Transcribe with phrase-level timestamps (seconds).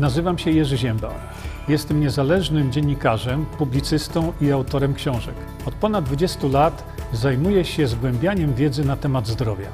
[0.00, 1.14] Nazywam się Jerzy Ziemba.
[1.68, 5.34] Jestem niezależnym dziennikarzem, publicystą i autorem książek.
[5.66, 9.68] Od ponad 20 lat zajmuję się zgłębianiem wiedzy na temat zdrowia.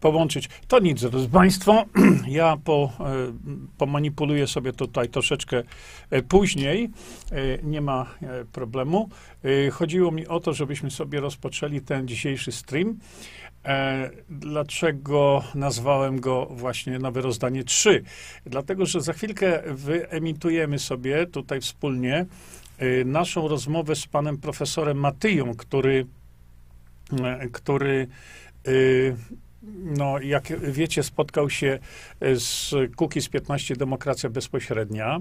[0.00, 0.48] Połączyć.
[0.68, 1.84] To nic, drodzy Państwo.
[2.28, 3.04] Ja po, e,
[3.78, 5.62] pomanipuluję sobie tutaj troszeczkę
[6.10, 6.90] e, później.
[7.32, 8.06] E, Nie ma
[8.52, 9.08] problemu.
[9.72, 12.98] Chodziło mi o to, żebyśmy sobie rozpoczęli ten dzisiejszy stream.
[13.66, 18.02] E, Dlaczego nazwałem go właśnie Nowe Rozdanie 3?
[18.46, 22.26] Dlatego, że za chwilkę wyemitujemy sobie tutaj wspólnie
[22.78, 26.06] e, naszą rozmowę z panem profesorem Matyją, który,
[27.22, 28.08] e, który
[29.84, 31.78] no, jak wiecie, spotkał się
[32.34, 35.20] z Kukiz 15 Demokracja Bezpośrednia.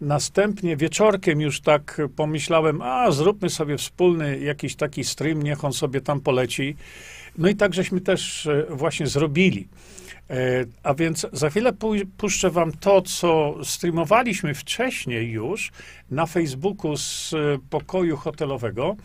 [0.00, 6.00] Następnie wieczorkiem już tak pomyślałem, a zróbmy sobie wspólny jakiś taki stream, niech on sobie
[6.00, 6.76] tam poleci.
[7.38, 9.68] No i tak żeśmy też e, właśnie zrobili.
[10.30, 10.36] E,
[10.82, 15.72] A więc za chwilę pu- puszczę wam to, co streamowaliśmy wcześniej już
[16.10, 18.96] na Facebooku z e, pokoju hotelowego.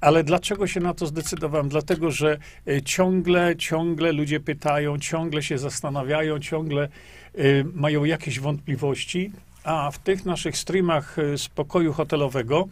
[0.00, 1.68] Ale dlaczego się na to zdecydowałem?
[1.68, 2.38] Dlatego, że
[2.84, 6.88] ciągle, ciągle ludzie pytają, ciągle się zastanawiają, ciągle
[7.74, 9.32] mają jakieś wątpliwości.
[9.64, 12.68] A w tych naszych streamach z pokoju hotelowego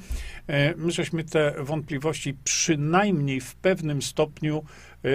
[0.76, 4.64] my żeśmy te wątpliwości przynajmniej w pewnym stopniu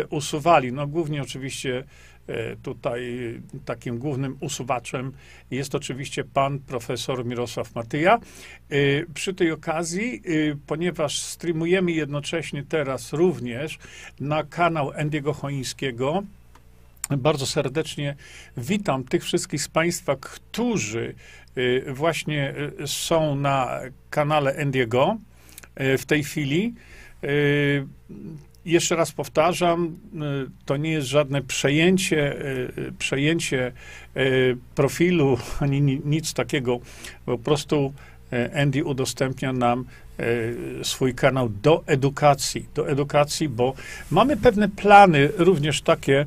[0.10, 0.74] usuwali.
[0.74, 1.84] No głównie oczywiście
[2.28, 3.18] e, tutaj
[3.66, 5.12] takim głównym usuwaczem
[5.52, 8.16] jest oczywiście pan profesor Mirosław Matyja.
[8.70, 8.78] E,
[9.14, 10.30] Przy tej okazji, e,
[10.68, 13.80] ponieważ streamujemy jednocześnie teraz również
[14.20, 16.24] na kanał Endiego Choińskiego,
[17.18, 18.16] bardzo serdecznie
[18.58, 21.16] witam tych wszystkich z Państwa, którzy
[21.88, 22.54] właśnie
[22.86, 25.18] są na kanale Endiego
[25.76, 26.74] w tej chwili.
[28.66, 33.72] Jeszcze raz powtarzam, y, to nie jest żadne przejęcie, y, y, przejęcie
[34.76, 36.80] profilu ani ni- nic takiego.
[37.26, 37.94] Po prostu
[38.56, 39.86] Andy udostępnia nam
[40.84, 43.74] swój kanał do edukacji, do edukacji, bo
[44.12, 46.26] mamy pewne plany, również takie,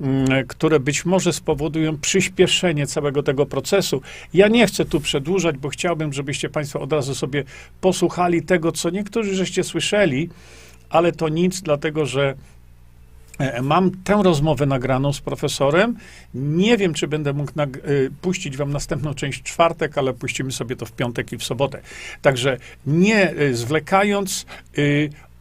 [0.00, 4.02] mm, które być może spowodują przyspieszenie całego tego procesu.
[4.34, 7.44] Ja nie chcę tu przedłużać, bo chciałbym, żebyście Państwo od razu sobie
[7.80, 10.28] posłuchali tego, co niektórzy żeście słyszeli,
[10.92, 12.34] ale to nic, dlatego że
[13.38, 15.96] e, Mam tę rozmowę nagraną z profesorem.
[16.34, 20.76] Nie wiem, czy będę mógł y, puścić wam następną część w czwartek, ale puścimy sobie
[20.76, 21.80] to w piątek i w sobotę.
[22.22, 24.46] Także nie y, zwlekając,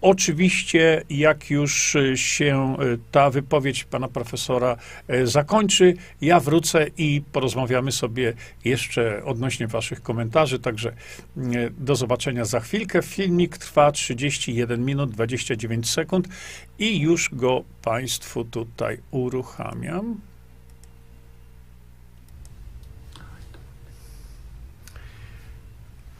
[0.01, 4.77] oczywiście, jak już y, się y, ta wypowiedź pana profesora
[5.09, 8.33] y, zakończy, ja wrócę i porozmawiamy sobie
[8.65, 10.59] jeszcze odnośnie waszych komentarzy.
[10.59, 10.93] Także
[11.37, 13.01] y, do zobaczenia za chwilkę.
[13.01, 16.27] Filmik trwa 31 minut 29 sekund
[16.79, 20.21] i już go Państwu tutaj uruchamiam.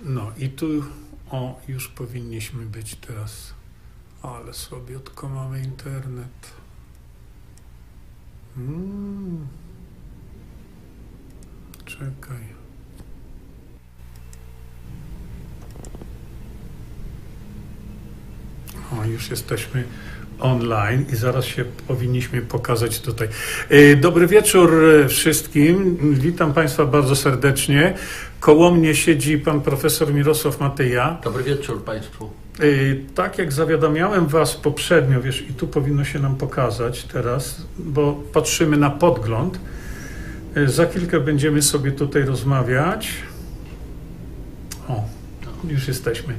[0.03, 0.83] No i tu,
[1.29, 3.53] o, już powinniśmy być teraz.
[4.21, 6.51] Ale słabiutko mamy internet.
[8.57, 9.47] Mm.
[11.85, 12.61] Czekaj.
[18.99, 19.83] O, już jesteśmy
[20.39, 23.27] online i zaraz się powinniśmy pokazać tutaj.
[23.69, 25.97] E, Dobry wieczór e, wszystkim.
[26.13, 27.93] Witam Państwa bardzo serdecznie.
[28.41, 31.17] Koło mnie siedzi pan profesor Mirosław Matyja.
[31.23, 32.29] Dobry wieczór Państwu.
[32.59, 32.63] E,
[33.15, 38.77] Tak jak zawiadamiałem Was poprzednio, wiesz, i tu powinno się nam pokazać teraz, bo patrzymy
[38.77, 39.59] na podgląd.
[40.55, 43.09] E, Za chwilkę będziemy sobie tutaj rozmawiać.
[44.89, 45.03] O,
[45.67, 46.33] już jesteśmy.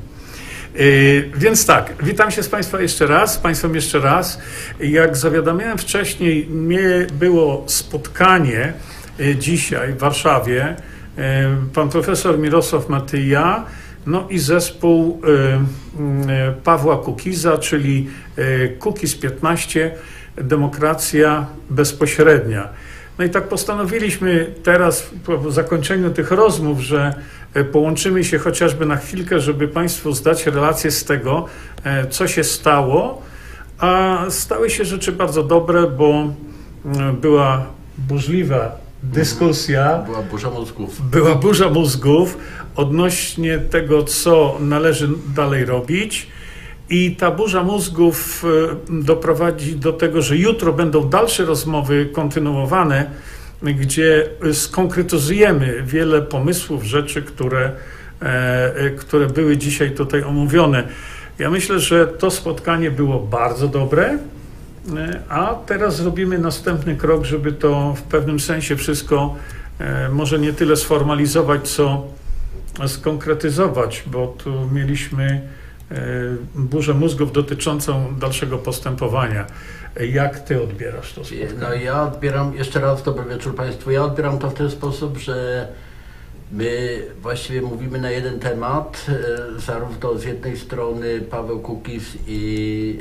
[0.74, 4.38] Yy, Więc tak, witam się z Państwa jeszcze raz, z Państwem jeszcze raz.
[4.80, 8.72] Jak zawiadamiałem wcześniej, mnie było spotkanie
[9.38, 10.76] dzisiaj w Warszawie.
[11.16, 11.22] Yy,
[11.74, 13.64] Pan profesor Mirosław Matyja,
[14.06, 15.32] no i zespół yy,
[16.26, 18.08] yy, Pawła Kukiza, czyli
[18.78, 19.94] Kukiz 15,
[20.36, 22.68] Demokracja Bezpośrednia.
[23.18, 27.14] No i tak postanowiliśmy teraz, po zakończeniu tych rozmów, że
[27.54, 31.46] e, połączymy się chociażby na chwilkę, żeby Państwu zdać relację z tego,
[31.84, 33.22] e, co się stało.
[33.78, 36.32] A stały się rzeczy bardzo dobre, bo
[37.20, 37.66] była
[37.98, 39.98] burzliwa dyskusja.
[40.06, 41.10] Była burza mózgów.
[41.10, 42.38] Była burza mózgów
[42.76, 46.26] odnośnie tego, co należy dalej robić.
[46.90, 48.44] I ta burza mózgów
[48.90, 53.10] e, doprowadzi do tego, że jutro będą dalsze rozmowy kontynuowane,
[53.62, 57.72] gdzie skonkretyzujemy wiele pomysłów, rzeczy, które,
[58.22, 60.88] e, e, które były dzisiaj tutaj omówione.
[61.38, 64.18] Ja myślę, że to spotkanie było bardzo dobre.
[64.96, 69.36] E, a teraz zrobimy następny krok, żeby to w pewnym sensie wszystko
[69.78, 72.06] e, może nie tyle sformalizować, co
[72.86, 75.48] skonkretyzować, bo tu mieliśmy
[75.90, 75.96] e,
[76.54, 79.46] burzę mózgów dotyczącą dalszego postępowania.
[80.10, 81.52] Jak ty odbierasz to spotkanie?
[81.60, 85.68] No ja odbieram, jeszcze raz dobry wieczór Państwu, ja odbieram to w ten sposób, że
[86.52, 92.98] my właściwie mówimy na jeden temat, e, zarówno z jednej strony Paweł Kukiz i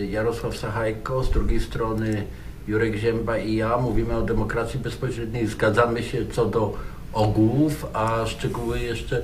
[0.00, 2.26] e, Jarosław Sachajko, z drugiej strony
[2.68, 6.74] Jurek Zięba i ja mówimy o demokracji bezpośredniej, zgadzamy się co do
[7.12, 9.22] ogółów, a szczegóły jeszcze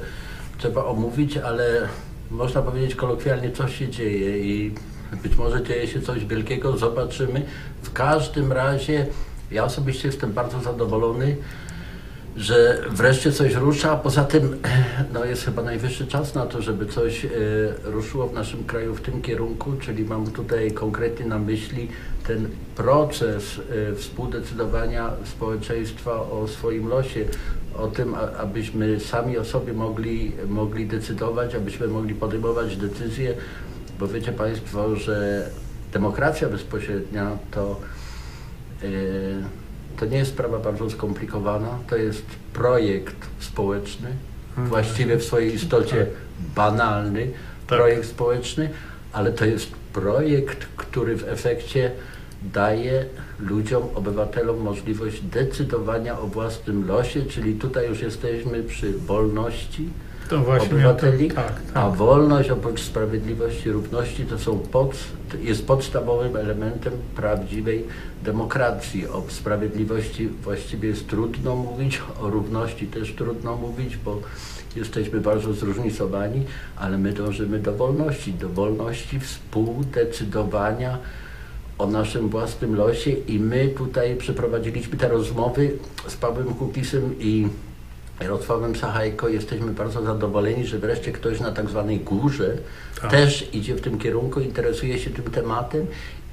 [0.58, 1.88] trzeba omówić, ale
[2.31, 4.75] można powiedzieć kolokwialnie, co się dzieje i
[5.23, 7.43] być może dzieje się coś wielkiego, zobaczymy.
[7.82, 9.06] W każdym razie
[9.50, 11.37] ja osobiście jestem bardzo zadowolony,
[12.36, 14.56] że wreszcie coś rusza, a poza tym
[15.14, 17.28] no, jest chyba najwyższy czas na to, żeby coś e,
[17.84, 21.88] ruszyło w naszym kraju w tym kierunku, czyli mam tutaj konkretnie na myśli
[22.26, 23.60] ten proces
[23.90, 27.24] e, współdecydowania społeczeństwa o swoim losie,
[27.76, 33.34] o tym, abyśmy sami o sobie mogli, mogli decydować, abyśmy mogli podejmować decyzje,
[34.00, 35.48] bo wiecie Państwo, że
[35.92, 37.80] demokracja bezpośrednia to.
[38.82, 39.65] e,
[39.98, 42.22] to nie jest sprawa bardzo skomplikowana, to jest
[42.52, 44.08] projekt społeczny,
[44.56, 46.06] właściwie w swojej istocie
[46.54, 47.34] banalny Tak.
[47.66, 48.70] projekt społeczny,
[49.12, 51.90] ale to jest projekt, który w efekcie
[52.43, 53.04] daje
[53.40, 59.88] ludziom, obywatelom możliwość decydowania o własnym losie, czyli tutaj już jesteśmy przy wolności
[60.28, 61.96] To właśnie obywateli, tak, a tak.
[61.96, 64.96] wolność oprócz sprawiedliwości i równości to są pod,
[65.43, 67.84] jest podstawowym elementem prawdziwej
[68.23, 69.08] demokracji.
[69.08, 74.20] O sprawiedliwości właściwie jest trudno mówić, o równości też trudno mówić, bo
[74.76, 76.43] jesteśmy bardzo zróżnicowani,
[76.76, 80.99] ale my dążymy do wolności, do wolności współdecydowania
[81.78, 85.73] o naszym własnym losie i my tutaj przeprowadziliśmy te rozmowy
[86.08, 87.49] z Pawłem Kukisem i
[88.20, 89.28] Jarosławem Sachajko.
[89.28, 92.56] Jesteśmy bardzo zadowoleni, że wreszcie ktoś na tak zwanej górze
[93.02, 93.10] Tak.
[93.10, 95.86] też idzie w tym kierunku, interesuje się tym tematem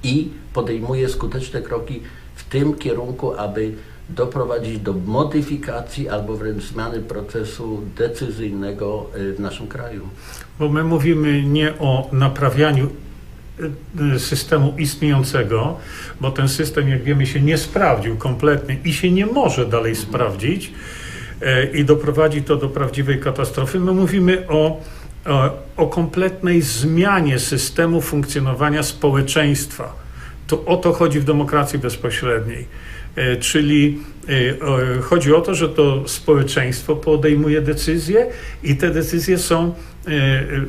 [0.04, 2.02] i podejmuje skuteczne kroki
[2.36, 3.72] w tym kierunku, aby
[4.10, 10.08] doprowadzić do modyfikacji albo wręcz zmiany procesu decyzyjnego y, w naszym kraju.
[10.60, 12.90] Bo my mówimy nie o naprawianiu
[13.60, 15.78] y, y, systemu istniejącego,
[16.22, 20.68] bo ten system, jak wiemy, się nie sprawdził kompletnie i się nie może dalej sprawdzić
[20.68, 21.03] e,
[21.74, 23.80] i doprowadzi to do prawdziwej katastrofy.
[23.80, 24.82] My mówimy o,
[25.26, 29.94] o, o kompletnej zmianie systemu funkcjonowania społeczeństwa.
[30.48, 32.68] To o to chodzi w demokracji bezpośredniej.
[33.16, 34.00] E, Czyli
[34.98, 38.28] e, chodzi o to, że to społeczeństwo podejmuje decyzje
[38.64, 39.72] i te decyzje są e,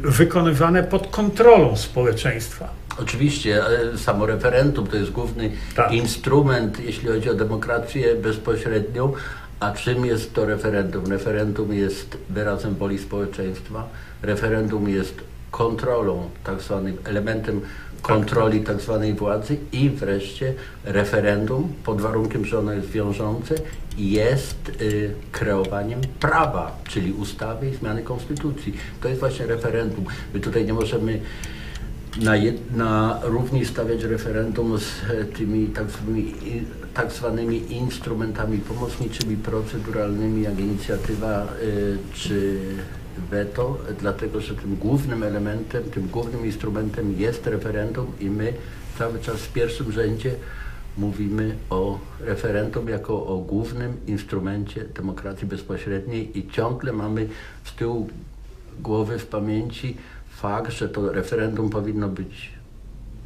[0.03, 2.69] wykonywane pod kontrolą społeczeństwa.
[2.99, 3.63] Oczywiście
[3.95, 5.93] e, samo referendum to jest główny Tak.
[5.93, 9.13] instrument, jeśli chodzi o demokrację bezpośrednią.
[9.65, 11.07] A czym jest to referendum?
[11.07, 13.89] Referendum jest wyrazem woli społeczeństwa.
[14.23, 15.15] Referendum jest
[15.51, 17.61] kontrolą, tak zwanym elementem
[18.03, 23.55] kontroli tak zwanej władzy i wreszcie referendum, pod warunkiem, że ono jest wiążące,
[23.99, 28.75] jest y, kreowaniem prawa, czyli ustawy i zmiany konstytucji.
[29.01, 30.05] To jest właśnie referendum.
[30.35, 31.21] My tutaj nie możemy
[32.21, 36.35] na, jed, na równi stawiać referendum z e, tymi tak zwanymi,
[36.95, 42.61] tak zwanymi instrumentami pomocniczymi, proceduralnymi, jak inicjatywa y, czy
[43.31, 48.53] weto, dlatego że tym głównym elementem, tym głównym instrumentem jest referendum i my
[48.99, 50.35] cały czas w pierwszym rzędzie
[50.99, 57.29] mówimy o referendum jako o głównym instrumencie demokracji bezpośredniej i ciągle mamy
[57.65, 58.09] z tyłu
[58.81, 59.97] głowy w pamięci
[60.31, 62.53] fakt, że to referendum powinno być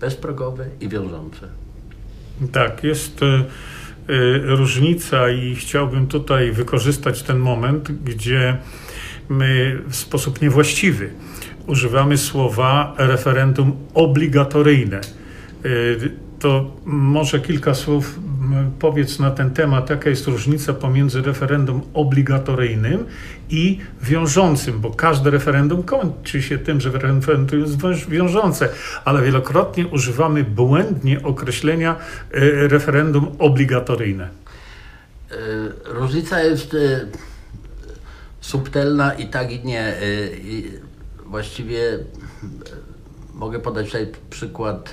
[0.00, 1.48] bezprogowe i wiążące.
[2.52, 3.42] Tak, jest e, e,
[4.56, 8.56] różnica i chciałbym tutaj wykorzystać ten moment, gdzie
[9.28, 11.10] my w sposób niewłaściwy
[11.66, 14.96] używamy słowa referendum obligatoryjne.
[14.96, 15.68] E,
[16.38, 18.18] To może kilka słów
[18.78, 23.04] powiedz na ten temat, jaka jest różnica pomiędzy referendum obligatoryjnym
[23.50, 28.68] i wiążącym, bo każde referendum kończy się tym, że referendum jest wiążące,
[29.04, 31.98] ale wielokrotnie używamy błędnie określenia e,
[32.68, 34.28] referendum obligatoryjne.
[35.30, 35.34] E,
[35.84, 37.06] Różnica jest e,
[38.40, 39.94] subtelna i tak i nie.
[41.26, 41.98] Właściwie
[43.34, 44.90] mogę podać tutaj przykład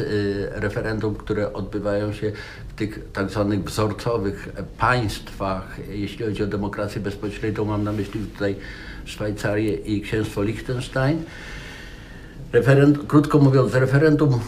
[0.52, 2.32] referendum, które odbywają się
[2.75, 7.65] tych tak zwanych wzorcowych państwach, jeśli chodzi o demokrację bezpośrednią.
[7.65, 8.55] Mam na myśli tutaj
[9.05, 11.24] Szwajcarię i księstwo Liechtenstein.
[12.51, 14.39] Referendum, krótko mówiąc, referendum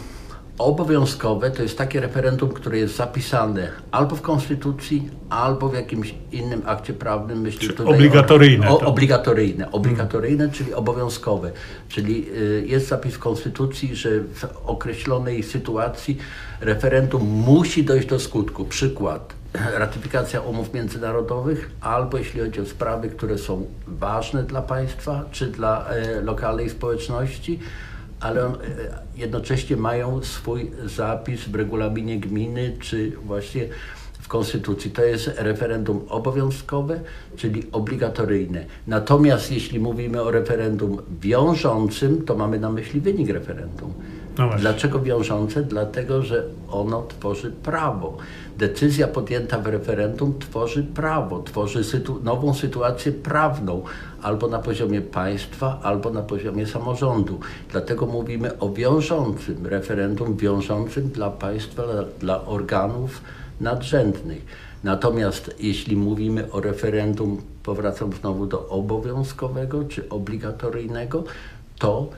[0.58, 6.62] Obowiązkowe to jest takie referendum, które jest zapisane albo w Konstytucji, albo w jakimś innym
[6.66, 7.40] akcie prawnym.
[7.40, 8.86] Myślę Czy tutaj obligatoryjne O, o, to.
[8.86, 11.52] obligatoryjne, obligatoryjne, czyli obowiązkowe.
[11.88, 16.18] Czyli y, jest zapis w Konstytucji, że w określonej sytuacji
[16.60, 18.64] referendum musi dojść do skutku.
[18.64, 19.34] Przykład.
[19.78, 25.86] Ratyfikacja umów międzynarodowych, albo jeśli chodzi o sprawy, które są ważne dla państwa czy dla
[25.86, 27.58] e, lokalnej społeczności,
[28.20, 28.54] ale e,
[29.16, 33.68] jednocześnie mają swój zapis w regulaminie gminy czy właśnie
[34.20, 34.90] w Konstytucji.
[34.90, 37.00] To jest referendum obowiązkowe,
[37.36, 38.64] czyli obligatoryjne.
[38.86, 43.94] Natomiast jeśli mówimy o referendum wiążącym, to mamy na myśli wynik referendum.
[44.38, 44.50] No.
[44.58, 45.62] Dlaczego wiążące?
[45.62, 48.16] Dlatego, że ono tworzy prawo.
[48.58, 53.82] Decyzja podjęta w referendum tworzy prawo, tworzy sytu nową sytuację prawną
[54.22, 57.40] albo na poziomie państwa, albo na poziomie samorządu.
[57.70, 63.20] Dlatego mówimy o wiążącym referendum, wiążącym dla państwa, dla, dla organów
[63.60, 64.46] nadrzędnych.
[64.84, 71.24] Natomiast jeśli mówimy o referendum, powracam znowu do obowiązkowego czy obligatoryjnego,
[71.78, 72.08] to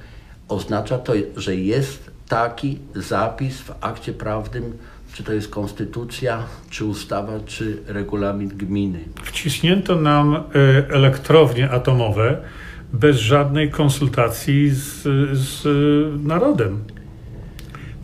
[0.51, 4.77] oznacza to, że jest taki zapis w akcie prawnym,
[5.15, 8.99] czy to jest konstytucja, czy ustawa, czy regulamin gminy.
[9.23, 10.41] Wciśnięto nam e,
[10.95, 12.39] elektrownie atomowe
[12.93, 15.03] bez żadnej konsultacji z,
[15.39, 15.65] z
[16.27, 16.85] narodem.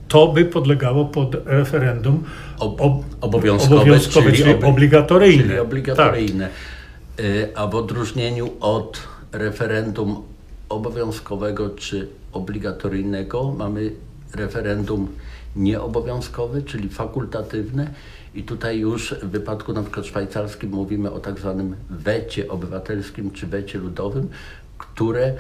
[0.08, 2.24] To by podlegało pod referendum
[2.58, 5.42] Ob- ob- obowiązkowe, obowiązkowe czyli, obli- obligatoryjne.
[5.42, 6.48] Czyli obligatoryjne.
[7.20, 10.22] Y, A w odróżnieniu od referendum
[10.68, 13.92] obowiązkowego czy obligatoryjnego mamy
[14.34, 15.08] referendum
[15.56, 17.90] nieobowiązkowe, czyli fakultatywne
[18.34, 23.46] i tutaj już w wypadku na przykład szwajcarskim mówimy o tak zwanym wecie obywatelskim czy
[23.46, 24.28] wecie ludowym,
[24.78, 25.34] które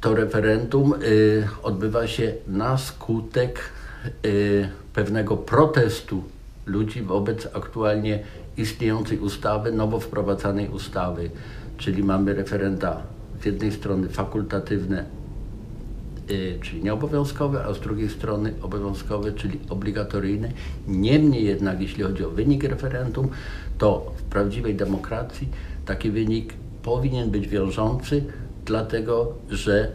[0.00, 3.60] to referendum y, odbywa się na skutek
[4.24, 6.24] y, pewnego protestu
[6.66, 8.22] ludzi wobec aktualnie
[8.56, 11.30] istniejącej ustawy, nowo wprowadzanej ustawy.
[11.78, 13.02] Czyli mamy referenda
[13.40, 15.04] z jednej strony fakultatywne,
[16.30, 20.52] y, czyli nieobowiązkowe, a z drugiej strony obowiązkowe, czyli obligatoryjne.
[20.88, 23.28] Niemniej jednak, jeśli chodzi o wynik referendum,
[23.78, 25.48] to w prawdziwej demokracji
[25.86, 28.24] taki wynik powinien być wiążący,
[28.64, 29.90] dlatego że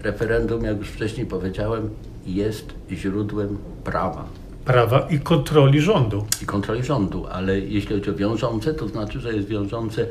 [0.00, 1.90] referendum, jak już wcześniej powiedziałem,
[2.26, 4.28] jest źródłem prawa
[4.64, 6.26] Prawa i kontroli rządu.
[6.42, 10.06] i kontroli rządu, ale jeśli chodzi o wiążące, to znaczy, że jest wiążące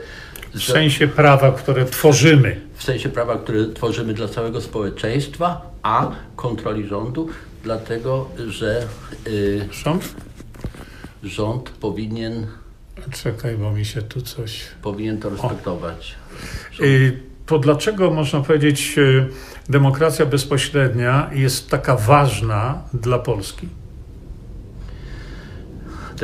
[0.55, 2.61] W sensie prawa, które tworzymy.
[2.75, 7.29] w sensie prawa, które tworzymy dla całego społeczeństwa, a kontroli rządu,
[7.63, 8.87] dlatego że
[9.27, 10.15] y, Rząd?
[11.23, 12.47] rząd powinien,
[13.23, 14.61] Czekaj, bo mi się tu coś...
[14.81, 16.15] powinien to respektować.
[16.81, 19.27] Y, To dlaczego można powiedzieć, y,
[19.69, 23.67] demokracja bezpośrednia jest taka ważna dla Polski?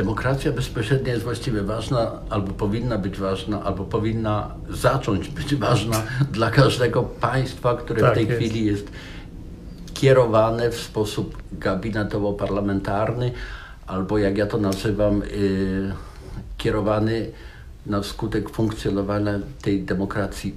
[0.00, 6.02] Demokracja bezpośrednia jest właściwie ważna, albo powinna być ważna, albo powinna zacząć być ważna
[6.32, 8.40] dla każdego państwa, które Tak w tej jest.
[8.40, 8.90] chwili jest
[9.94, 13.30] kierowane w sposób gabinetowo-parlamentarny,
[13.86, 15.92] albo jak ja to nazywam, y,
[16.58, 17.30] kierowany
[17.86, 20.54] na skutek funkcjonowania tej demokracji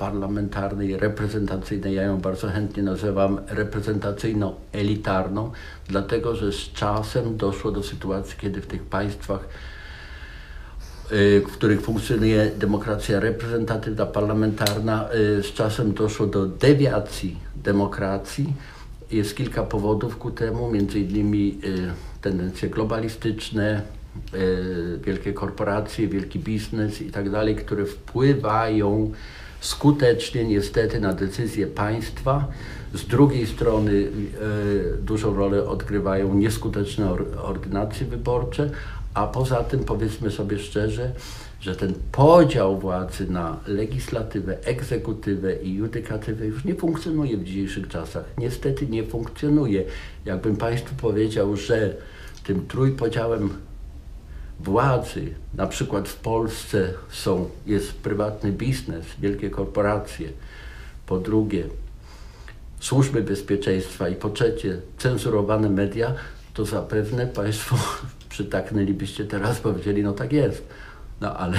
[0.00, 1.94] parlamentarnej, reprezentacyjnej.
[1.94, 5.50] Ja ją bardzo chętnie nazywam reprezentacyjno-elitarną,
[5.88, 9.48] dlatego że z czasem doszło do sytuacji, kiedy w tych państwach
[11.12, 18.52] y, w których funkcjonuje demokracja reprezentatywna, parlamentarna, y, z czasem doszło do dewiacji demokracji.
[19.10, 21.90] Jest kilka powodów ku temu, między innymi y,
[22.20, 23.82] tendencje globalistyczne,
[25.04, 29.12] wielkie korporacje, wielki biznes i tak dalej, które wpływają
[29.60, 32.48] skutecznie niestety na decyzje państwa.
[32.94, 34.08] Z drugiej strony y,
[35.02, 38.70] dużą rolę odgrywają nieskuteczne or- ordynacje wyborcze,
[39.14, 41.12] a poza tym powiedzmy sobie szczerze,
[41.60, 48.24] że ten podział władzy na legislatywę, egzekutywę i judykatywę już nie funkcjonuje w dzisiejszych czasach.
[48.38, 49.84] Niestety nie funkcjonuje.
[50.24, 51.94] Jakbym Państwu powiedział, że
[52.44, 53.50] tym trójpodziałem
[54.64, 60.28] władzy, na przykład w Polsce są, jest prywatny biznes, wielkie korporacje,
[61.06, 61.64] po drugie
[62.80, 64.08] służby bezpieczeństwa.
[64.08, 66.14] I po trzecie cenzurowane media,
[66.54, 67.76] to zapewne Państwo
[68.28, 70.62] przytaknęlibyście teraz, powiedzieli, no tak jest.
[71.20, 71.58] No ale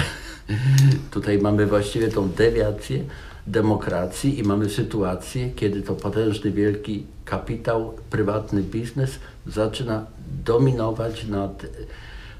[1.10, 3.04] tutaj mamy właściwie tą dewiację
[3.46, 10.06] demokracji i mamy sytuację, kiedy to potężny, wielki kapitał, prywatny biznes zaczyna
[10.44, 11.66] dominować nad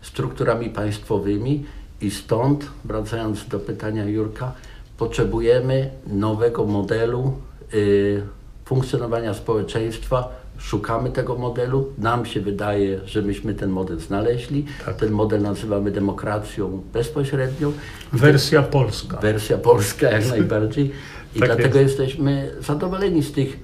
[0.03, 1.65] strukturami państwowymi
[2.01, 4.53] i stąd, wracając do pytania Jurka,
[4.99, 7.33] potrzebujemy nowego modelu
[7.75, 8.23] y,
[8.65, 11.93] funkcjonowania społeczeństwa szukamy tego modelu.
[11.99, 14.67] Nam się wydaje, że myśmy ten model znaleźli.
[14.87, 14.97] Tak.
[14.97, 17.73] Ten model nazywamy demokracją bezpośrednią.
[18.13, 19.17] Wersja polska.
[19.17, 20.91] Wersja polska jak najbardziej.
[21.37, 21.99] I Tak dlatego jest.
[21.99, 23.61] jesteśmy zadowoleni z tych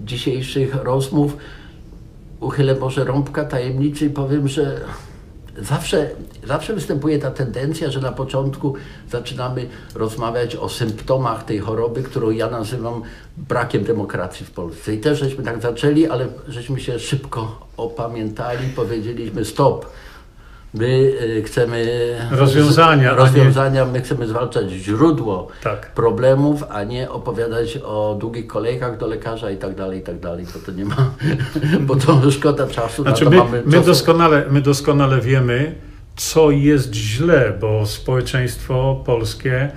[0.00, 1.36] dzisiejszych rozmów.
[2.40, 4.80] Uchylę może rąbka tajemnicy i powiem, że
[5.58, 6.10] zawsze,
[6.46, 8.74] zawsze występuje ta tendencja, że na początku
[9.10, 13.02] zaczynamy rozmawiać o symptomach tej choroby, którą ja nazywam
[13.36, 14.94] brakiem demokracji w Polsce.
[14.94, 19.86] I też żeśmy tak zaczęli, ale żeśmy się szybko opamiętali, powiedzieliśmy stop.
[20.74, 20.86] My
[21.38, 21.86] y, chcemy
[22.30, 25.90] Rozwiązania, a nie- rozwiązania my chcemy zwalczać źródło Tak.
[25.94, 30.46] problemów, a nie opowiadać o długich kolejkach do lekarza i tak dalej, i tak dalej,
[30.54, 31.10] bo to nie ma,
[31.86, 35.74] bo to szkoda czasu, Znaczy na my, to mamy my, doskonale, my doskonale wiemy,
[36.16, 39.70] co jest źle, bo społeczeństwo polskie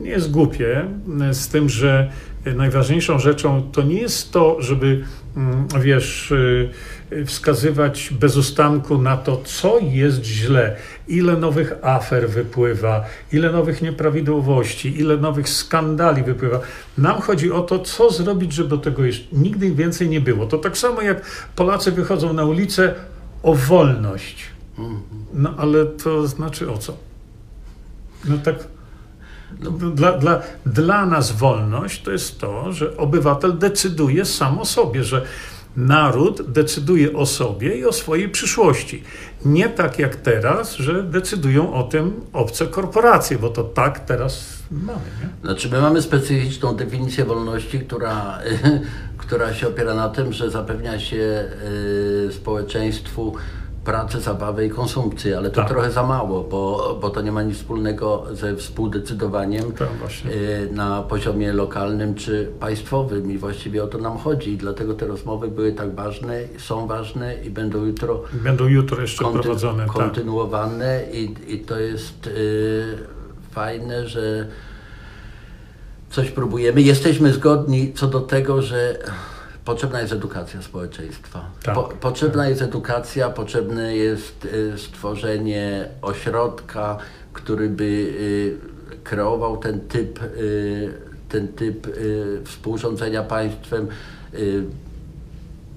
[0.00, 0.84] nie jest głupie,
[1.32, 2.10] z tym, że
[2.56, 5.04] najważniejszą rzeczą to nie jest to, żeby,
[5.36, 6.70] mm, wiesz, y,
[7.26, 10.76] wskazywać bez ustanku na to, co jest źle,
[11.08, 16.60] ile nowych afer wypływa, ile nowych nieprawidłowości, ile nowych skandali wypływa.
[16.98, 20.46] Nam chodzi o to, co zrobić, żeby tego jeszcze nigdy więcej nie było.
[20.46, 21.22] To tak samo jak
[21.56, 22.94] Polacy wychodzą na ulicę
[23.42, 24.46] o wolność.
[25.34, 26.96] No ale to znaczy o co?
[28.24, 28.56] No tak.
[29.94, 35.24] Dla, dla, dla nas wolność to jest to, że obywatel decyduje sam o sobie, że
[35.76, 39.02] naród decyduje o sobie i o swojej przyszłości.
[39.44, 45.00] Nie tak jak teraz, że decydują o tym obce korporacje, bo to tak teraz mamy.
[45.22, 45.28] Nie?
[45.48, 48.38] Znaczy my mamy specyficzną definicję wolności, która,
[49.18, 51.48] która się opiera na tym, że zapewnia się
[52.28, 53.34] y, społeczeństwu
[53.84, 55.68] pracę, zabawę i konsumpcję, ale to Tak.
[55.68, 60.30] trochę za mało, bo, bo to nie ma nic wspólnego ze współdecydowaniem Tak, właśnie.
[60.30, 65.06] y, na poziomie lokalnym czy państwowym i właściwie o to nam chodzi i dlatego te
[65.06, 69.84] rozmowy były tak ważne, są ważne i będą jutro Będą jutro jeszcze konty- prowadzone.
[69.84, 69.92] Tak.
[69.92, 72.84] kontynuowane i, i to jest y,
[73.50, 74.46] fajne, że
[76.10, 76.82] coś próbujemy.
[76.82, 78.98] Jesteśmy zgodni co do tego, że
[79.64, 81.50] potrzebna jest edukacja społeczeństwa.
[81.62, 86.98] Tak, Po, potrzebna jest edukacja, potrzebne jest y, stworzenie ośrodka,
[87.32, 88.58] który by y,
[89.04, 90.92] kreował ten typ, y,
[91.28, 91.86] ten typ
[92.44, 93.88] współrządzenia państwem.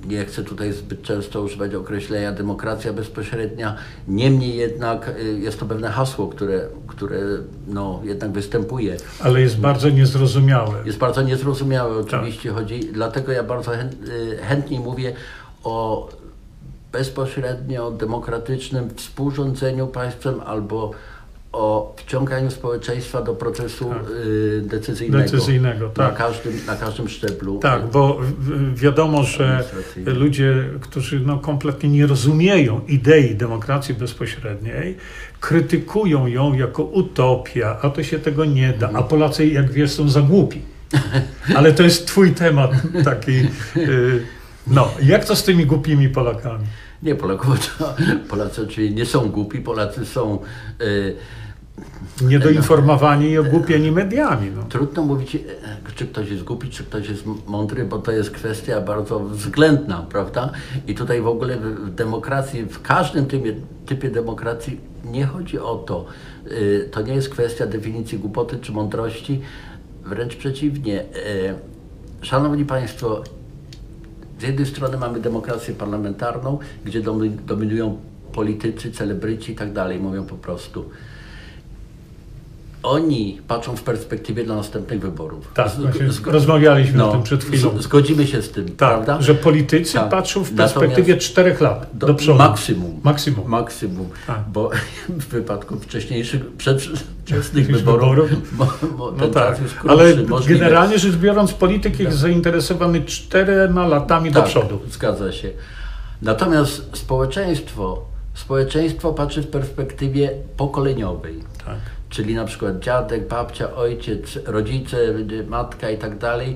[0.08, 3.78] Nie chcę tutaj zbyt często używać określenia demokracja bezpośrednia.
[4.08, 7.20] Niemniej jednak jest to pewne hasło, które, które
[7.68, 8.98] no, jednak występuje.
[9.20, 10.74] Ale jest bardzo niezrozumiałe.
[10.86, 15.14] Jest bardzo niezrozumiałe oczywiście chodzi, dlatego ja bardzo y, chętniej mówię
[15.64, 16.10] o
[16.92, 20.92] bezpośrednio demokratycznym współrządzeniu państwem albo
[21.56, 25.24] o wciąganiu społeczeństwa do procesu y, decyzyjnego.
[25.24, 26.16] Decyzyjnego, Na tak.
[26.16, 27.60] każdym, na każdym szczeblu.
[27.60, 28.20] Tak, bo
[28.76, 29.64] wiadomo, że
[30.06, 34.98] ludzie, którzy no kompletnie nie rozumieją idei demokracji bezpośredniej,
[35.40, 40.10] krytykują ją jako utopia, a to się tego nie da, a Polacy, jak wiesz, są
[40.10, 40.62] za głupi.
[41.58, 42.72] Ale to jest twój temat
[43.04, 43.32] taki.
[43.78, 44.26] y,
[44.68, 46.66] No, jak to z tymi głupimi Polakami?
[47.04, 47.78] Nie, Polaków,
[48.30, 50.40] Polacy oczywiście nie są głupi, Polacy są...
[50.82, 51.16] Y,
[52.22, 54.52] Niedoinformowani i ogłupieni mediami.
[54.56, 54.64] No.
[54.64, 55.40] Trudno mówić, e,
[55.96, 60.52] czy ktoś jest głupi, czy ktoś jest mądry, bo to jest kwestia bardzo względna, prawda?
[60.88, 66.06] I tutaj w ogóle w demokracji, w każdym typie, typie demokracji nie chodzi o to.
[66.52, 69.42] Y, To nie jest kwestia definicji głupoty czy mądrości,
[70.06, 71.02] wręcz przeciwnie.
[71.02, 71.06] E,
[72.22, 73.24] Szanowni Państwo,
[74.40, 77.98] z jednej strony mamy demokrację parlamentarną, gdzie domi- dominują
[78.34, 80.86] politycy, celebryci i tak dalej, mówią po prostu.
[82.86, 85.52] Oni patrzą w perspektywie dla następnych wyborów.
[85.54, 85.70] Tak,
[86.10, 87.82] Z- rozmawialiśmy o tym przed chwilą.
[87.82, 89.22] Zgodzimy się z tym, Tak, prawda?
[89.22, 90.10] że politycy Tak.
[90.10, 92.38] patrzą w perspektywie czterech lat do, do, przodu.
[92.38, 93.00] maksimum.
[93.04, 93.48] Maksimum.
[93.50, 94.10] Maksimum.
[94.28, 94.40] Tak.
[94.54, 94.70] Bo
[95.10, 98.68] w wypadku wcześniejszych, przedwczesnych wyborów, bo,
[98.98, 100.60] bo No tak, krótszy, ale możliwe.
[100.60, 104.80] generalnie rzecz biorąc, polityk jest zainteresowany czterema latami do Tak, przodu.
[104.92, 105.50] Zgadza się.
[106.22, 111.34] Natomiast społeczeństwo, społeczeństwo patrzy w perspektywie pokoleniowej.
[111.66, 111.76] Tak.
[112.16, 114.98] Czyli na przykład dziadek, babcia, ojciec, rodzice,
[115.48, 116.56] matka i tak dalej,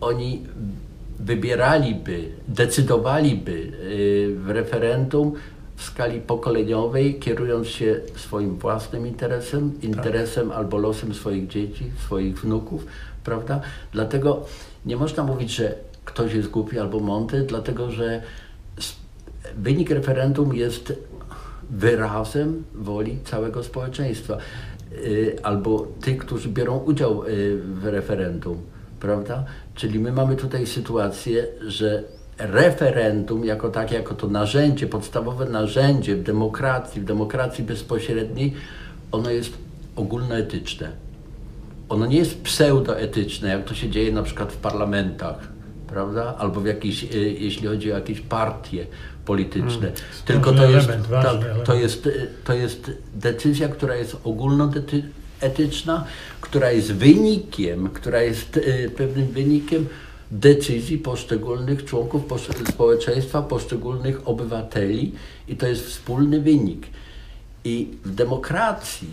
[0.00, 0.46] oni
[1.18, 5.32] wybieraliby, decydowaliby y, w referendum
[5.76, 12.86] w skali pokoleniowej, kierując się swoim własnym interesem, interesem albo losem swoich dzieci, swoich wnuków,
[13.24, 13.60] prawda?
[13.92, 14.44] Dlatego
[14.86, 18.22] nie można mówić, że ktoś jest głupi albo mądry, dlatego że
[19.56, 20.92] wynik referendum jest
[21.70, 24.38] wyrazem woli całego społeczeństwa
[25.42, 28.58] albo tych, którzy biorą udział y, w referendum,
[29.00, 29.44] prawda?
[29.74, 32.04] Czyli my mamy tutaj sytuację, że
[32.38, 38.54] referendum jako takie, jako to narzędzie, podstawowe narzędzie w demokracji, w demokracji bezpośredniej,
[39.12, 39.52] ono jest
[39.96, 40.92] ogólnoetyczne.
[41.88, 45.48] Ono nie jest pseudoetyczne, jak to się dzieje na przykład w parlamentach,
[45.86, 46.34] prawda?
[46.38, 48.86] Albo w jakiś, e, jeśli chodzi o jakieś partie
[49.28, 49.88] polityczne.
[49.92, 50.24] Hmm.
[50.24, 51.66] Tylko to jest, element, ważny element.
[51.66, 52.10] to, jest, e,
[52.44, 56.04] to jest decyzja, która jest ogólnoetyczna,
[56.40, 59.86] która jest wynikiem, która jest e, pewnym wynikiem
[60.30, 65.12] decyzji poszczególnych członków posz- społeczeństwa, poszczególnych obywateli
[65.48, 66.86] i to jest wspólny wynik.
[67.64, 69.08] I w demokracji,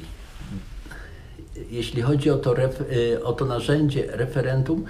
[1.72, 4.86] jeśli chodzi o to, y, o to narzędzie referendum,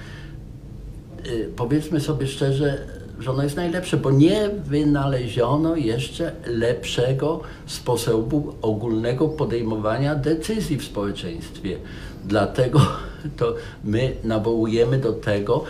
[1.27, 2.87] y, powiedzmy sobie szczerze,
[3.19, 11.77] że ono jest najlepsze, bo nie wynaleziono jeszcze lepszego sposobu ogólnego podejmowania decyzji w społeczeństwie.
[12.25, 12.81] Dlatego
[13.37, 15.63] to my nawołujemy do tego,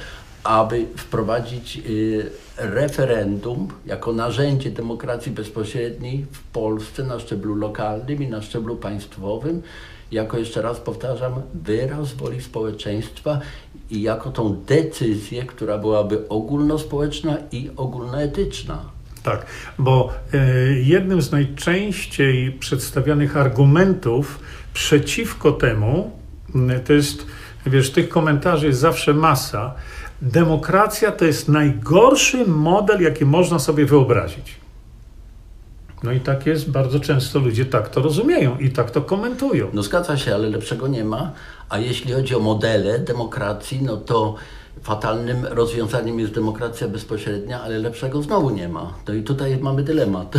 [0.44, 8.42] aby wprowadzić y, referendum jako narzędzie demokracji bezpośredniej w Polsce na szczeblu lokalnym i na
[8.42, 9.62] szczeblu państwowym,
[10.12, 13.40] jako jeszcze raz powtarzam, wyraz woli społeczeństwa
[13.90, 18.96] i jako tą decyzję, która byłaby ogólnospołeczna i ogólnoetyczna.
[19.24, 19.46] Tak,
[19.80, 20.38] bo e,
[20.74, 24.40] jednym z najczęściej przedstawianych argumentów
[24.74, 26.12] przeciwko temu
[26.86, 27.26] to jest,
[27.66, 29.74] wiesz, tych komentarzy jest zawsze masa.
[30.22, 34.65] Demokracja to jest najgorszy model, jaki można sobie wyobrazić.
[36.06, 39.68] No i tak jest, bardzo często ludzie tak to rozumieją i tak to komentują.
[39.74, 41.32] No zgadza się, ale lepszego nie ma.
[41.70, 44.36] A jeśli chodzi o modele demokracji, no to
[44.82, 48.94] fatalnym rozwiązaniem jest demokracja bezpośrednia, ale lepszego znowu nie ma.
[49.08, 50.36] No i tutaj mamy dylemat.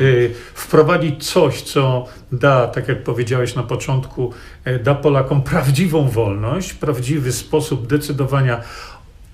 [0.00, 4.32] y, wprowadzić coś, co da, tak jak powiedziałeś na początku,
[4.64, 8.60] e, da Polakom prawdziwą wolność, prawdziwy sposób decydowania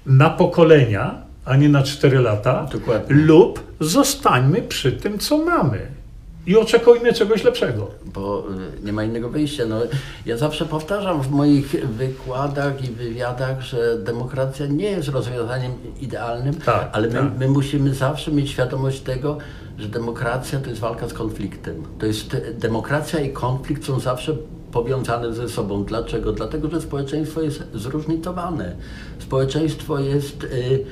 [0.06, 3.16] na pokolenia, a nie na 4 lata, Dokładnie.
[3.16, 5.86] lub zostańmy przy tym, co mamy
[6.46, 7.90] i oczekujmy czegoś lepszego.
[8.14, 8.44] bo
[8.82, 9.64] y, nie ma innego wyjścia.
[9.68, 9.76] No,
[10.26, 16.88] ja zawsze powtarzam w moich wykładach i wywiadach, że demokracja nie jest rozwiązaniem idealnym, Tak,
[16.92, 17.38] ale my, tak.
[17.38, 19.38] my musimy zawsze mieć świadomość tego,
[19.78, 21.82] że demokracja to jest walka z konfliktem.
[21.98, 24.36] To jest demokracja i konflikt są zawsze
[24.72, 25.84] powiązane ze sobą.
[25.84, 26.32] Dlaczego?
[26.32, 28.76] Dlatego, że społeczeństwo jest zróżnicowane.
[29.18, 30.44] Społeczeństwo jest.
[30.44, 30.84] Y,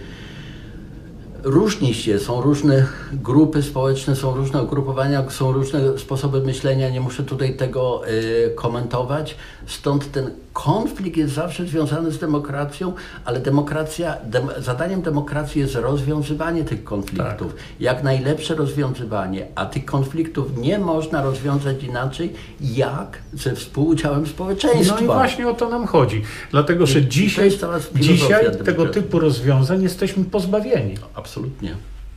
[1.42, 7.22] różni się, są różne grupy społeczne, są różne ugrupowania, są różne sposoby myślenia, nie muszę
[7.22, 9.36] tutaj tego y, komentować.
[9.66, 10.30] Stąd ten
[10.64, 12.92] konflikt jest zawsze związany z demokracją,
[13.24, 17.54] ale demokracja, dem, zadaniem demokracji jest rozwiązywanie tych konfliktów.
[17.80, 24.94] Jak najlepsze rozwiązywanie, a tych konfliktów nie można rozwiązać inaczej, jak ze współudziałem społeczeństwa.
[24.94, 26.22] No i właśnie o to nam chodzi.
[26.50, 27.50] Dlatego, że I- dzisiaj,
[27.94, 30.94] dzisiaj tego typu rozwiązań jesteśmy pozbawieni.
[31.14, 31.74] Absolutnie.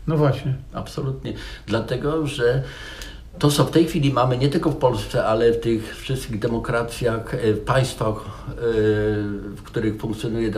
[0.07, 0.53] No właśnie.
[0.73, 1.33] Absolutnie.
[1.67, 2.63] Dlatego, że
[3.39, 7.33] to, co w tej chwili mamy, nie tylko w Polsce, ale w tych wszystkich demokracjach,
[7.33, 8.17] e, w państwach,
[8.49, 8.53] e,
[9.55, 10.51] w których funkcjonuje, e,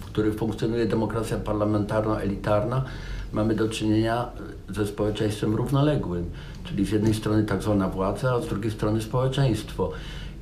[0.00, 2.84] w których funkcjonuje demokracja parlamentarno-elitarna,
[3.32, 4.28] mamy do czynienia
[4.68, 6.30] ze społeczeństwem równoległym.
[6.64, 9.92] Czyli z jednej strony tak zwana władza, a z drugiej strony społeczeństwo.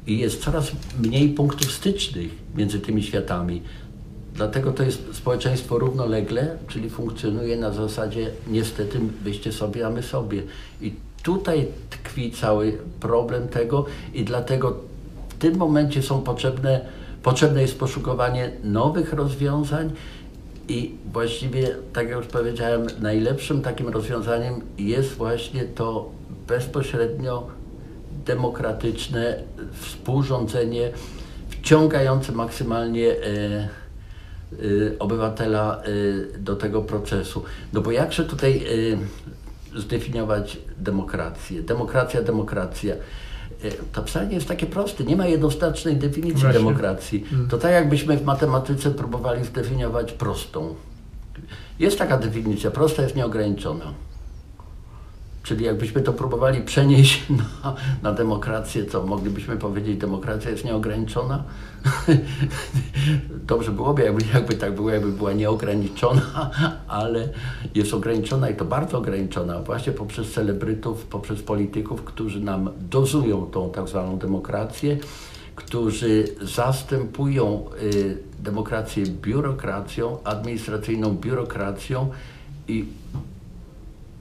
[0.07, 3.63] I jest coraz mniej punktów stycznych między tymi światami.
[4.35, 10.43] Dlatego to jest społeczeństwo równolegle, czyli funkcjonuje na zasadzie niestety wyście sobie, a my sobie.
[10.81, 14.77] I tutaj tkwi cały problem tego i dlatego
[15.29, 16.81] w tym momencie są potrzebne,
[17.23, 19.91] potrzebne jest poszukiwanie nowych rozwiązań
[20.69, 26.11] i właściwie, tak jak już powiedziałem, najlepszym takim rozwiązaniem jest właśnie to
[26.49, 27.47] bezpośrednio
[28.27, 29.43] demokratyczne
[29.73, 30.91] współrządzenie,
[31.49, 33.82] wciągające maksymalnie e,
[34.99, 37.43] obywatela y, do tego procesu.
[37.73, 38.65] No bo jakże tutaj
[39.75, 41.63] y, zdefiniować demokrację?
[41.63, 42.95] Demokracja, demokracja.
[42.95, 45.05] Y, To wcale nie jest takie proste.
[45.05, 46.61] Nie ma jednoznacznej definicji Właśnie.
[46.61, 47.25] demokracji.
[47.51, 50.75] To tak jakbyśmy w matematyce próbowali zdefiniować prostą.
[51.79, 53.85] Jest taka definicja, prosta jest nieograniczona.
[55.43, 57.23] Czyli jakbyśmy to próbowali przenieść
[57.65, 61.45] na, na demokrację, co moglibyśmy powiedzieć, demokracja jest nieograniczona?
[63.47, 66.51] Dobrze byłoby, jakby, jakby tak było, jakby była nieograniczona,
[66.89, 67.29] ale
[67.75, 73.71] jest ograniczona i to bardzo ograniczona właśnie poprzez celebrytów, poprzez polityków, którzy nam dozują tą
[73.71, 74.99] tak zwaną demokrację,
[75.55, 82.11] którzy zastępują y, demokrację biurokracją, administracyjną biurokracją
[82.69, 82.87] i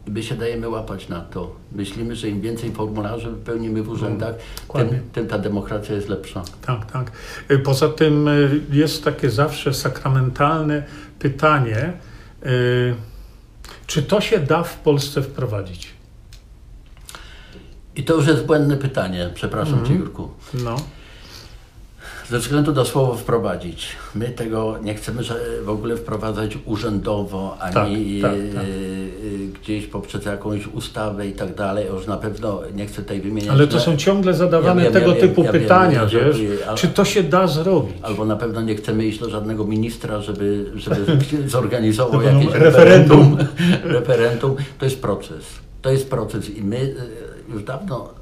[0.08, 1.56] my się dajemy łapać na to.
[1.72, 4.92] Myślimy, że im więcej formularzy wypełnimy w urzędach, dokładnie.
[4.92, 6.44] tym, tym ta demokracja jest lepsza.
[6.62, 7.12] Tak, tak.
[7.52, 10.84] Y, Poza tym y, jest takie zawsze sakramentalne
[11.20, 11.94] pytanie,
[12.46, 12.96] y,
[13.88, 15.88] czy to się da w Polsce wprowadzić?
[17.96, 20.30] I to już jest błędne pytanie, przepraszam Cię Jurku.
[20.54, 20.76] No.
[22.32, 23.88] Ze względu na słowo wprowadzić.
[24.16, 28.64] My tego nie chcemy że w ogóle wprowadzać urzędowo, ani Tak, tak, e, tak.
[28.64, 28.68] e,
[29.62, 31.88] gdzieś poprzez jakąś ustawę i tak dalej.
[31.88, 33.50] Już na pewno nie chcę tutaj wymieniać.
[33.50, 36.38] Ale to są ciągle zadawane Ja wiem, tego ja wiem, typu ja wiem, pytania, wiesz?
[36.76, 37.96] Czy to się da zrobić?
[38.02, 41.06] Albo na pewno nie chcemy iść do żadnego ministra, żeby, żeby
[41.50, 43.38] zorganizował jakieś referendum.
[43.38, 43.38] referendum.
[43.84, 44.56] referendum.
[44.80, 45.46] To jest proces.
[45.82, 46.78] To jest proces i my
[47.50, 48.21] e, już dawno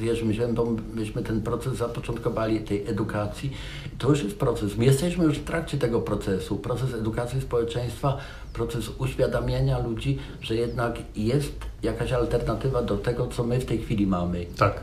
[0.00, 3.50] z Jerzym Ziębą myśmy ten proces zapoczątkowali, tej edukacji.
[3.98, 4.76] To już jest proces.
[4.76, 6.56] My jesteśmy już w trakcie tego procesu.
[6.56, 8.16] Proces edukacji społeczeństwa,
[8.52, 14.06] proces uświadamiania ludzi, że jednak jest jakaś alternatywa do tego, co my w tej chwili
[14.06, 14.80] mamy Tak.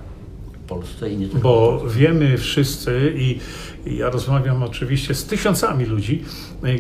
[0.63, 1.41] w Polsce i nie tylko.
[1.43, 3.39] Bo wiemy wszyscy i,
[3.85, 6.23] ja rozmawiam oczywiście z tysiącami ludzi,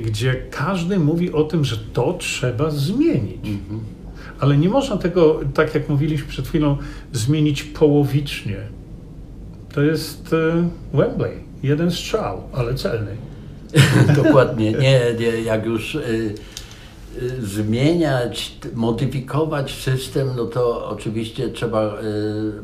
[0.05, 3.41] gdzie każdy mówi o tym, że to trzeba zmienić.
[4.39, 6.77] Ale nie można tego, tak jak mówiliśmy przed chwilą,
[7.13, 8.57] zmienić połowicznie.
[9.73, 11.47] To jest y, Wembley.
[11.63, 13.17] Jeden strzał, ale celny.
[14.23, 16.35] Dokładnie, nie, nie jak już y,
[17.21, 21.93] y, zmieniać, modyfikować system, no to oczywiście trzeba, y,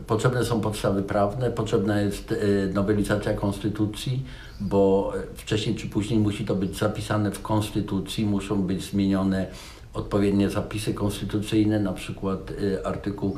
[0.08, 2.36] potrzebne są podstawy prawne, potrzebna jest
[2.74, 4.24] nowelizacja konstytucji,
[4.62, 9.48] bo wcześniej czy później musi to być zapisane w konstytucji, muszą być zmienione
[9.94, 13.38] odpowiednie zapisy konstytucyjne, na przykład y, artykuł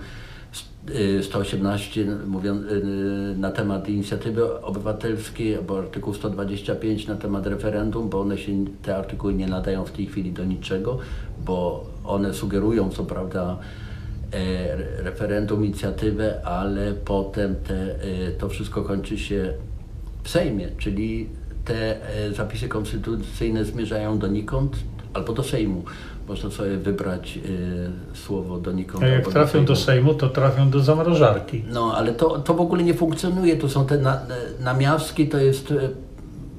[0.90, 8.22] y, 118 mówią, y, na temat inicjatywy obywatelskiej, albo artykuł 125 na temat referendum, bo
[8.22, 10.98] one się, te artykuły nie nadają w tej chwili do niczego,
[11.46, 13.60] bo one sugerują co prawda
[14.34, 14.38] e,
[14.74, 17.96] re- referendum, inicjatywę, ale potem te,
[18.38, 19.54] to wszystko kończy się
[20.24, 21.30] w Sejmie, czyli
[21.66, 24.76] te e, zapisy konstytucyjne zmierzają donikąd
[25.14, 25.84] albo do Sejmu.
[26.28, 27.40] Można sobie wybrać
[28.14, 29.04] e, słowo donikąd.
[29.04, 31.64] A jak trafią do Sejmu, to trafią do zamrażarki.
[31.74, 33.58] no, ale to, to w ogóle nie funkcjonuje.
[33.58, 34.22] To są te na,
[34.60, 35.90] namiastki, to jest, e,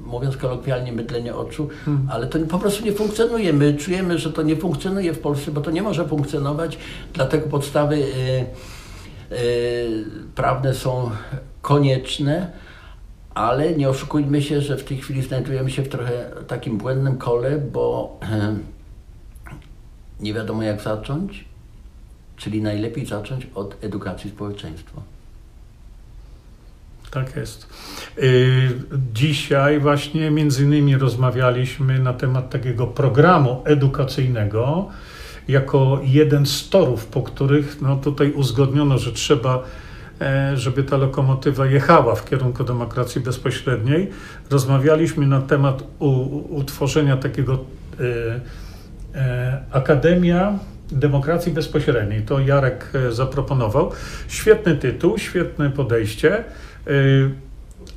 [0.05, 1.69] mówiąc kolokwialnie, mydlenie oczu,
[2.09, 3.53] ale to po prostu nie funkcjonuje.
[3.53, 6.77] My czujemy, że to nie funkcjonuje w Polsce, bo to nie może funkcjonować,
[7.13, 8.45] dlatego podstawy e, e,
[10.35, 11.09] prawne są
[11.61, 12.51] konieczne,
[13.33, 17.57] ale nie oszukujmy się, że w tej chwili znajdujemy się w trochę takim błędnym kole,
[17.57, 18.19] bo
[20.19, 21.45] nie wiadomo jak zacząć,
[22.37, 25.01] czyli najlepiej zacząć od edukacji społeczeństwa.
[27.11, 27.67] Tak jest.
[28.17, 28.69] Y,
[29.13, 34.89] Dzisiaj właśnie między innymi rozmawialiśmy na temat takiego programu edukacyjnego
[35.47, 39.63] jako jeden z torów, po których no tutaj uzgodniono, że trzeba,
[40.21, 44.09] e, żeby ta lokomotywa jechała w kierunku demokracji bezpośredniej.
[44.49, 45.83] Rozmawialiśmy na temat
[46.49, 48.39] utworzenia takiego e,
[49.71, 50.59] Akademia
[50.91, 52.21] Demokracji Bezpośredniej.
[52.21, 53.91] To Jarek e, zaproponował.
[54.27, 56.43] Świetny tytuł, świetne podejście.
[56.87, 57.31] Y,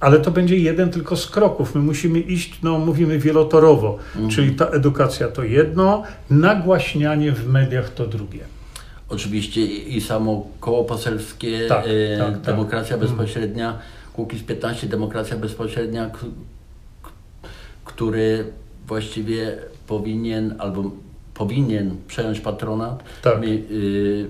[0.01, 1.75] Ale to będzie jeden tylko z kroków.
[1.75, 3.99] My musimy iść, no mówimy wielotorowo,
[4.31, 8.41] czyli ta edukacja to jedno, nagłaśnianie w mediach to drugie.
[9.09, 12.41] Oczywiście i samo koło poselskie Tak, e, tak, tak.
[12.41, 13.09] Demokracja Mm.
[13.09, 13.79] Bezpośrednia,
[14.13, 16.11] Kukiz 15 Demokracja Bezpośrednia,
[17.85, 18.45] który
[18.87, 20.91] właściwie powinien albo
[21.41, 23.05] powinien przejąć patronat.
[23.23, 23.41] Tak.
[23.41, 24.29] My y,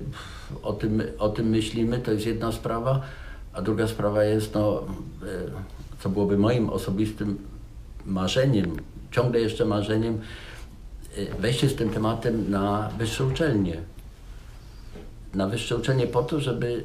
[0.62, 3.02] o, tym, o tym myślimy, to jest jedna sprawa,
[3.52, 4.82] a druga sprawa jest, no,
[5.22, 7.38] y, co byłoby moim osobistym
[8.06, 8.76] marzeniem,
[9.10, 10.20] ciągle jeszcze marzeniem,
[11.18, 13.76] y, wejście z tym tematem na wyższe uczelnie.
[15.34, 16.84] Na wyższe uczelnie po to, żeby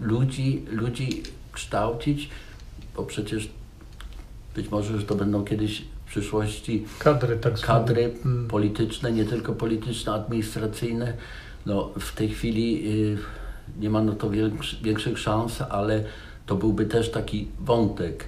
[0.00, 2.30] ludzi, ludzi kształcić,
[2.96, 3.50] bo przecież
[4.54, 5.82] być może, że to będą kiedyś
[6.20, 8.48] przyszłości Kadry tak kadry Mm.
[8.48, 11.12] polityczne, nie tylko polityczne, administracyjne.
[11.66, 13.18] No, w tej chwili y,
[13.80, 16.04] nie ma na to większy, większych szans, ale
[16.46, 18.24] to byłby też taki wątek,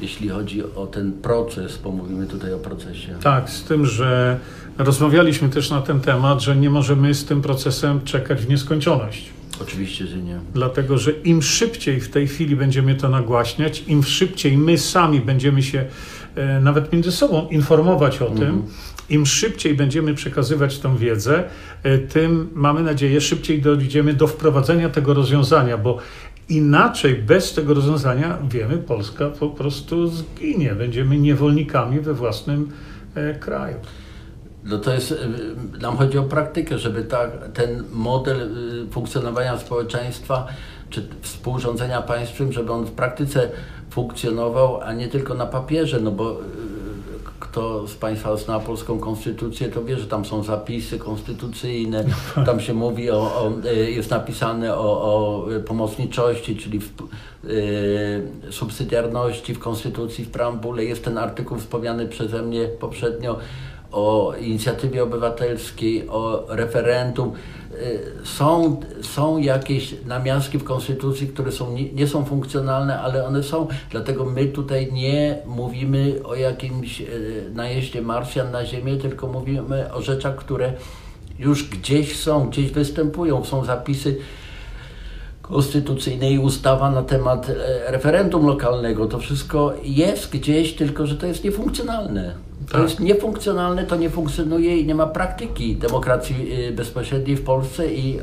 [0.00, 3.16] jeśli chodzi o ten proces, bo mówimy tutaj o procesie.
[3.22, 4.38] Tak, z tym, że
[4.78, 9.30] rozmawialiśmy też na ten temat, że nie możemy z tym procesem czekać w nieskończoność.
[9.62, 10.40] Oczywiście, że nie.
[10.54, 15.62] Dlatego, że im szybciej w tej chwili będziemy to nagłaśniać, im szybciej my sami będziemy
[15.62, 15.84] się
[16.60, 18.62] nawet między sobą informować o tym,
[19.10, 21.44] im szybciej będziemy przekazywać tą wiedzę,
[21.82, 25.98] e, tym mamy nadzieję szybciej dojdziemy do wprowadzenia tego rozwiązania, bo
[26.48, 30.74] inaczej bez tego rozwiązania wiemy, Polska po prostu zginie.
[30.74, 32.72] Będziemy niewolnikami we własnym
[33.14, 33.76] e, kraju.
[34.64, 35.14] No to jest,
[35.80, 38.50] nam chodzi o praktykę, żeby ta, ten model
[38.90, 40.46] funkcjonowania społeczeństwa
[40.90, 43.50] czy współrządzenia państwem, żeby on w praktyce
[43.96, 46.44] funkcjonował, a nie tylko na papierze, no bo y,
[47.40, 52.04] kto z Państwa zna polską konstytucję, to wie, że tam są zapisy konstytucyjne,
[52.46, 56.90] tam się mówi o, o jest napisane o, o pomocniczości, czyli w,
[57.44, 60.84] y, subsydiarności w konstytucji, w preambule.
[60.84, 63.38] Jest ten artykuł wspomniany przeze mnie poprzednio
[63.92, 67.32] o inicjatywie obywatelskiej, o referendum.
[67.72, 73.66] Y, są, są jakieś namiastki w Konstytucji, które są, nie, są funkcjonalne, ale one są.
[73.90, 80.02] Dlatego my tutaj nie mówimy o jakimś y, najeździe Marsjan na Ziemię, tylko mówimy o
[80.02, 80.72] rzeczach, które
[81.38, 83.44] już gdzieś są, gdzieś występują.
[83.44, 84.18] Są zapisy
[85.42, 89.06] konstytucyjne i ustawa na temat e, referendum lokalnego.
[89.06, 92.45] To wszystko jest gdzieś, tylko że to jest niefunkcjonalne.
[92.66, 92.82] To tak.
[92.82, 96.36] jest niefunkcjonalne, to nie funkcjonuje i nie ma praktyki demokracji
[96.68, 98.22] y, bezpośredniej w Polsce i y,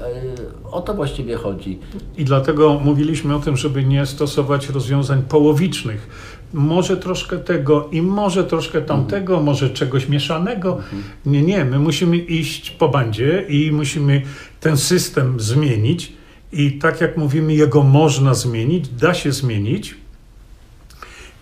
[0.72, 1.80] o to właściwie chodzi.
[2.18, 6.10] I dlatego mówiliśmy o tym, żeby nie stosować rozwiązań połowicznych.
[6.54, 9.46] Może troszkę tego i może troszkę tamtego, mhm.
[9.46, 10.74] może czegoś mieszanego.
[10.76, 11.04] Mhm.
[11.26, 14.22] Nie, nie, my musimy iść po bandzie i musimy
[14.60, 16.14] ten system zmienić.
[16.52, 19.96] I tak jak mówimy, jego można zmienić, da się zmienić,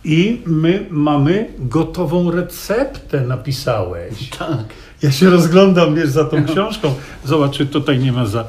[0.04, 4.30] i my mamy gotową receptę, napisałeś.
[4.40, 4.66] Tak.
[5.02, 6.94] Ja się rozglądam, wiesz, za tą książką.
[7.26, 8.48] Zobacz, czy tutaj nie ma za...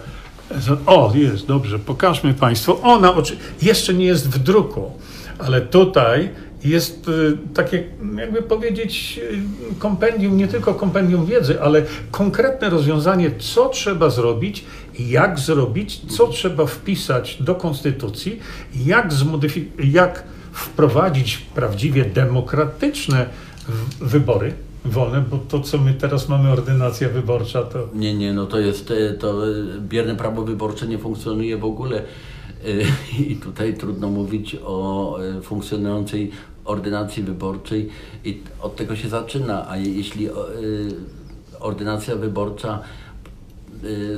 [0.61, 2.79] za o, jest, dobrze, pokażmy Państwu.
[2.83, 3.37] Ona oczy...
[3.63, 4.91] jeszcze nie jest w druku,
[5.39, 6.29] ale tutaj
[6.65, 7.85] jest y, takie,
[8.17, 9.21] jakby powiedzieć,
[9.73, 14.65] y, kompendium, nie tylko kompendium wiedzy, ale konkretne rozwiązanie, co trzeba zrobić,
[14.99, 18.41] jak zrobić, co trzeba wpisać do konstytucji,
[18.87, 23.27] jak zmodyfikować, jak wprowadzić prawdziwie demokratyczne
[24.01, 27.89] wybory wolne, bo to, co my teraz mamy, ordynacja wyborcza, to...
[27.95, 29.43] Nie, nie, no to jest, e, to
[29.81, 31.99] bierne prawo wyborcze nie funkcjonuje w ogóle.
[31.99, 36.31] E, i tutaj trudno mówić o e, funkcjonującej
[36.65, 37.89] ordynacji wyborczej.
[38.25, 40.29] I od tego się zaczyna, a jeśli
[41.61, 42.81] ordynacja wyborcza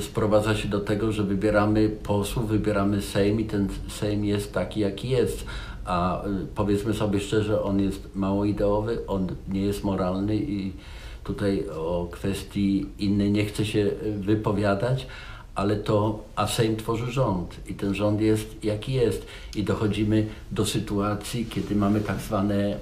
[0.00, 5.08] sprowadza się do tego, że wybieramy posłów, wybieramy Sejm i ten Sejm jest taki, jaki
[5.08, 5.46] jest,
[5.84, 10.72] a y, powiedzmy sobie szczerze, on jest mało ideowy, on nie jest moralny i
[11.24, 15.06] tutaj o kwestii innej nie chcę się y, wypowiadać,
[15.54, 20.66] ale to, a Sejm tworzy rząd i ten rząd jest jaki jest i dochodzimy do
[20.66, 22.76] sytuacji, kiedy mamy tak zwane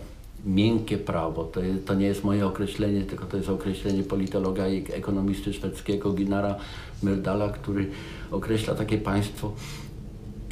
[0.45, 1.45] miękkie prawo.
[1.45, 6.13] To, jest, to nie jest moje określenie, tylko to jest określenie politologa i ekonomisty szwedzkiego
[6.13, 6.57] Ginara
[7.03, 7.91] Myrdala, który
[8.31, 9.53] określa takie państwo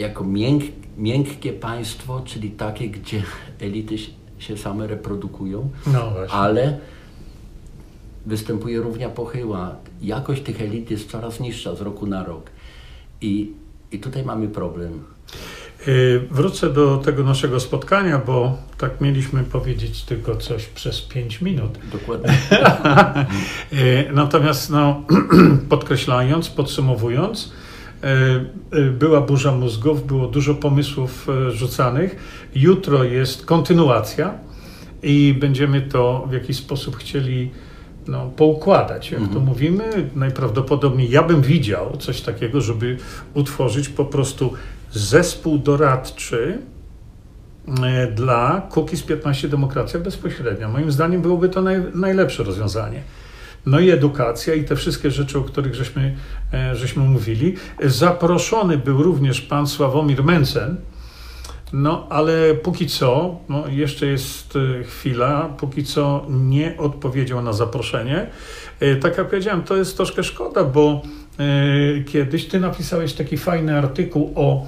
[0.00, 0.62] jako mięk,
[0.96, 3.22] miękkie państwo, czyli takie, gdzie
[3.60, 3.96] elity
[4.38, 6.78] się same reprodukują, no ale
[8.26, 9.76] występuje równia pochyła.
[10.02, 12.50] Jakość tych elit jest coraz niższa z roku na rok.
[13.20, 13.52] I,
[13.92, 15.04] i tutaj mamy problem.
[15.88, 21.78] Y, wrócę do tego naszego spotkania, bo tak mieliśmy powiedzieć tylko coś przez pięć minut.
[21.92, 22.38] Dokładnie.
[23.72, 25.02] Y, natomiast no,
[25.68, 27.52] podkreślając, podsumowując,
[28.92, 32.16] była burza mózgów, było dużo pomysłów e, rzucanych.
[32.54, 34.34] Jutro jest kontynuacja
[35.02, 37.50] i będziemy to w jakiś sposób chcieli
[38.08, 39.38] no, poukładać, jak mhm.
[39.38, 40.10] to mówimy.
[40.14, 42.96] Najprawdopodobniej ja bym widział coś takiego, żeby
[43.34, 44.52] utworzyć po prostu
[44.92, 46.58] zespół doradczy
[48.14, 50.68] dla Kukiz 15 Demokracja Bezpośrednia.
[50.68, 53.02] Moim zdaniem byłoby to naj, najlepsze rozwiązanie
[53.66, 56.16] no i edukacja i te wszystkie rzeczy, o których żeśmy,
[56.52, 57.54] e, żeśmy mówili.
[57.84, 60.76] Zaproszony był również pan Sławomir Mencen,
[61.72, 68.26] no ale póki co, no, jeszcze jest e, chwila, póki co nie odpowiedział na zaproszenie.
[68.80, 71.02] E, tak jak powiedziałem, to jest troszkę szkoda, bo
[72.06, 74.66] kiedyś ty napisałeś taki fajny artykuł o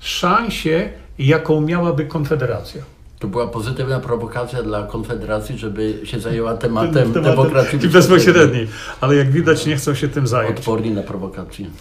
[0.00, 2.95] szansie, jaką miałaby Konfederacja.
[3.18, 8.68] To była pozytywna prowokacja dla Konfederacji, żeby się zajęła tematem, tematem demokracji bezpośredniej.
[9.00, 10.58] Ale jak widać, nie chcą się tym zająć.
[10.58, 11.66] Odporni na prowokacje.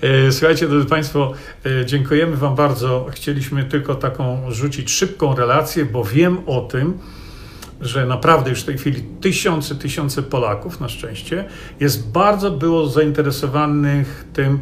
[0.00, 1.32] E, słuchajcie, drodzy Państwo,
[1.66, 3.06] e, dziękujemy Wam bardzo.
[3.10, 6.98] Chcieliśmy tylko taką rzucić szybką relację, bo wiem o tym,
[7.80, 11.44] że naprawdę już w tej chwili tysiące, tysiące Polaków, na szczęście,
[11.80, 14.58] jest bardzo było zainteresowanych tym,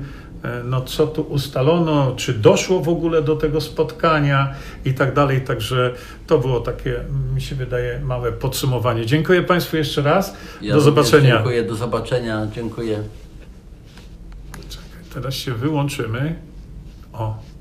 [0.64, 5.40] no co tu ustalono, czy doszło w ogóle do tego spotkania i tak dalej.
[5.40, 5.94] Także
[6.26, 7.00] to było takie,
[7.34, 9.06] mi się wydaje, małe podsumowanie.
[9.06, 10.36] Dziękuję Państwu jeszcze raz.
[10.62, 11.34] Ja do zobaczenia.
[11.34, 12.46] Dziękuję, do zobaczenia.
[12.54, 13.02] Dziękuję.
[14.68, 16.34] Czekaj, teraz się wyłączymy.
[17.12, 17.53] O.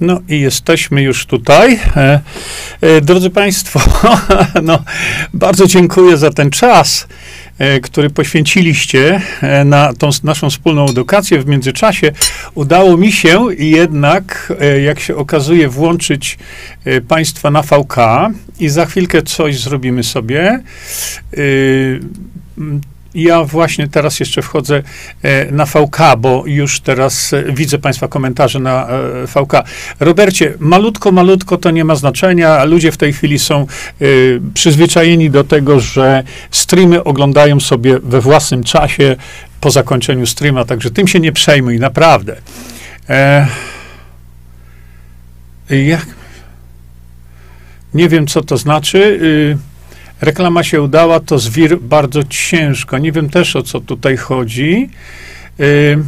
[0.00, 1.78] No i jesteśmy już tutaj.
[1.96, 2.20] E,
[2.80, 3.80] e, drodzy Państwo,
[4.62, 4.84] no,
[5.34, 7.06] bardzo dziękuję za ten czas.
[7.58, 9.20] e, który poświęciliście
[9.64, 11.40] na tą naszą wspólną edukację.
[11.40, 12.12] W międzyczasie
[12.54, 14.52] udało mi się jednak,
[14.84, 16.38] jak się okazuje, włączyć
[17.08, 17.96] Państwa na VK
[18.60, 20.62] i za chwilkę coś zrobimy sobie.
[23.16, 24.82] Ja właśnie teraz jeszcze wchodzę
[25.22, 29.52] e, na VK, bo już teraz e, widzę Państwa komentarze na e, VK.
[30.00, 32.64] Robercie, malutko, malutko to nie ma znaczenia.
[32.64, 33.66] Ludzie w tej chwili są
[34.54, 39.16] przyzwyczajeni do tego, że streamy oglądają sobie we własnym czasie
[39.60, 42.36] po zakończeniu streama, także tym się nie przejmuj, naprawdę.
[45.70, 46.06] jak?
[47.94, 48.98] Nie wiem, co to znaczy.
[48.98, 49.75] Y,
[50.20, 52.98] reklama się udała, to zwir bardzo ciężko.
[52.98, 54.90] Nie wiem też o co tutaj chodzi.
[55.60, 55.98] Y,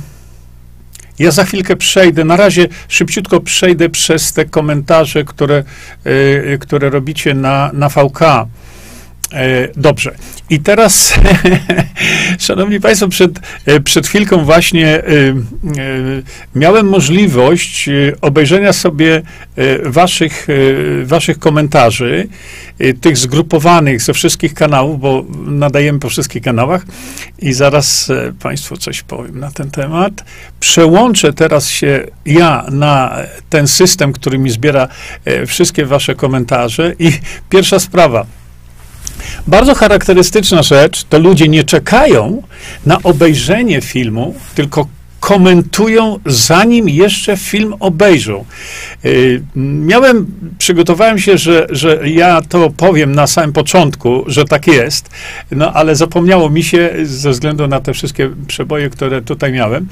[1.19, 5.65] ja za chwilkę przejdę, na razie szybciutko przejdę przez te komentarze, które,
[6.07, 8.21] y, które robicie na, na VK.
[9.33, 10.14] E, dobrze.
[10.51, 11.14] I teraz,
[12.39, 15.03] szanowni państwo, przed, e, przed chwilką właśnie e,
[16.55, 17.89] miałem możliwość
[18.20, 19.22] obejrzenia sobie
[19.85, 20.47] waszych,
[21.05, 22.29] waszych komentarzy,
[23.01, 26.85] tych zgrupowanych ze wszystkich kanałów, bo nadajemy po wszystkich kanałach
[27.39, 28.12] i zaraz
[28.43, 30.24] państwu coś powiem na ten temat.
[30.61, 33.16] Przełączę teraz się ja na
[33.51, 34.89] ten system, który mi zbiera
[35.47, 37.12] wszystkie wasze komentarze i
[37.51, 38.26] pierwsza sprawa–
[39.47, 42.43] bardzo charakterystyczna rzecz, to ludzie nie czekają
[42.87, 44.87] na obejrzenie filmu, tylko
[45.21, 48.45] komentują, zanim jeszcze film obejrzą.
[49.05, 50.27] Y, miałem,
[50.59, 55.11] przygotowałem się, że, że ja to powiem na samym początku, że tak jest,
[55.51, 59.89] no ale zapomniało mi się ze względu na te wszystkie przeboje, które tutaj miałem.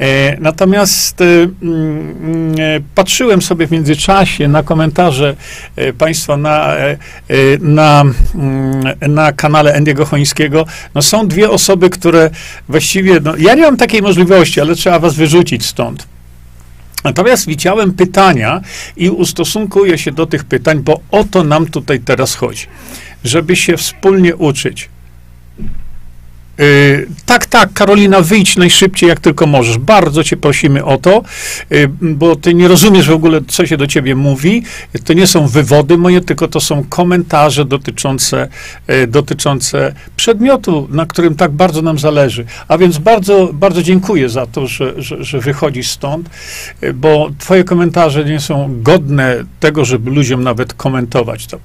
[0.00, 5.36] E, natomiast y, mm, e, patrzyłem sobie w międzyczasie na komentarze
[5.76, 6.74] e, Państwa na,
[7.60, 8.04] na,
[8.34, 10.66] mm, na kanale Endiego Chońskiego.
[10.94, 12.30] No są dwie osoby, które
[12.68, 16.06] właściwie, no, ja nie mam takiej możliwości, ale trzeba was wyrzucić stąd.
[17.04, 18.60] Natomiast widziałem pytania
[18.96, 22.66] i ustosunkuję się do tych pytań, bo o to nam tutaj teraz chodzi.
[23.24, 24.88] Żeby się wspólnie uczyć.
[26.58, 29.78] Yy, tak, tak, Karolina, wyjdź najszybciej, jak tylko możesz.
[29.78, 31.22] Bardzo cię prosimy o to,
[31.70, 34.62] yy, bo ty nie rozumiesz w ogóle, co się do ciebie mówi.
[35.04, 38.48] To nie są wywody moje, tylko to są komentarze dotyczące,
[38.88, 42.44] yy, dotyczące przedmiotu, na którym tak bardzo nam zależy.
[42.68, 46.30] A więc bardzo, bardzo dziękuję za to, że, że, że wychodzisz stąd,
[46.94, 51.58] bo twoje komentarze nie są godne tego, żeby ludziom nawet komentować to.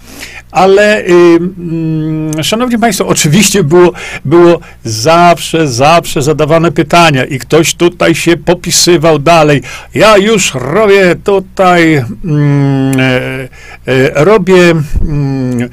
[0.51, 3.91] Ale, mm, szanowni państwo, oczywiście było,
[4.25, 4.59] było
[4.89, 9.61] zawsze, zawsze zadawane pytania i ktoś tutaj się popisywał dalej.
[9.93, 13.47] Ja już robię tutaj, mm, e,
[13.85, 14.71] e, robię
[15.01, 15.69] mm, e,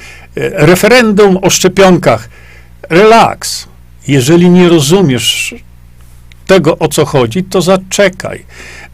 [0.66, 2.28] referendum o szczepionkach.
[2.90, 3.68] Relaks.
[4.08, 5.54] Jeżeli nie rozumiesz
[6.46, 8.44] tego, o co chodzi, to zaczekaj,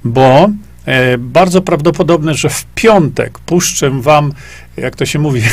[0.05, 0.49] bo
[0.87, 4.33] e, bardzo prawdopodobne, że w piątek puszczę wam,
[4.77, 5.43] jak to się mówi,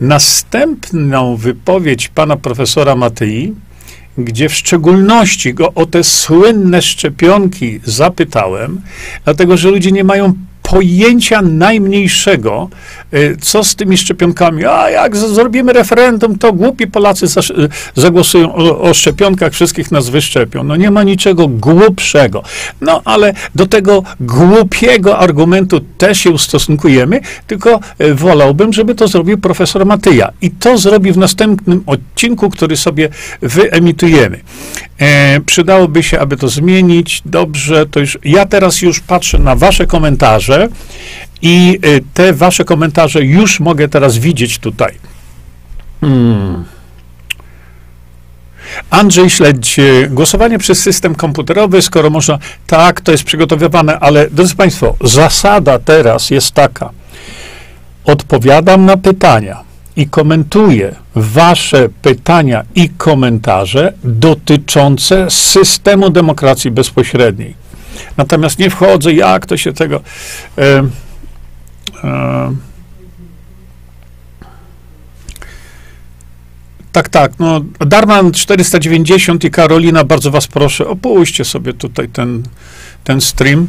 [0.00, 3.54] następną wypowiedź pana profesora Matyi,
[4.18, 8.80] gdzie w szczególności go o te słynne szczepionki zapytałem,
[9.24, 10.34] dlatego że ludzie nie mają
[10.70, 12.68] pojęcia najmniejszego,
[13.14, 14.64] y, co z tymi szczepionkami.
[14.64, 17.26] A jak zrobimy referendum, to głupi Polacy
[17.94, 20.64] zagłosują o, o, szczepionkach, wszystkich nas wyszczepią.
[20.64, 22.42] No nie ma niczego głupszego.
[22.80, 29.38] No ale do tego głupiego argumentu też się ustosunkujemy, tylko y, wolałbym, żeby to zrobił
[29.38, 30.32] profesor Matyja.
[30.42, 33.08] I to zrobi w następnym odcinku, który sobie
[33.42, 34.40] wyemitujemy.
[34.98, 37.22] E, przydałoby się, aby to zmienić.
[37.24, 40.57] Dobrze, to już ja teraz już patrzę na wasze komentarze
[41.42, 44.94] i e, te wasze komentarze już mogę teraz widzieć tutaj.
[46.00, 46.64] Hmm.
[48.90, 49.76] Andrzej Śledź,
[50.10, 56.30] głosowanie przez system komputerowy, skoro można, tak, to jest przygotowywane, ale drodzy Państwo, zasada teraz
[56.30, 56.90] jest taka.
[58.04, 59.60] Odpowiadam na pytania
[59.96, 67.67] i komentuję Wasze pytania i komentarze dotyczące systemu demokracji bezpośredniej.
[68.16, 70.00] Natomiast nie wchodzę, jak to się tego.
[70.58, 70.88] E,
[72.04, 72.54] e,
[76.92, 77.32] tak, tak.
[77.38, 82.42] No, Darman 490 i Karolina, bardzo Was proszę, opuśćcie sobie tutaj ten,
[83.04, 83.68] ten stream.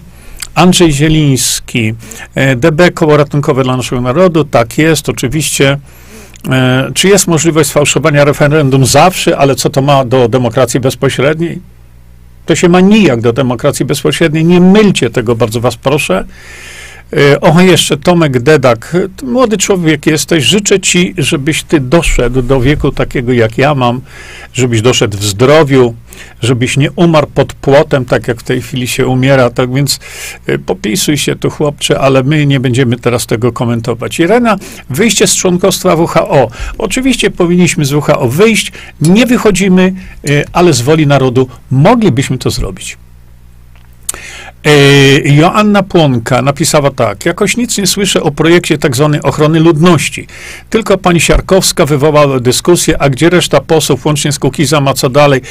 [0.56, 1.94] Andrzej Zieliński,
[2.36, 5.78] e, DB Koło Ratunkowe dla Naszego Narodu, tak jest, oczywiście.
[6.50, 11.62] E, czy jest możliwość sfałszowania referendum zawsze, ale co to ma do demokracji bezpośredniej?
[12.50, 14.46] To się ma nijak do demokracji bezpośredniej.
[14.46, 16.26] Nie mylcie tego, bardzo was proszę.
[17.14, 18.98] E, O, jeszcze Tomek Dedak.
[19.24, 20.44] Młody człowiek jesteś.
[20.44, 24.02] Życzę ci, żebyś ty doszedł do wieku takiego, jak ja mam,
[24.54, 25.96] żebyś doszedł w zdrowiu,
[26.42, 29.50] żebyś nie umarł pod płotem, tak jak w tej chwili się umiera.
[29.50, 30.00] Tak więc
[30.48, 34.20] e, popisuj się tu, chłopcze, ale my nie będziemy teraz tego komentować.
[34.20, 34.58] Irena,
[34.90, 36.50] wyjście z członkostwa WHO.
[36.78, 38.72] Oczywiście powinniśmy z WHO wyjść.
[39.02, 39.94] Nie wychodzimy,
[40.30, 42.98] e, ale z woli narodu moglibyśmy to zrobić.
[44.66, 44.72] E,
[45.36, 47.26] Joanna Płonka napisała tak.
[47.26, 50.28] Jakoś nic nie słyszę o projekcie tak zwanej ochrony ludności.
[50.70, 55.42] Tylko pani Siarkowska wywołała dyskusję, a gdzie reszta posłów, łącznie z Kukiza, ma co dalej.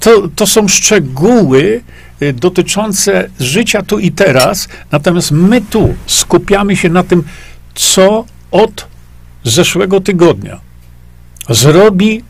[0.00, 1.82] To, to są szczegóły
[2.20, 7.22] e, dotyczące życia tu i teraz, natomiast my tu skupiamy się na tym,
[7.74, 8.86] co od
[9.44, 10.60] zeszłego tygodnia
[11.48, 12.22] zrobi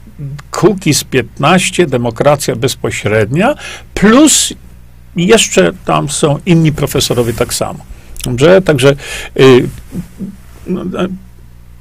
[0.51, 3.55] Kukiz 15, demokracja bezpośrednia,
[3.95, 4.53] plus
[5.17, 7.79] i jeszcze tam są inni profesorowie tak samo.
[8.25, 8.62] Dobrze?
[8.62, 8.95] Także
[9.41, 9.69] y,
[10.67, 10.85] no,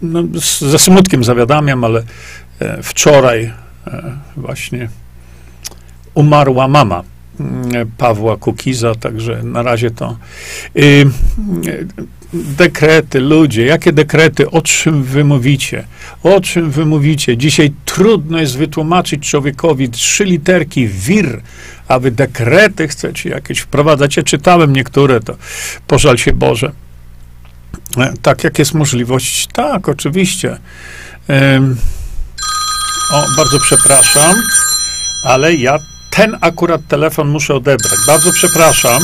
[0.02, 2.04] no, z- ze smutkiem zawiadamiam, ale
[2.60, 3.44] e, wczoraj
[3.88, 4.90] e, właśnie
[6.14, 7.04] umarła mama
[7.40, 10.18] mm, Pawła Kukiza, także na razie to
[10.76, 11.06] y,
[12.44, 15.86] dekrety, ludzie, jakie dekrety, o czym wy mówicie?
[16.24, 17.38] O czym wy mówicie?
[17.38, 21.42] Dzisiaj trudno jest wytłumaczyć człowiekowi trzy literki wir,
[21.88, 24.18] a wy dekrety chcecie jakieś wprowadzać.
[24.18, 25.36] Ja czytałem niektóre, to
[25.88, 26.72] pożal się Boże.
[27.98, 29.48] E, Tak, jak jest możliwość?
[29.54, 30.58] Tak, oczywiście.
[31.28, 31.78] Em,
[33.12, 34.36] o, bardzo przepraszam,
[35.24, 35.78] ale ja
[36.12, 38.00] ten akurat telefon muszę odebrać.
[38.08, 39.04] Bardzo przepraszam.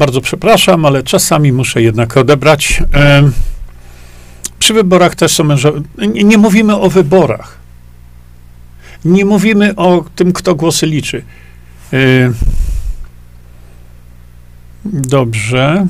[0.00, 2.82] Bardzo przepraszam, ale czasami muszę jednak odebrać.
[2.92, 3.32] Em,
[4.58, 5.80] Przy wyborach też są mężowie.
[5.98, 7.58] Nie, nie mówimy o wyborach.
[9.04, 11.22] Nie mówimy o tym, kto głosy liczy.
[11.92, 11.96] E,
[14.84, 15.86] Dobrze.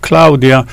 [0.00, 0.64] Klaudia.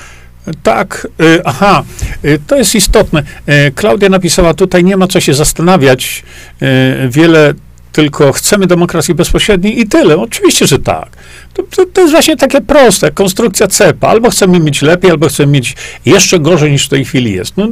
[0.62, 1.82] Tak, e, aha,
[2.22, 3.22] e, to jest istotne.
[3.46, 6.22] E, Klaudia napisała, tutaj nie ma co się zastanawiać.
[6.62, 7.54] E, Wiele
[7.92, 10.16] tylko chcemy demokracji bezpośredniej i tyle.
[10.16, 11.08] Oczywiście, że tak.
[11.54, 11.62] To,
[11.92, 14.08] to, jest właśnie takie proste, konstrukcja cepa.
[14.08, 15.76] Albo chcemy mieć lepiej, albo chcemy mieć
[16.06, 17.54] jeszcze gorzej niż w tej chwili jest.
[17.56, 17.68] No,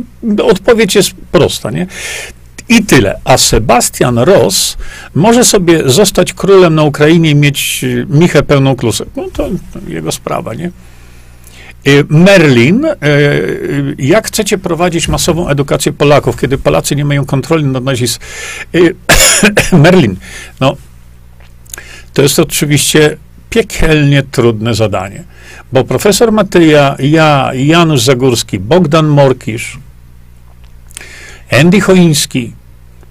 [0.47, 1.87] odpowiedź jest prosta, nie?
[2.69, 3.21] I tyle.
[3.25, 4.77] A Sebastian Ross
[5.15, 9.09] może sobie zostać królem na Ukrainie i mieć y, michę pełną klusek.
[9.17, 9.49] No to
[9.89, 10.71] jego sprawa, nie?
[11.87, 17.65] Y, Merlin, y, y, jak chcecie prowadzić masową edukację Polaków, kiedy Polacy nie mają kontroli
[17.65, 18.29] nad nazizmem?
[19.83, 20.17] Merlin,
[20.61, 20.77] no,
[22.13, 23.17] to jest oczywiście
[23.51, 25.25] piekielnie trudne zadanie,
[25.73, 29.79] bo profesor Matyja, ja, Janusz Zagórski, Bogdan Morkisz,
[31.61, 32.53] Andy Choiński,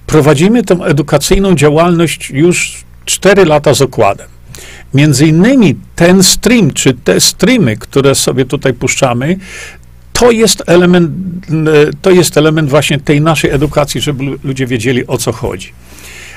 [0.08, 4.28] prowadzimy tą edukacyjną działalność już 4 lata z okładem.
[4.94, 9.38] Między innymi ten stream, czy te streamy, które sobie tutaj puszczamy,
[10.14, 11.12] to jest element,
[11.52, 11.54] e,
[12.02, 15.72] to jest element właśnie tej naszej edukacji, żeby lu- ludzie wiedzieli o co chodzi.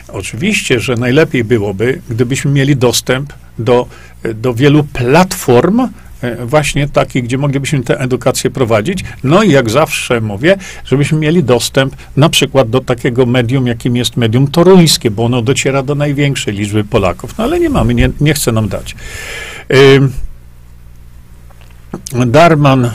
[0.08, 3.86] Oczywiście, że najlepiej byłoby, gdybyśmy mieli dostęp do,
[4.34, 5.88] do wielu platform, e,
[6.46, 9.04] właśnie takich, gdzie moglibyśmy tę edukację prowadzić.
[9.24, 14.16] No i jak zawsze mówię, żebyśmy mieli dostęp na przykład do takiego medium, jakim jest
[14.16, 17.38] medium toruńskie, bo ono dociera do największej liczby Polaków.
[17.38, 18.96] No ale nie mamy, nie, nie chce nam dać.
[22.26, 22.90] Darman,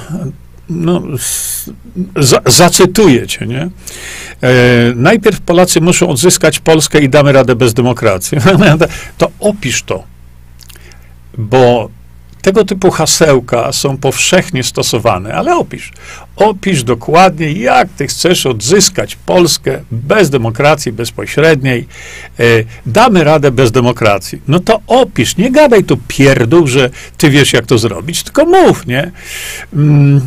[0.69, 1.01] no,
[2.45, 3.61] zacytuję cię, nie?
[3.61, 3.69] E,
[4.95, 8.37] najpierw Polacy muszą odzyskać Polskę i damy radę bez demokracji.
[9.17, 10.03] to opisz to,
[11.37, 11.89] bo
[12.41, 15.93] tego typu hasełka są powszechnie stosowane, ale opisz.
[16.35, 21.87] Opisz dokładnie, jak ty chcesz odzyskać Polskę bez demokracji bezpośredniej.
[22.39, 22.43] E,
[22.85, 24.41] damy radę bez demokracji.
[24.47, 28.87] No to opisz, nie gadaj tu pierdół, że ty wiesz, jak to zrobić, tylko mów,
[28.87, 29.11] nie?
[29.73, 30.21] Mm.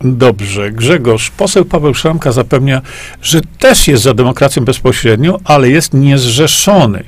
[0.00, 1.30] Dobrze, Grzegorz.
[1.30, 2.82] Poseł Paweł Szramka zapewnia,
[3.22, 7.04] że też jest za demokracją bezpośrednią, ale jest niezrzeszony.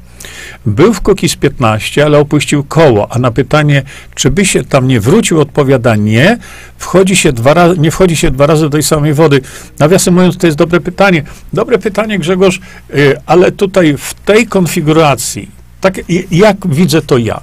[0.67, 3.83] Był w Kukiz 15, ale opuścił koło, a na pytanie,
[4.15, 6.39] czy by się tam nie wrócił, odpowiada nie.
[6.79, 9.41] Wchodzi się dwa razy, nie wchodzi się dwa razy do tej samej wody.
[9.79, 11.23] Nawiasem mówiąc, to jest dobre pytanie.
[11.53, 12.61] Dobre pytanie, Grzegorz,
[12.95, 15.51] y, ale tutaj w tej konfiguracji,
[15.81, 15.95] tak
[16.31, 17.41] jak widzę to ja,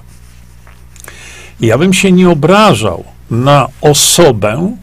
[1.61, 4.75] ja bym się nie obrażał na osobę,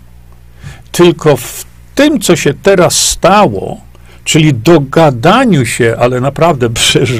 [0.92, 1.64] tylko w
[1.94, 3.80] tym, co się teraz stało,
[4.24, 7.12] czyli dogadaniu się, ale naprawdę przecież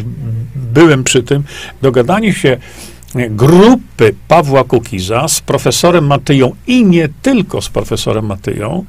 [0.72, 1.42] byłem przy tym,
[1.82, 2.58] dogadaniu się
[3.30, 8.84] grupy Pawła Kukiza z profesorem Matyją i nie tylko z profesorem Matyją,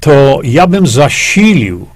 [0.00, 1.86] to ja bym zasilił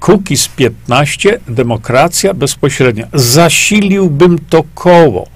[0.00, 3.06] Kukiz 15, demokracja bezpośrednia.
[3.12, 5.28] Zasiliłbym to koło.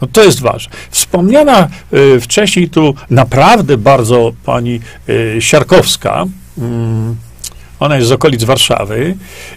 [0.00, 0.72] No to jest ważne.
[0.90, 1.68] Wspomniana
[2.16, 6.24] y, wcześniej tu naprawdę bardzo pani y, Siarkowska,
[6.58, 6.60] y,
[7.80, 9.16] ona jest z okolic Warszawy,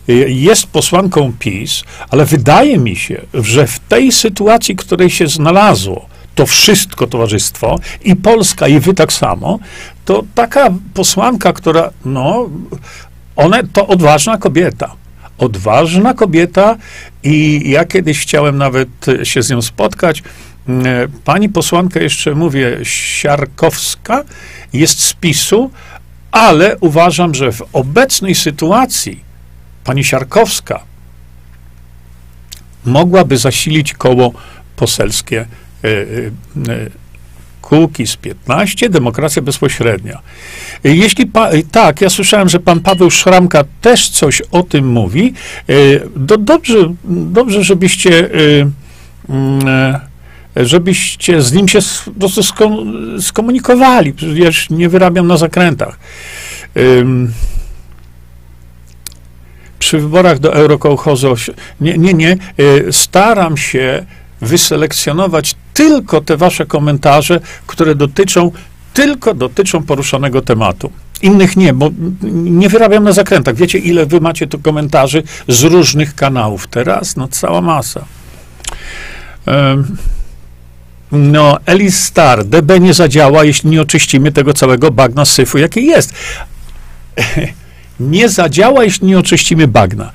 [0.09, 6.05] y, jest posłanką PiS, ale wydaje mi się, że w tej sytuacji, której się znalazło,
[6.36, 9.59] to wszystko towarzystwo i Polska, i wy tak samo,
[10.05, 12.49] to taka posłanka, która, no,
[13.36, 14.95] ona to odważna kobieta
[15.38, 16.78] odważna kobieta
[17.24, 18.89] i ja kiedyś chciałem nawet
[19.24, 20.24] się z nią spotkać.
[20.67, 24.24] Mm, pani posłanka, jeszcze mówię, Siarkowska,
[24.74, 25.71] jest z PiSu,
[26.34, 29.20] ale uważam, że w obecnej sytuacji
[29.84, 30.84] pani Siarkowska
[32.86, 34.34] mogłaby zasilić koło
[34.76, 35.46] poselskie
[35.84, 40.20] e, e, e, z 15, demokracja bezpośrednia.
[40.84, 45.34] Jeśli pa, tak, ja słyszałem, że pan Paweł Szramka też coś o tym mówi,
[46.16, 48.30] do, dobrze, dobrze, żebyście
[50.56, 51.80] żebyście z nim się
[53.20, 54.14] skomunikowali.
[54.14, 55.99] Przecież nie wyrabiam na zakrętach.
[59.80, 61.36] Przy wyborach do Eurokołchozu,
[61.82, 64.06] nie, nie, nie, y, staram się
[64.41, 68.51] wyselekcjonować tylko te wasze komentarze, które dotyczą,
[68.93, 70.91] tylko dotyczą poruszonego tematu.
[71.22, 71.89] Innych nie, bo
[72.32, 73.56] nie wyrabiam na zakrętach.
[73.56, 77.16] Wiecie, ile wy macie tu komentarzy z różnych kanałów teraz?
[77.16, 78.06] No, cała masa.
[79.47, 79.97] Um,
[81.14, 86.14] no, Elis Star, DB nie zadziała, jeśli nie oczyścimy tego całego bagna syfu, jaki jest.
[87.99, 90.11] nie zadziała, jeśli nie oczyścimy bagna.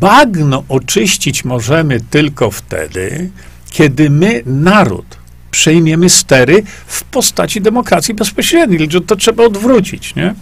[0.00, 3.30] Bagno oczyścić możemy tylko wtedy,
[3.70, 5.06] kiedy my, naród,
[5.50, 8.88] przejmiemy stery w postaci demokracji bezpośredniej.
[9.06, 10.34] To trzeba odwrócić, nie?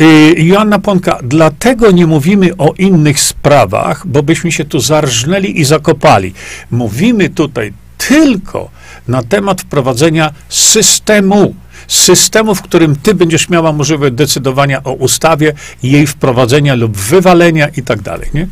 [0.00, 5.64] Y, Joanna Ponka, dlatego nie mówimy o innych sprawach, bo byśmy się tu zarżnęli i
[5.64, 6.34] zakopali.
[6.70, 8.70] Mówimy tutaj tylko
[9.08, 11.54] na temat wprowadzenia systemu.
[11.88, 17.82] Systemu, w którym ty będziesz miała możliwość decydowania o ustawie, jej wprowadzenia lub wywalenia i
[17.82, 18.30] tak dalej.
[18.34, 18.48] Nie?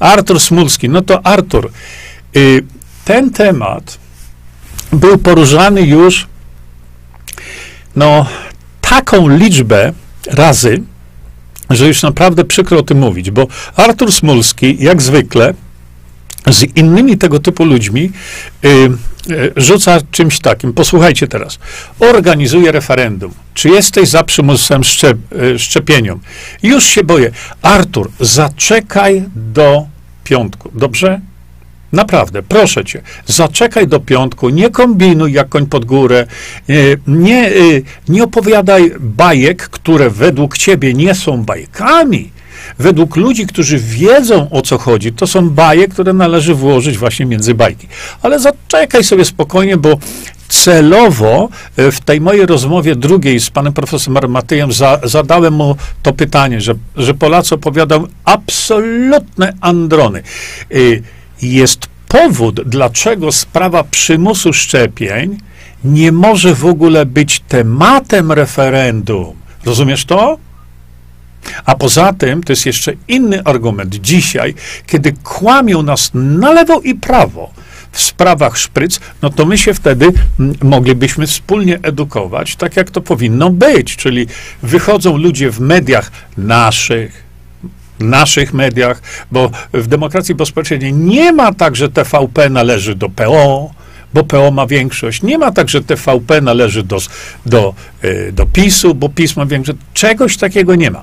[0.00, 1.70] Artur Smulski, no to Artur,
[2.36, 2.64] y,
[3.04, 3.98] ten temat
[4.92, 6.26] był poruszany już
[7.96, 8.26] no,
[8.80, 9.92] taką liczbę
[10.26, 10.82] razy,
[11.70, 13.46] że już naprawdę przykro o tym mówić, bo
[13.76, 15.54] Artur Smulski, jak zwykle,
[16.46, 18.12] z innymi tego typu ludźmi
[18.64, 18.68] y,
[19.30, 20.72] y, rzuca czymś takim.
[20.72, 21.58] Posłuchajcie teraz.
[21.98, 23.32] Organizuje referendum.
[23.54, 26.20] Czy jesteś za przymusem szczep, y, szczepieniom?
[26.62, 27.30] Już się boję.
[27.62, 29.86] Artur, zaczekaj do
[30.24, 30.70] piątku.
[30.74, 31.20] Dobrze?
[31.92, 36.26] Naprawdę, proszę cię, zaczekaj do piątku, nie kombinuj jak koń pod górę,
[36.68, 36.74] e,
[37.06, 37.52] nie, e,
[38.08, 42.30] nie opowiadaj bajek, które według ciebie nie są bajkami.
[42.78, 47.54] Według ludzi, którzy wiedzą o co chodzi, to są baje, które należy włożyć właśnie między
[47.54, 47.88] bajki.
[48.22, 49.98] Ale zaczekaj sobie spokojnie, bo
[50.48, 56.12] celowo e, w tej mojej rozmowie drugiej z panem profesorem Matyjem za, zadałem mu to
[56.12, 60.22] pytanie, że, że Polacy opowiadają absolutne androny
[61.42, 65.38] jest powód, dlaczego sprawa przymusu szczepień
[65.84, 69.36] nie może w ogóle być tematem referendum.
[69.64, 70.38] Rozumiesz to?
[71.64, 74.54] A poza tym, to jest jeszcze inny argument dzisiaj,
[74.86, 77.50] kiedy kłamią nas na lewo i prawo
[77.92, 80.12] w sprawach szpryc, no to my się wtedy
[80.62, 83.96] moglibyśmy wspólnie edukować, tak jak to powinno być.
[83.96, 84.26] Czyli
[84.62, 87.29] wychodzą ludzie w mediach naszych,
[88.00, 93.70] naszych mediach, bo w demokracji bezpośredniej nie ma tak, że TVP należy do PO,
[94.14, 95.22] bo PO ma większość.
[95.22, 96.98] Nie ma tak, że TVP należy do,
[97.46, 99.78] do, e, do PiSu, bo PiS ma większość.
[99.94, 101.02] Czegoś takiego nie ma.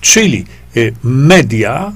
[0.00, 0.44] Czyli
[0.76, 1.92] e, media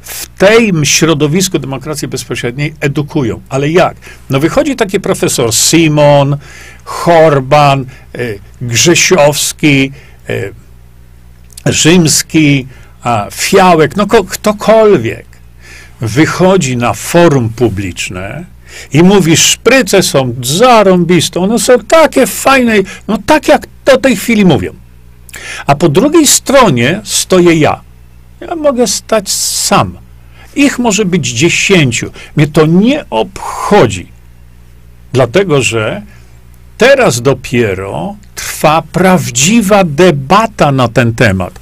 [0.00, 3.40] w tym środowisku demokracji bezpośredniej edukują.
[3.48, 3.96] Ale jak?
[4.30, 6.36] No wychodzi taki profesor Simon,
[6.84, 7.84] Horban,
[8.14, 8.18] e,
[8.60, 9.92] Grzesiowski,
[11.66, 12.66] Rzymski,
[13.04, 15.26] a Fiałek, no ko- ktokolwiek
[16.00, 18.44] wychodzi na forum publiczne
[18.92, 22.74] i mówi, szpryce są zarąbiste, one są takie fajne,
[23.08, 24.74] no tak jak do tej chwili mówią.
[25.66, 27.80] A po drugiej stronie stoję ja.
[28.40, 29.98] Ja mogę stać sam.
[30.56, 32.10] Ich może być dziesięciu.
[32.36, 34.08] Mnie to nie obchodzi.
[35.12, 36.02] Dlatego, że
[36.78, 41.58] teraz dopiero trwa prawdziwa debata na ten temat.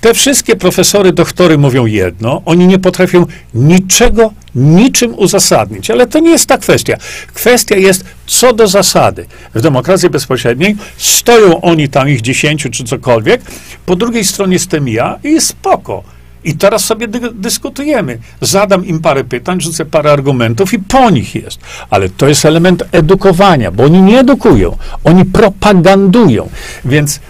[0.00, 6.30] Te wszystkie profesory, doktory mówią jedno, oni nie potrafią niczego, niczym uzasadnić, ale to nie
[6.30, 6.96] jest ta kwestia.
[7.34, 9.26] Kwestia jest co do zasady.
[9.54, 13.42] W demokracji bezpośredniej stoją oni tam, ich dziesięciu czy cokolwiek,
[13.86, 16.02] po drugiej stronie jestem ja i jest spoko.
[16.44, 18.18] I teraz sobie dy dyskutujemy.
[18.40, 21.60] Zadam im parę pytań, rzucę parę argumentów i po nich jest.
[21.90, 26.48] Ale to jest element edukowania, bo oni nie edukują, oni propagandują.
[26.84, 27.20] Więc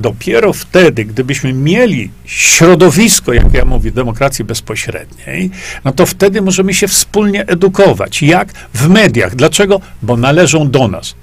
[0.00, 5.50] dopiero wtedy, gdybyśmy mieli środowisko, jak ja mówię, demokracji bezpośredniej,
[5.84, 8.22] no to wtedy możemy się wspólnie edukować.
[8.22, 8.52] Jak?
[8.74, 9.36] W mediach.
[9.36, 9.80] Dlaczego?
[10.02, 11.14] Bo należą do nas.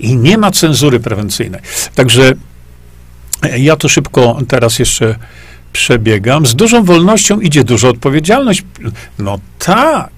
[0.00, 1.60] I nie ma cenzury prewencyjnej.
[1.94, 2.32] Także
[3.56, 5.18] ja to szybko teraz jeszcze
[5.72, 6.46] przebiegam.
[6.46, 8.64] Z dużą wolnością idzie duża odpowiedzialność.
[9.18, 10.15] No tak.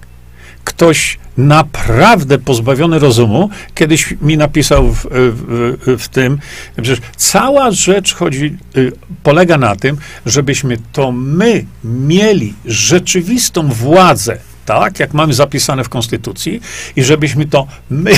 [0.63, 6.39] Ktoś naprawdę pozbawiony rozumu kiedyś mi napisał w, w, w tym,
[6.77, 8.91] że cała rzecz chodzi, y,
[9.23, 16.61] polega na tym, żebyśmy to my mieli rzeczywistą władzę, tak, jak mamy zapisane w Konstytucji,
[16.95, 18.11] i żebyśmy to my,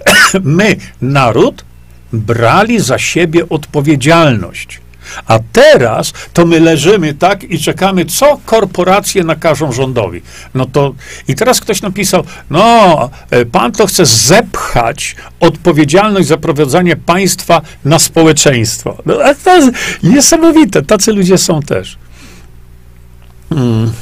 [0.58, 1.64] my naród,
[2.12, 4.83] brali za siebie odpowiedzialność.
[5.26, 10.22] A teraz to my leżymy tak i czekamy, co korporacje nakażą rządowi.
[10.54, 10.94] No to
[11.28, 17.98] i teraz ktoś napisał, no, e, pan to chce zepchać odpowiedzialność za prowadzenie państwa na
[17.98, 18.96] społeczeństwo.
[19.06, 19.70] No, to jest
[20.02, 21.98] niesamowite, tacy ludzie są też.
[23.48, 23.92] Hmm.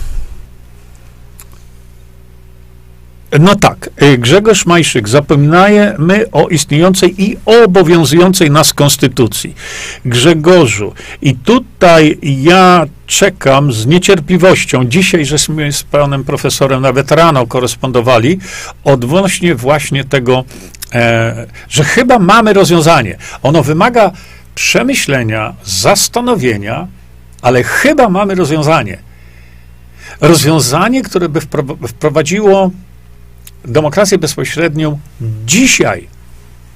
[3.40, 9.54] No tak, y, Grzegorz Majszyk, zapominajmy o istniejącej i obowiązującej nas konstytucji.
[10.04, 14.84] Grzegorzu, i tutaj ja czekam z niecierpliwością.
[14.84, 18.38] Dzisiaj, żeśmy z panem profesorem nawet rano korespondowali
[18.84, 20.44] odnośnie właśnie tego,
[20.94, 23.16] e, że chyba mamy rozwiązanie.
[23.42, 24.10] Ono wymaga
[24.54, 26.86] przemyślenia, zastanowienia,
[27.42, 28.98] ale chyba mamy rozwiązanie.
[30.20, 31.40] Rozwiązanie, które by
[31.88, 32.70] wprowadziło
[33.64, 34.98] demokrację bezpośrednią
[35.46, 36.08] dzisiaj,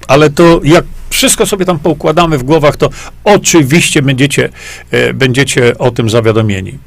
[0.07, 2.89] ale to jak wszystko sobie tam poukładamy w głowach, to
[3.23, 4.49] oczywiście będziecie,
[4.91, 6.77] e, będziecie o tym zawiadomieni.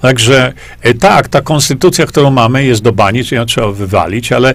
[0.00, 0.52] Także
[0.82, 4.54] e, tak, ta konstytucja, którą mamy, jest do bani, czy ją trzeba wywalić, ale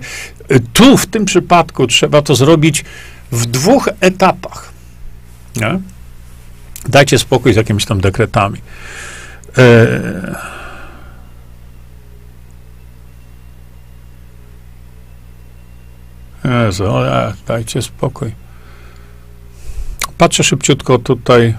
[0.49, 2.85] e, tu w tym przypadku trzeba to zrobić
[3.31, 4.71] w dwóch etapach.
[5.55, 5.79] Nie?
[6.89, 8.59] Dajcie spokój z jakimiś tam dekretami.
[9.57, 10.55] E
[16.45, 18.31] Jezu, ale dajcie spokój.
[20.17, 21.55] Patrzę szybciutko tutaj.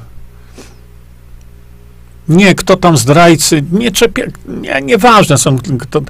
[2.28, 6.03] Nie, kto tam zdrajcy, nie czepie, nie, nieważne są, kto,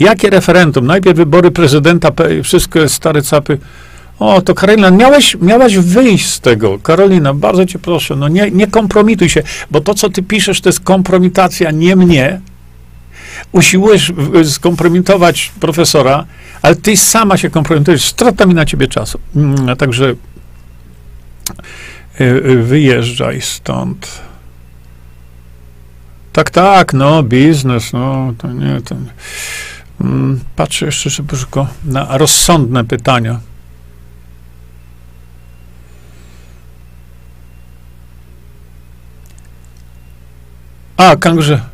[0.00, 2.10] jakie referendum, najpierw wybory prezydenta,
[2.42, 3.58] wszystko jest stare capy.
[4.18, 6.78] O, to Karolina, miałeś, miałaś wyjść z tego.
[6.78, 10.68] Karolina, bardzo cię proszę, no nie, nie kompromituj się, bo to, co ty piszesz, to
[10.68, 12.40] jest kompromitacja nie mnie.
[13.52, 14.12] Usiłujesz
[14.44, 16.26] skompromitować profesora,
[16.62, 19.18] ale ty sama się kompromitujesz, strata mi na ciebie czasu.
[19.36, 20.14] Mm, także
[22.20, 24.20] y, y, wyjeżdżaj stąd.
[26.32, 29.12] Tak, tak, no, biznes, no, to nie, to nie.
[30.00, 33.40] Mm, patrzę jeszcze szybko na rozsądne pytania.
[40.96, 41.73] A, kangurze.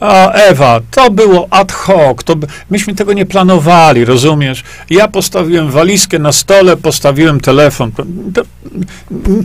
[0.00, 2.34] O, Ewa, to było ad hoc, to,
[2.70, 4.64] myśmy tego nie planowali, rozumiesz?
[4.90, 7.92] Ja postawiłem walizkę na stole, postawiłem telefon.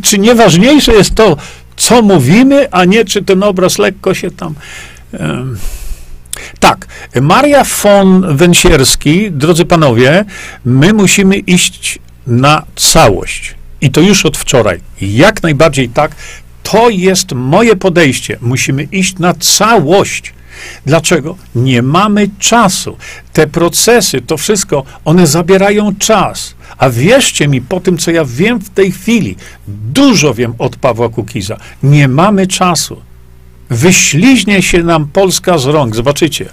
[0.03, 1.37] Czy nieważniejsze jest to,
[1.75, 4.55] co mówimy, a nie czy ten obraz lekko się tam...
[5.19, 5.57] Um.
[6.59, 6.87] Tak,
[7.21, 10.25] Maria von Węsierski, drodzy panowie,
[10.65, 13.55] my musimy iść na całość.
[13.81, 14.79] I to już od wczoraj.
[15.01, 16.15] Jak najbardziej tak.
[16.63, 18.37] To jest moje podejście.
[18.41, 20.33] Musimy iść na całość.
[20.85, 21.35] Dlaczego?
[21.55, 22.97] Nie mamy czasu.
[23.33, 26.55] Te procesy, to wszystko, one zabierają czas.
[26.77, 29.35] A wierzcie mi, po tym, co ja wiem w tej chwili,
[29.67, 33.01] dużo wiem od Pawła Kukiza, nie mamy czasu.
[33.69, 35.95] Wyśliźnie się nam Polska z rąk.
[35.95, 36.49] Zobaczycie.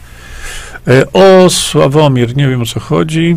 [0.89, 3.37] E, o, Sławomir, nie wiem o co chodzi.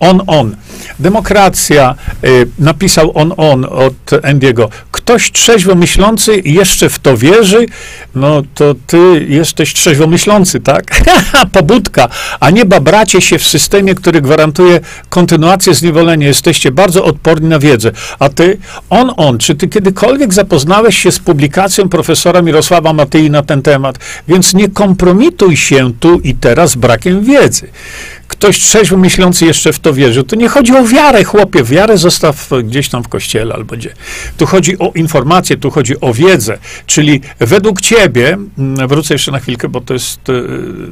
[0.00, 0.56] On, on.
[0.98, 1.94] Demokracja,
[2.24, 4.70] y, napisał on, on od Andiego.
[5.04, 7.66] Ktoś trzeźwo myślący jeszcze w to wierzy,
[8.14, 10.84] no to ty jesteś trzeźwo myślący, tak?
[11.52, 12.08] Pobudka,
[12.40, 16.26] a nie babracie się w systemie, który gwarantuje kontynuację zniewolenia.
[16.26, 17.90] Jesteście bardzo odporni na wiedzę.
[18.18, 18.58] A ty,
[18.90, 23.98] on, on, czy ty kiedykolwiek zapoznałeś się z publikacją profesora Mirosława Matyi na ten temat?
[24.28, 27.68] Więc nie kompromituj się tu i teraz brakiem wiedzy
[28.42, 30.24] ktoś trzeźwo myślący jeszcze w to wierzy.
[30.24, 31.64] Tu nie chodzi o wiarę, chłopie.
[31.64, 33.94] Wiarę zostaw gdzieś tam w kościele albo gdzie.
[34.36, 36.58] Tu chodzi o informację, tu chodzi o wiedzę.
[36.86, 40.28] Czyli według ciebie, mm, wrócę jeszcze na chwilkę, bo to jest.
[40.28, 40.90] Yy,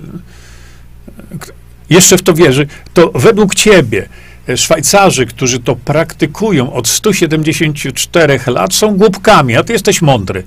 [1.91, 4.09] jeszcze w to wierzy, to według ciebie
[4.49, 10.43] e, Szwajcarzy, którzy to praktykują od 174 lat, są głupkami, a ty jesteś mądry,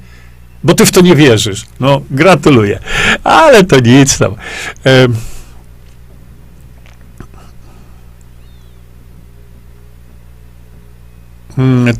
[0.63, 1.65] bo ty w to nie wierzysz.
[1.79, 2.79] No, gratuluję.
[3.23, 4.31] Ale to nic tam.
[4.31, 4.91] Yy.
[4.91, 5.17] Hmm,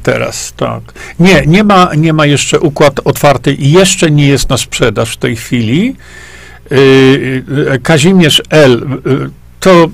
[0.04, 0.82] teraz, tak.
[1.20, 5.18] Nie, nie ma, nie ma jeszcze układ otwarty i jeszcze nie jest na sprzedaż w
[5.18, 5.96] tej chwili.
[6.72, 8.88] Yy, Kazimierz L.
[9.06, 9.30] Yy,
[9.60, 9.90] to,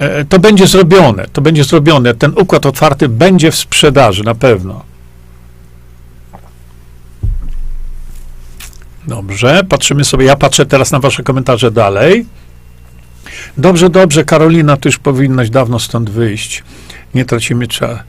[0.00, 2.14] yy, to będzie zrobione, to będzie zrobione.
[2.14, 4.84] Ten układ otwarty będzie w sprzedaży, na pewno.
[9.06, 10.26] Dobrze, patrzymy sobie.
[10.26, 12.26] Ja patrzę teraz na wasze komentarze dalej.
[13.56, 16.64] Dobrze, dobrze, Karolina, ty już powinnaś dawno stąd wyjść.
[17.14, 18.02] Nie tracimy czasu.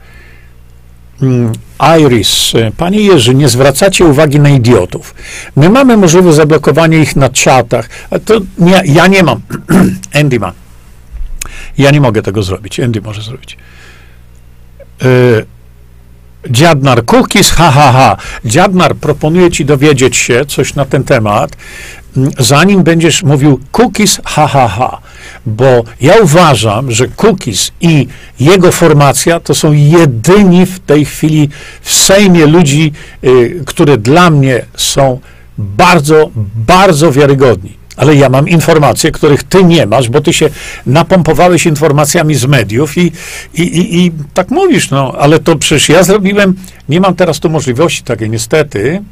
[1.22, 1.52] Mm,
[1.98, 5.14] Iris, panie Jerzy, nie zwracacie uwagi na idiotów.
[5.56, 7.88] My mamy możliwość zablokowania ich na czatach.
[8.24, 9.40] To nie, ja nie mam.
[10.20, 10.52] Andy ma.
[11.78, 12.80] Ja nie mogę tego zrobić.
[12.80, 13.56] Andy może zrobić.
[15.02, 15.46] Yy,
[16.50, 18.16] Dziadnar, cookies, ha, ha, ha.
[18.44, 21.56] Dziadnar proponuje ci dowiedzieć się coś na ten temat,
[22.16, 25.00] mm, zanim będziesz mówił cookies, ha, ha, ha
[25.46, 28.06] bo ja uważam, że Cookies i
[28.40, 31.48] jego formacja to są jedyni w tej chwili
[31.80, 32.92] w Sejmie ludzi,
[33.24, 35.20] y, które dla mnie są
[35.58, 37.78] bardzo, bardzo wiarygodni.
[37.96, 40.50] Ale ja mam informacje, których ty nie masz, bo ty się
[40.86, 43.12] napompowałeś informacjami z mediów i,
[43.54, 46.54] i, i, i tak mówisz, no, ale to przecież ja zrobiłem,
[46.88, 49.02] nie mam teraz tu możliwości takiej niestety,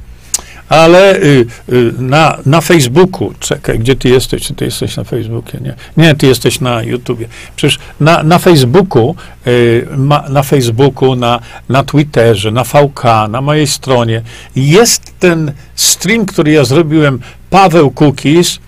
[0.69, 4.43] ale y, y, na, na Facebooku, czekaj, gdzie ty jesteś?
[4.47, 5.59] Czy ty jesteś na Facebookie?
[5.61, 7.29] Nie, nie ty jesteś na YouTubie.
[7.57, 13.67] Przecież na, na Facebooku, y, ma, na Facebooku, na, na Twitterze, na VK, na mojej
[13.67, 14.23] stronie
[14.57, 18.59] jest ten stream, który ja zrobiłem, Paweł Kukis,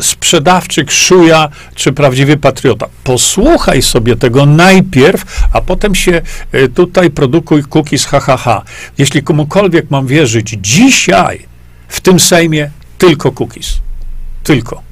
[0.00, 2.86] sprzedawczyk, szuja czy prawdziwy patriota.
[3.04, 6.22] Posłuchaj sobie tego najpierw, a potem się
[6.52, 8.62] e, tutaj produkuj cookies ha.
[8.98, 11.46] Jeśli komukolwiek mam wierzyć dzisiaj
[11.88, 13.78] w tym Sejmie, tylko cookies.
[14.42, 14.82] Tylko.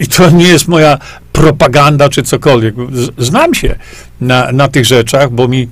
[0.00, 0.98] I to nie jest moja
[1.32, 2.74] propaganda czy cokolwiek.
[3.18, 3.74] Znam się
[4.20, 5.68] na, na tych rzeczach, bo mi.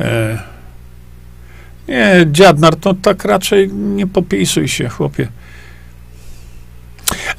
[0.00, 0.38] E,
[1.88, 5.28] nie, dziadnar, to tak raczej nie popisuj się, chłopie.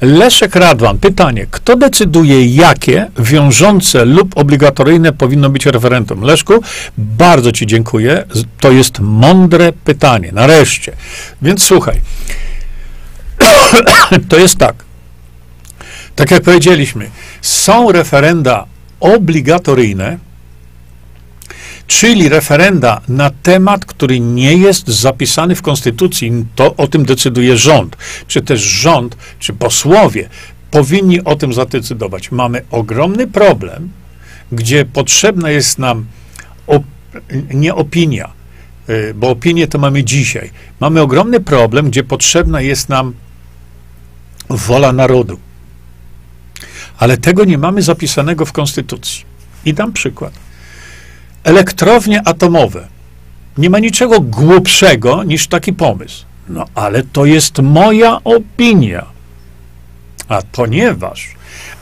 [0.00, 6.22] Leszek Radwan, pytanie, kto decyduje, jakie wiążące lub obligatoryjne powinno być referendum?
[6.22, 6.54] Leszku,
[6.98, 8.24] bardzo Ci dziękuję.
[8.60, 10.92] To jest mądre pytanie, nareszcie.
[11.42, 12.00] Więc słuchaj,
[14.28, 14.74] to jest tak.
[16.16, 17.10] Tak jak powiedzieliśmy,
[17.40, 18.66] są referenda
[19.00, 20.18] obligatoryjne,
[21.98, 26.46] czyli referenda na temat, który nie jest zapisany w Konstytucji.
[26.54, 27.96] To o tym decyduje rząd,
[28.28, 30.28] czy też rząd, czy posłowie
[30.70, 32.32] powinni o tym zadecydować.
[32.32, 33.88] Mamy ogromny problem,
[34.52, 36.06] gdzie potrzebna jest nam
[36.66, 36.82] op
[37.54, 38.32] nie opinia,
[38.88, 40.50] y, bo opinię to mamy dzisiaj.
[40.80, 43.14] Mamy ogromny problem, gdzie potrzebna jest nam
[44.50, 45.38] wola narodu.
[46.98, 49.24] Ale tego nie mamy zapisanego w Konstytucji.
[49.64, 50.51] I dam przykład
[51.44, 52.88] elektrownie atomowe.
[53.58, 56.24] Nie ma niczego głupszego niż taki pomysł.
[56.48, 59.06] No ale to jest moja opinia.
[60.28, 61.28] A ponieważ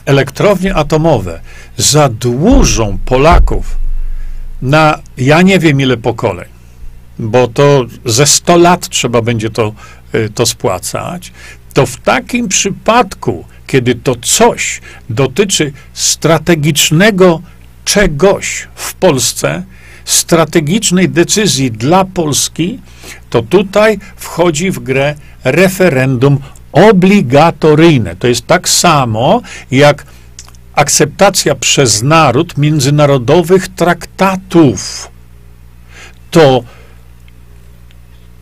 [0.04, 1.40] elektrownie atomowe
[1.76, 3.76] zadłużą Polaków
[4.62, 6.48] na ja nie wiem ile pokoleń,
[7.18, 9.72] bo to ze 100 lat trzeba będzie to,
[10.14, 11.32] y, to spłacać,
[11.74, 14.80] to w takim przypadku, kiedy to coś
[15.10, 17.42] dotyczy strategicznego
[17.90, 19.62] czegoś w Polsce,
[20.04, 22.78] strategicznej decyzji dla Polski,
[23.30, 25.14] to tutaj wchodzi w grę
[25.44, 26.38] referendum
[26.72, 28.16] obligatoryjne.
[28.16, 30.06] To jest tak samo jak
[30.74, 35.08] akceptacja przez naród międzynarodowych traktatów.
[36.30, 36.64] To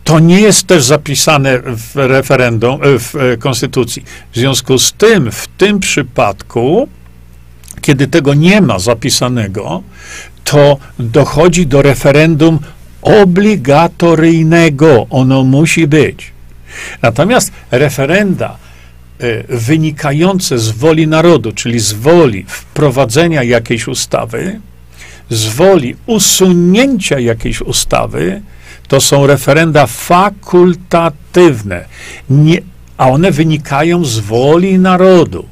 [0.03, 4.03] to nie jest też zapisane w referendum, w konstytucji.
[4.31, 6.89] W związku z tym, w tym przypadku
[7.81, 9.83] kiedy tego nie ma zapisanego,
[10.43, 12.59] to dochodzi do referendum
[13.01, 15.07] obligatoryjnego.
[15.09, 16.31] Ono musi być.
[17.01, 18.57] Natomiast referenda
[19.21, 24.59] y, wynikające z woli narodu, czyli z woli wprowadzenia jakiejś ustawy,
[25.29, 28.41] z woli usunięcia jakiejś ustawy,
[28.87, 31.85] to są referenda fakultatywne,
[32.29, 32.57] nie,
[32.97, 35.45] a one wynikają z woli narodu.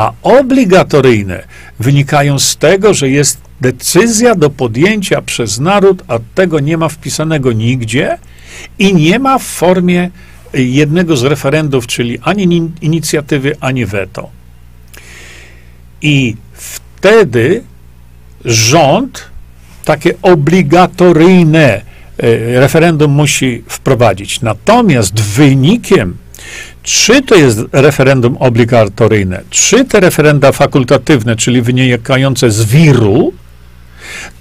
[0.00, 1.44] A obligatoryjne
[1.78, 7.52] wynikają z tego, że jest decyzja do podjęcia przez naród, a tego nie ma wpisanego
[7.52, 8.18] nigdzie
[8.78, 10.10] i nie ma w formie
[10.54, 14.30] jednego z referendów, czyli ani inicjatywy, ani weto.
[16.02, 17.62] I wtedy
[18.44, 19.24] rząd
[19.84, 21.82] takie obligatoryjne e,
[22.60, 24.40] referendum musi wprowadzić.
[24.40, 26.16] Natomiast wynikiem,
[26.82, 33.32] czy to jest referendum obligatoryjne, czy te referenda fakultatywne, czyli wynikające z wiru,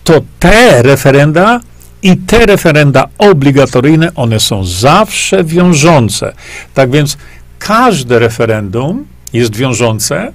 [0.04, 1.60] to te referenda
[2.02, 6.34] i te referenda obligatoryjne, one są zawsze wiążące.
[6.74, 7.18] Tak więc
[7.60, 10.34] każde referendum jest wiążące,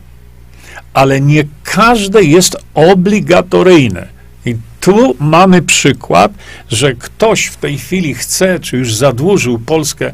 [0.95, 4.09] ale nie każde jest obligatoryjne.
[4.47, 6.33] I tu mamy przykład,
[6.69, 10.13] że ktoś w tej chwili chce, czy już zadłużył Polskę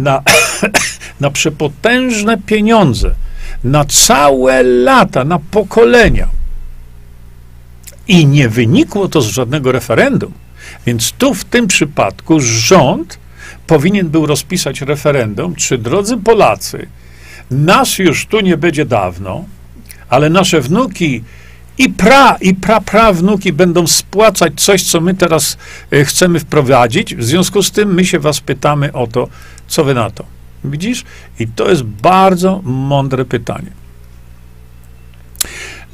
[0.00, 0.22] na,
[1.20, 3.14] na przepotężne pieniądze,
[3.64, 6.28] na całe lata, na pokolenia.
[8.08, 10.32] I nie wynikło to z żadnego referendum.
[10.86, 13.18] Więc tu w tym przypadku rząd
[13.66, 16.86] powinien był rozpisać referendum, czy drodzy Polacy,
[17.50, 19.44] nas już tu nie będzie dawno,
[20.08, 21.24] ale nasze wnuki
[21.78, 25.58] i pra, i pra, pra wnuki będą spłacać coś, co my teraz
[25.92, 27.14] e, chcemy wprowadzić.
[27.14, 29.28] W związku z tym my się was pytamy o to,
[29.70, 30.24] co wy na to.
[30.64, 31.04] Widzisz?
[31.38, 33.70] I to jest bardzo mądre pytanie.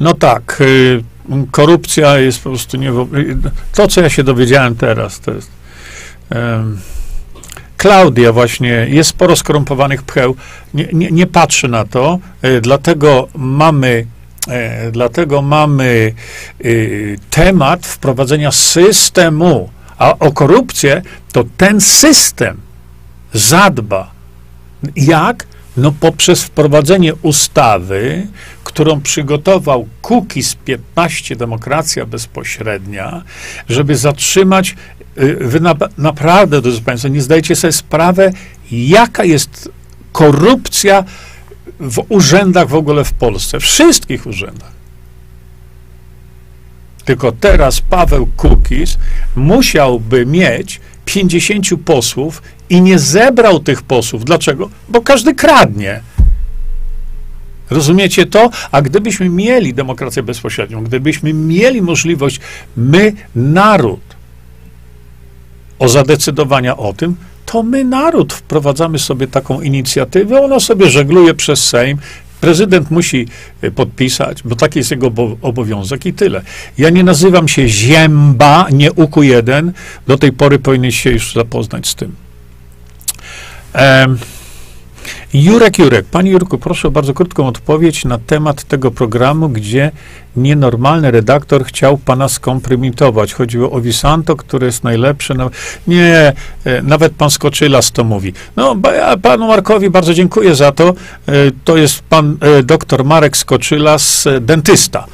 [0.00, 1.02] No tak, y,
[1.50, 2.92] korupcja jest po prostu nie.
[3.72, 5.50] To, co ja się dowiedziałem teraz, to jest.
[6.30, 6.78] Um,
[7.76, 10.36] Klaudia właśnie, jest sporo skorumpowanych pcheł,
[10.74, 14.06] nie, nie, nie patrzy na to, y, dlatego mamy
[14.88, 16.14] y, dlatego mamy
[17.30, 21.02] temat wprowadzenia systemu, a o korupcję
[21.32, 22.65] to ten system
[23.36, 24.10] zadba.
[24.96, 25.46] Jak?
[25.76, 28.26] No poprzez wprowadzenie ustawy,
[28.64, 33.22] którą przygotował Kukiz 15 Demokracja Bezpośrednia,
[33.68, 34.76] żeby zatrzymać,
[35.18, 38.32] y, wy na, naprawdę, drodzy Państwo, nie zdajecie sobie sprawę,
[38.70, 39.70] jaka jest
[40.12, 41.04] korupcja
[41.80, 44.76] w urzędach w ogóle w Polsce, wszystkich urzędach.
[47.04, 48.98] Tylko teraz Paweł Kukiz
[49.36, 54.24] musiałby mieć 50 posłów i nie zebrał tych posłów.
[54.24, 54.70] Dlaczego?
[54.88, 56.00] Bo każdy kradnie.
[57.70, 58.50] Rozumiecie to?
[58.72, 62.40] A gdybyśmy mieli demokrację bezpośrednią, gdybyśmy mieli możliwość,
[62.76, 64.00] my, naród,
[65.78, 71.64] o zadecydowania o tym, to my, naród, wprowadzamy sobie taką inicjatywę, ona sobie żegluje przez
[71.64, 71.98] Sejm,
[72.40, 73.26] prezydent musi
[73.62, 75.12] e, podpisać, bo taki jest jego
[75.42, 76.42] obowiązek i tyle.
[76.78, 79.70] Ja nie nazywam się Zięba, nie UQ1,
[80.06, 82.25] do tej pory powinien się już zapoznać z tym.
[85.34, 89.90] Jurek, Jurek, Panie Jurku, proszę o bardzo krótką odpowiedź na temat tego programu, gdzie
[90.36, 93.34] nienormalny redaktor chciał Pana skompromitować.
[93.34, 95.34] Chodziło o Visanto, które jest najlepsze.
[95.86, 96.32] Nie,
[96.64, 98.32] e, nawet Pan Skoczylas to mówi.
[98.56, 98.76] No,
[99.22, 100.88] Panu Markowi bardzo dziękuję za to.
[100.88, 100.94] E,
[101.64, 105.06] to jest Pan e, doktor Marek Skoczylas, dentysta.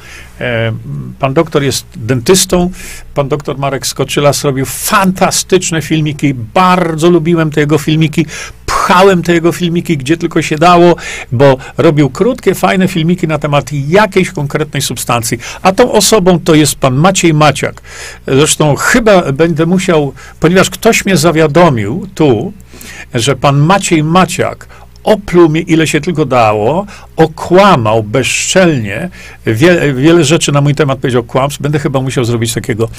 [1.19, 2.69] Pan doktor jest dentystą.
[3.13, 6.33] Pan doktor Marek Skoczylas robił fantastyczne filmiki.
[6.33, 8.25] Bardzo lubiłem te jego filmiki
[8.83, 10.95] pchałem te jego filmiki, gdzie tylko się dało,
[11.31, 15.37] bo robił krótkie, fajne filmiki na temat jakiejś konkretnej substancji.
[15.61, 17.81] A tą osobą to jest pan Maciej Maciak.
[18.27, 22.53] Zresztą chyba będę musiał, ponieważ ktoś mnie zawiadomił tu,
[23.13, 24.67] że pan Maciej Maciak
[25.03, 26.85] opluł mnie ile się tylko dało,
[27.15, 29.09] okłamał bezczelnie,
[29.45, 32.89] wiele, wiele rzeczy na mój temat powiedział kłamstw, będę chyba musiał zrobić takiego,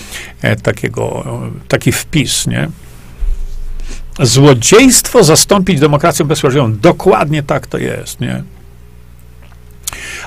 [0.43, 1.25] e, takiego,
[1.69, 2.69] taki wpis, nie?
[4.21, 6.77] złodziejstwo zastąpić demokracją bezpośrednią.
[6.77, 8.43] Dokładnie tak to jest, nie?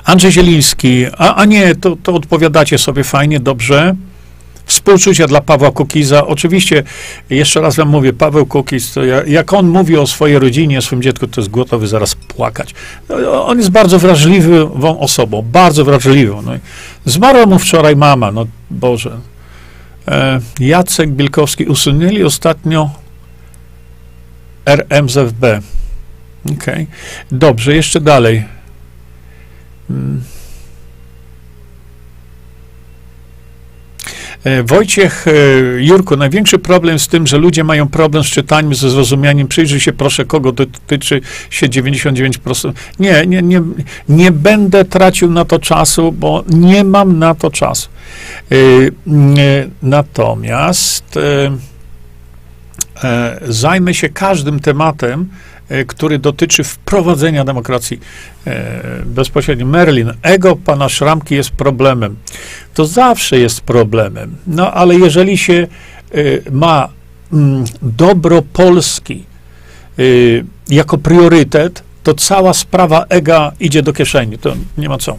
[0.04, 3.94] Andrzej Zieliński, a, a nie, to, to odpowiadacie sobie fajnie, dobrze.
[4.68, 6.26] Współczucia dla Pawła Kukiza.
[6.26, 6.82] Oczywiście,
[7.30, 10.82] jeszcze raz wam mówię, Paweł Kukiz, to ja, jak on mówi o swojej rodzinie, o
[10.82, 12.74] swoim dziecku, to jest gotowy zaraz płakać.
[13.42, 16.42] On jest bardzo wrażliwą osobą, bardzo wrażliwą.
[16.42, 16.52] No
[17.04, 19.18] zmarła mu wczoraj mama, no Boże.
[20.08, 22.90] E, Jacek Bielkowski, usunęli ostatnio
[24.66, 25.44] RMZFB.
[26.52, 26.66] OK.
[27.32, 28.44] Dobrze, jeszcze dalej.
[29.88, 30.22] Hmm.
[34.64, 35.32] Wojciech, e,
[35.82, 39.48] Jurku, największy problem z tym, że ludzie mają problem z czytaniem, ze zrozumieniem.
[39.48, 41.20] Przyjrzyj się proszę, kogo dotyczy
[41.50, 42.72] się 99%.
[42.98, 43.62] Nie, nie, nie,
[44.08, 47.88] nie będę tracił na to czasu, bo nie mam na to czasu.
[48.52, 48.90] E, e,
[49.82, 51.50] Natomiast e,
[53.04, 55.47] e, zajmę się każdym tematem, e,
[55.86, 58.00] który dotyczy wprowadzenia demokracji
[58.46, 59.66] e, bezpośrednio.
[59.66, 62.16] Merlin, ego pana Szramki jest problemem.
[62.74, 64.36] To zawsze jest problemem.
[64.46, 65.66] No ale jeżeli się
[66.14, 66.88] y, ma
[67.32, 69.24] mm, dobro Polski
[70.68, 74.38] jako priorytet, to cała sprawa ega idzie do kieszeni.
[74.38, 75.18] To nie ma co.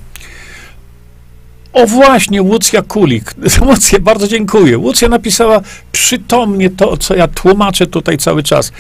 [1.74, 3.34] O właśnie, Łucja Kulik.
[3.68, 4.78] Łucja, bardzo dziękuję.
[4.78, 8.72] Łucja napisała przytomnie to, co ja tłumaczę tutaj cały czas.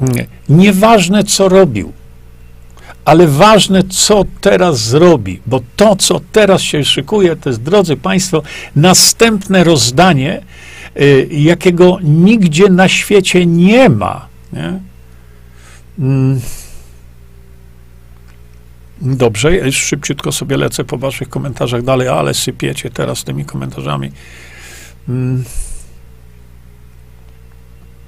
[0.00, 1.92] Nie- Nieważne, co robił,
[3.04, 8.42] ale ważne, co teraz zrobi, bo to, co teraz się szykuje, to jest, drodzy Państwo,
[8.76, 10.42] następne rozdanie,
[11.00, 14.26] y, jakiego nigdzie na świecie nie ma.
[14.52, 14.80] Nie?
[15.98, 16.40] Mm.
[19.00, 24.10] Dobrze, już szybciutko sobie lecę po waszych komentarzach dalej, ale sypiecie teraz tymi komentarzami.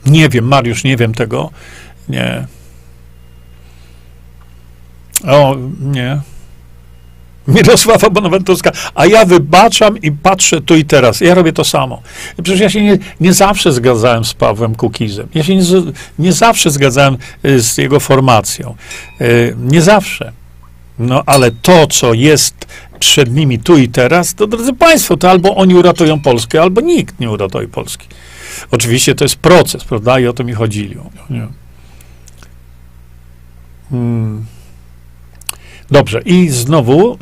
[0.06, 1.50] Nie wiem, Mariusz, nie wiem tego.
[2.08, 2.46] Nie.
[5.26, 6.20] O, nie.
[7.48, 11.20] Mirosława Bonawentowska, a ja wybaczam i patrzę tu i teraz.
[11.20, 12.02] Ja robię to samo.
[12.42, 15.28] Przecież ja się nie, nie zawsze zgadzałem z Pawłem Kukizem.
[15.34, 15.62] Ja się nie,
[16.18, 18.74] nie zawsze zgadzałem y, z jego formacją.
[19.20, 20.32] Y, Nie zawsze.
[20.98, 22.54] No ale to, co jest
[22.98, 27.20] przed nimi tu i teraz, to drodzy Państwo, to albo oni uratują Polskę, albo nikt
[27.20, 28.06] nie uratuje Polski.
[28.70, 30.20] Oczywiście to jest proces, prawda?
[30.20, 30.96] I o to mi chodzili.
[31.30, 31.46] Nie.
[33.90, 34.44] Hmm.
[35.90, 37.16] Dobrze, i znowu, y,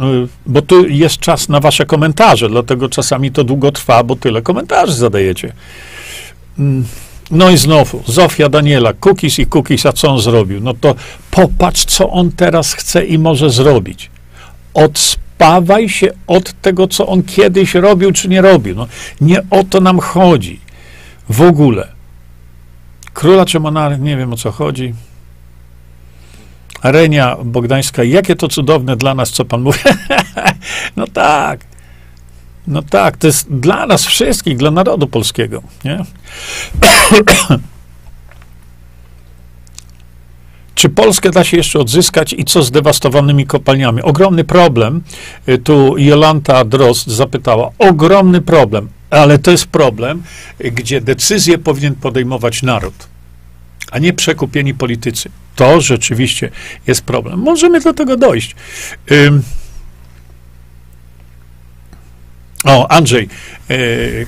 [0.46, 4.92] bo tu jest czas na wasze komentarze, dlatego czasami to długo trwa, bo tyle komentarzy
[4.92, 5.52] zadajecie.
[6.58, 6.84] Mm,
[7.30, 10.60] No i znowu, Zofia Daniela, cookies i cookies, a co on zrobił?
[10.60, 10.94] No to
[11.30, 14.10] popatrz, co on teraz chce i może zrobić.
[14.74, 18.76] Odspawaj się od tego, co on kiedyś robił, czy nie robił.
[18.76, 18.86] No,
[19.20, 20.60] nie o to nam chodzi.
[21.28, 21.88] W ogóle.
[23.14, 23.60] Króla czy
[23.98, 24.94] nie wiem o co chodzi.
[26.82, 29.78] Arenia Bogdańska, jakie to cudowne dla nas, co pan mówi.
[30.96, 31.60] no tak.
[32.66, 36.04] No tak, to jest dla nas wszystkich, dla narodu polskiego, nie?
[40.74, 44.02] Czy Polskę da się jeszcze odzyskać i co z dewastowanymi kopalniami?
[44.02, 45.02] Ogromny problem.
[45.48, 47.70] Y, Tu Jolanta Drozd zapytała.
[47.78, 50.22] Ogromny problem, ale to jest problem,
[50.58, 52.94] gdzie decyzję powinien podejmować naród,
[53.90, 55.30] a nie przekupieni politycy.
[55.56, 56.50] To rzeczywiście
[56.86, 57.40] jest problem.
[57.40, 58.56] Możemy do tego dojść.
[59.12, 59.42] Ym,
[62.64, 63.28] o, Andrzej,
[63.68, 63.76] e,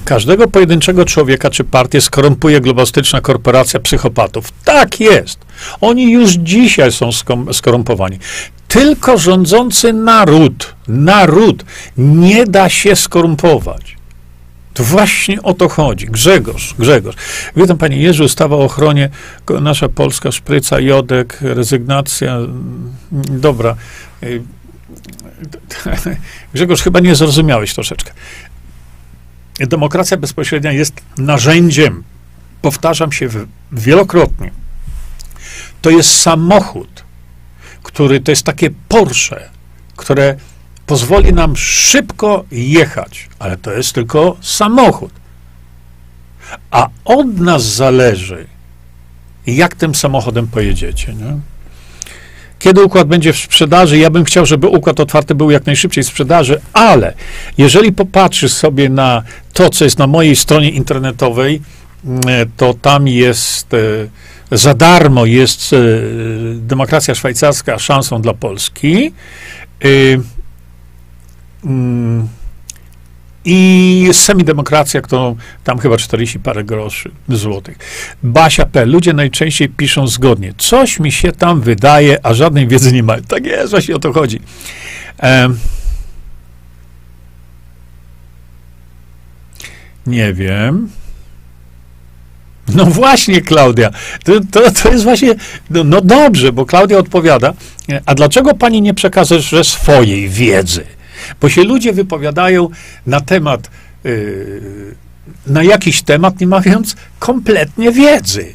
[0.05, 4.53] każdego pojedynczego człowieka czy partię skorumpuje globalistyczna korporacja psychopatów.
[4.65, 5.39] Tak jest.
[5.81, 8.19] Oni już dzisiaj są skom- skorumpowani.
[8.69, 11.65] Tylko rządzący naród, naród
[11.97, 14.00] nie da się skorumpować.
[14.81, 16.07] To właśnie o to chodzi.
[16.07, 17.15] Grzegorz, Grzegorz.
[17.57, 19.11] Witam Panie Jerzy, ustawa o ochronie,
[19.61, 22.37] nasza polska szpryca, jodek, rezygnacja.
[22.37, 23.77] mm, Dobra.
[24.23, 24.43] Y,
[26.55, 28.13] Grzegorz, chyba nie zrozumiałeś troszeczkę.
[29.59, 32.05] Demokracja bezpośrednia jest narzędziem,
[32.63, 33.29] powtarzam się
[33.73, 34.51] wielokrotnie.
[35.83, 37.05] To jest samochód,
[37.83, 39.51] który to jest takie Porsche,
[39.97, 40.37] które
[40.91, 45.13] pozwoli nam szybko jechać, ale to jest tylko samochód.
[46.71, 48.47] A od nas zależy,
[49.47, 51.15] jak tym samochodem pojedziecie.
[51.15, 51.37] Nie?
[52.59, 53.99] Kiedy układ będzie w sprzedaży?
[53.99, 57.15] Ja bym chciał, żeby układ otwarty był jak najszybciej w sprzedaży, ale
[57.59, 59.23] jeżeli popatrzysz sobie na
[59.53, 61.63] to, co jest na mojej stronie internetowej,
[62.05, 62.23] mm,
[62.57, 63.79] to tam jest e,
[64.57, 65.77] za darmo jest e,
[66.55, 69.13] demokracja szwajcarska szansą dla Polski.
[73.45, 77.79] I semidemokracja, którą tam chyba 40 parę groszy złotych.
[78.23, 78.85] Basia P.
[78.87, 80.55] Ludzie najczęściej piszą zgodnie.
[80.59, 83.23] Coś mi się tam wydaje, a żadnej wiedzy nie mają.
[83.23, 84.41] Tak jest, właśnie o to chodzi.
[90.07, 90.89] Nie wiem.
[92.75, 93.91] No właśnie, Klaudia.
[94.25, 95.35] To, to, to jest właśnie.
[95.71, 97.53] No, no dobrze, bo Klaudia odpowiada.
[98.07, 101.00] A dlaczego pani nie przekażesz swojej wiedzy?
[101.41, 102.69] Bo się ludzie wypowiadają
[103.07, 103.71] na temat,
[104.05, 104.95] yy,
[105.47, 108.55] na jakiś temat, nie mając kompletnie wiedzy.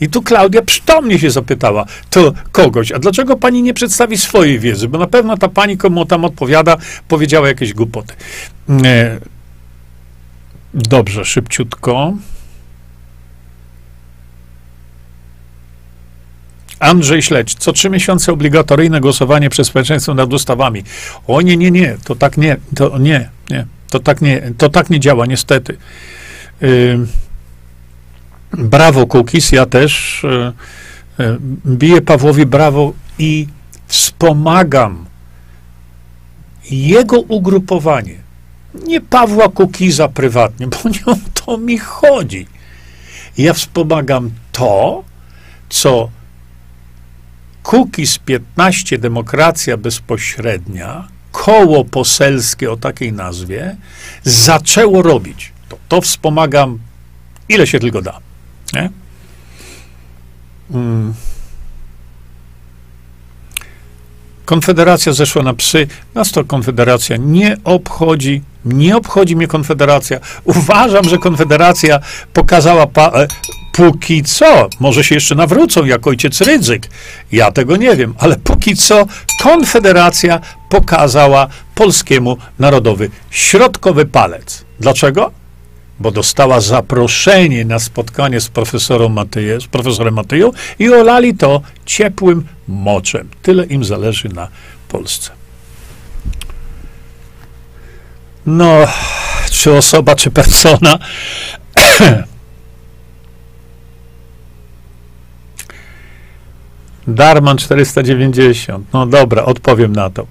[0.00, 4.88] I tu Klaudia przytomnie się zapytała to kogoś, a dlaczego pani nie przedstawi swojej wiedzy?
[4.88, 6.76] Bo na pewno ta pani, komu tam odpowiada,
[7.08, 8.14] powiedziała jakieś głupoty.
[8.68, 9.18] Nie.
[10.74, 12.12] Dobrze, szybciutko.
[16.84, 20.82] Andrzej Śledź, co trzy miesiące obligatoryjne głosowanie przez społeczeństwo nad ustawami.
[21.26, 24.90] O nie, nie, nie, to tak nie, to nie, nie, to tak nie, to tak
[24.90, 25.76] nie działa, niestety.
[26.60, 27.06] Yy,
[28.52, 30.22] brawo, Kukis, ja też
[31.18, 33.46] yy, yy, biję Pawłowi brawo i
[33.86, 35.06] wspomagam
[36.70, 38.14] jego ugrupowanie.
[38.86, 42.46] Nie Pawła Kukiza prywatnie, bo nie o to mi chodzi.
[43.38, 45.04] Ja wspomagam to,
[45.68, 46.08] co
[47.64, 53.76] Kukiz 15 Demokracja Bezpośrednia, koło poselskie o takiej nazwie,
[54.22, 55.52] zaczęło robić.
[55.68, 56.78] To, to wspomagam,
[57.48, 58.20] ile się tylko da.
[58.72, 58.90] Nie?
[60.70, 61.14] Mm.
[64.44, 65.86] Konfederacja zeszła na psy.
[66.14, 68.42] Nas to Konfederacja nie obchodzi.
[68.64, 70.20] Nie obchodzi mnie Konfederacja.
[70.44, 72.00] Uważam, że Konfederacja
[72.32, 73.28] pokazała pa, e,
[73.74, 76.90] póki co, może się jeszcze nawrócą jak ojciec Rydzyk.
[77.32, 79.06] Ja tego nie wiem, ale póki co
[79.42, 84.64] Konfederacja pokazała polskiemu narodowi środkowy palec.
[84.80, 85.30] Dlaczego?
[86.00, 88.50] Bo dostała zaproszenie na spotkanie z
[89.10, 93.28] Matyjem, z profesorem Matyją i olali to ciepłym moczem.
[93.42, 94.48] Tyle im zależy na
[94.88, 95.30] Polsce.
[98.46, 98.74] No,
[99.50, 100.98] czy osoba, czy persona.
[107.06, 108.86] Darman 490.
[108.92, 110.26] No dobra, odpowiem na to.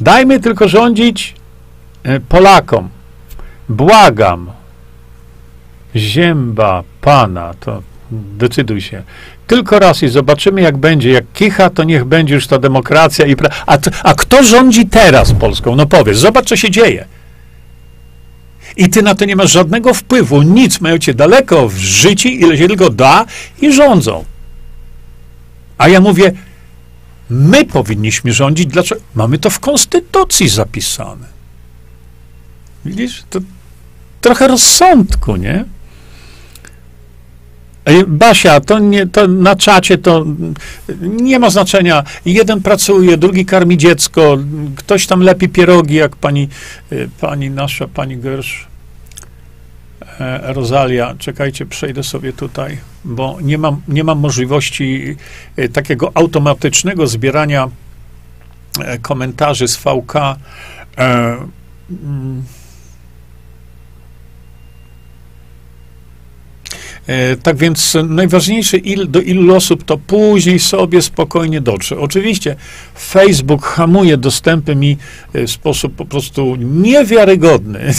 [0.00, 1.34] Dajmy tylko rządzić
[2.02, 2.88] e, Polakom.
[3.68, 4.50] Błagam.
[5.96, 9.02] Zięba Pana, to decyduj się.
[9.46, 11.10] Tylko raz i zobaczymy, jak będzie.
[11.10, 13.36] Jak kicha, to niech będzie już ta demokracja i.
[13.36, 15.76] Pra- a, a kto rządzi teraz Polską?
[15.76, 17.04] No powiedz, zobacz, co się dzieje.
[18.76, 22.56] I ty na to nie masz żadnego wpływu, nic, mają cię daleko w życiu, ile
[22.56, 23.24] się tylko da
[23.60, 24.24] i rządzą.
[25.78, 26.32] A ja mówię,
[27.30, 29.00] my powinniśmy rządzić, dlaczego?
[29.14, 31.26] Mamy to w konstytucji zapisane.
[32.84, 33.22] Widzisz?
[33.30, 33.38] To
[34.20, 35.64] trochę rozsądku, nie?
[38.06, 40.26] Basia, to, nie, to na czacie to
[41.00, 42.04] nie ma znaczenia.
[42.24, 44.38] Jeden pracuje, drugi karmi dziecko,
[44.76, 46.48] ktoś tam lepi pierogi, jak pani,
[46.92, 48.71] y, pani nasza, pani Gersz.
[50.22, 55.16] E, Rosalia, czekajcie, przejdę sobie tutaj, bo nie mam, nie mam możliwości
[55.56, 57.68] e, takiego automatycznego zbierania
[58.80, 60.14] e, komentarzy z VK.
[61.90, 62.42] Mm.
[67.42, 71.98] Tak więc najważniejsze, il, do ilu osób to później sobie spokojnie dotrze.
[71.98, 72.56] Oczywiście
[72.98, 74.96] Facebook hamuje dostępy mi
[75.34, 77.80] w sposób po prostu niewiarygodny.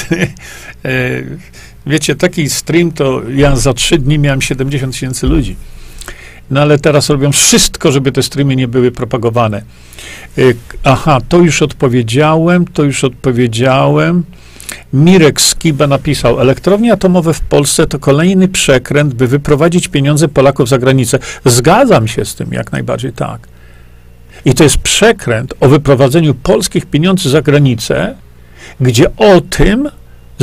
[1.85, 5.55] Wiecie, taki stream to ja za trzy dni miałem 70 tysięcy ludzi.
[6.51, 9.61] No ale teraz robią wszystko, żeby te streamy nie były propagowane.
[10.37, 14.23] Y, aha, to już odpowiedziałem, to już odpowiedziałem.
[14.93, 20.77] Mirek Skiba napisał, elektrownie atomowe w Polsce to kolejny przekręt, by wyprowadzić pieniądze Polaków za
[20.77, 21.19] granicę.
[21.45, 23.47] Zgadzam się z tym, jak najbardziej tak.
[24.45, 28.15] I to jest przekręt o wyprowadzeniu polskich pieniędzy za granicę,
[28.79, 29.89] gdzie o tym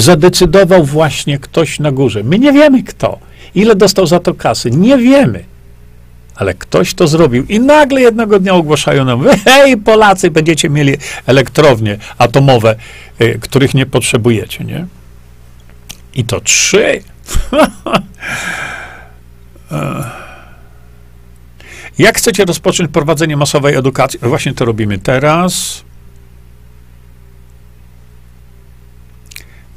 [0.01, 2.22] zadecydował właśnie ktoś na górze.
[2.22, 3.18] My nie wiemy kto.
[3.55, 4.70] Ile dostał za to kasy?
[4.70, 5.44] Nie wiemy.
[6.36, 10.97] Ale ktoś to zrobił i nagle jednego dnia ogłaszają nam, hej Polacy, będziecie mieli
[11.27, 12.77] elektrownie atomowe,
[13.20, 14.86] y, których nie potrzebujecie, nie?
[16.14, 17.02] I to trzy.
[21.98, 24.20] Jak chcecie rozpocząć prowadzenie masowej edukacji?
[24.22, 25.85] Właśnie to robimy teraz.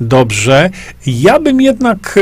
[0.07, 0.69] Dobrze.
[1.05, 2.21] Ja bym jednak, e,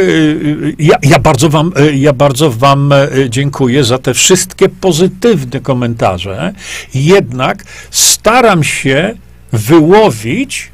[0.80, 6.54] ja, ja, bardzo wam, e, ja bardzo wam e, dziękuję za te wszystkie pozytywne komentarze.
[6.94, 9.14] Jednak staram się
[9.52, 10.72] wyłowić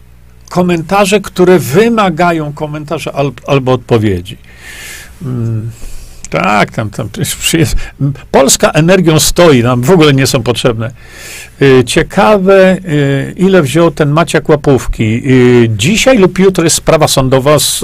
[0.49, 3.11] komentarze, które wymagają komentarza
[3.47, 4.37] albo odpowiedzi.
[6.29, 7.09] Tak, tam, tam
[7.53, 7.75] jest,
[8.31, 10.91] Polska energią stoi, nam w ogóle nie są potrzebne.
[11.61, 15.21] Y, ciekawe, y, ile wziął ten Maciak Łapówki.
[15.25, 17.81] Y, dzisiaj lub jutro jest sprawa sądowa z,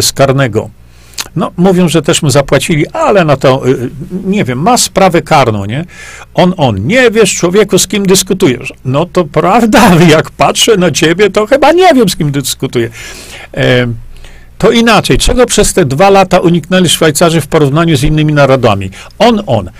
[0.00, 0.70] z karnego.
[1.36, 3.62] No, mówią, że też mu zapłacili, ale na to,
[4.24, 5.84] nie wiem, ma sprawę karną, nie?
[6.34, 8.72] On, on, nie wiesz, człowieku, z kim dyskutujesz.
[8.84, 12.90] No to prawda, jak patrzę na ciebie, to chyba nie wiem, z kim dyskutuję.
[13.54, 13.86] E,
[14.58, 15.18] to inaczej.
[15.18, 18.90] Czego przez te dwa lata uniknęli Szwajcarzy w porównaniu z innymi narodami?
[19.18, 19.70] On, on.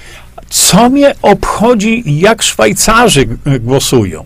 [0.48, 3.28] Co mnie obchodzi, jak Szwajcarzy
[3.60, 4.24] głosują?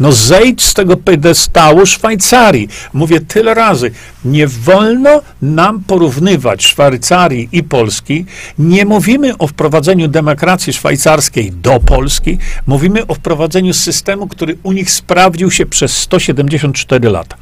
[0.00, 2.68] No zejdź z tego pedestału Szwajcarii.
[2.92, 3.90] Mówię tyle razy.
[4.24, 8.24] Nie wolno nam porównywać Szwajcarii i Polski.
[8.58, 12.38] Nie mówimy o wprowadzeniu demokracji szwajcarskiej do Polski.
[12.66, 17.36] Mówimy o wprowadzeniu systemu, który u nich sprawdził się przez 174 lata.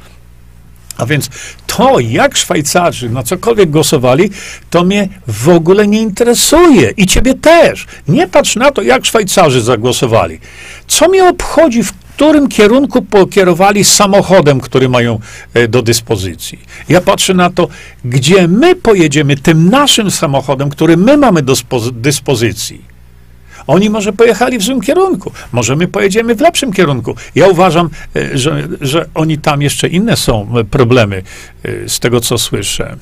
[0.97, 1.29] A więc
[1.67, 4.29] to, jak Szwajcarzy na cokolwiek głosowali,
[4.69, 6.91] to mnie w ogóle nie interesuje.
[6.97, 7.85] I ciebie też.
[8.07, 10.39] Nie patrz na to, jak Szwajcarzy zagłosowali.
[10.87, 15.19] Co mnie obchodzi, w którym kierunku pokierowali samochodem, który mają
[15.53, 16.59] e, do dyspozycji.
[16.89, 17.67] Ja patrzę na to,
[18.05, 21.53] gdzie my pojedziemy tym naszym samochodem, który my mamy do
[21.91, 22.94] dyspozycji.
[23.67, 27.15] Oni może pojechali w złym kierunku, może my pojedziemy w lepszym kierunku.
[27.35, 31.23] Ja uważam, e, że, że oni tam jeszcze inne są e, problemy,
[31.63, 32.95] e, z tego co słyszę.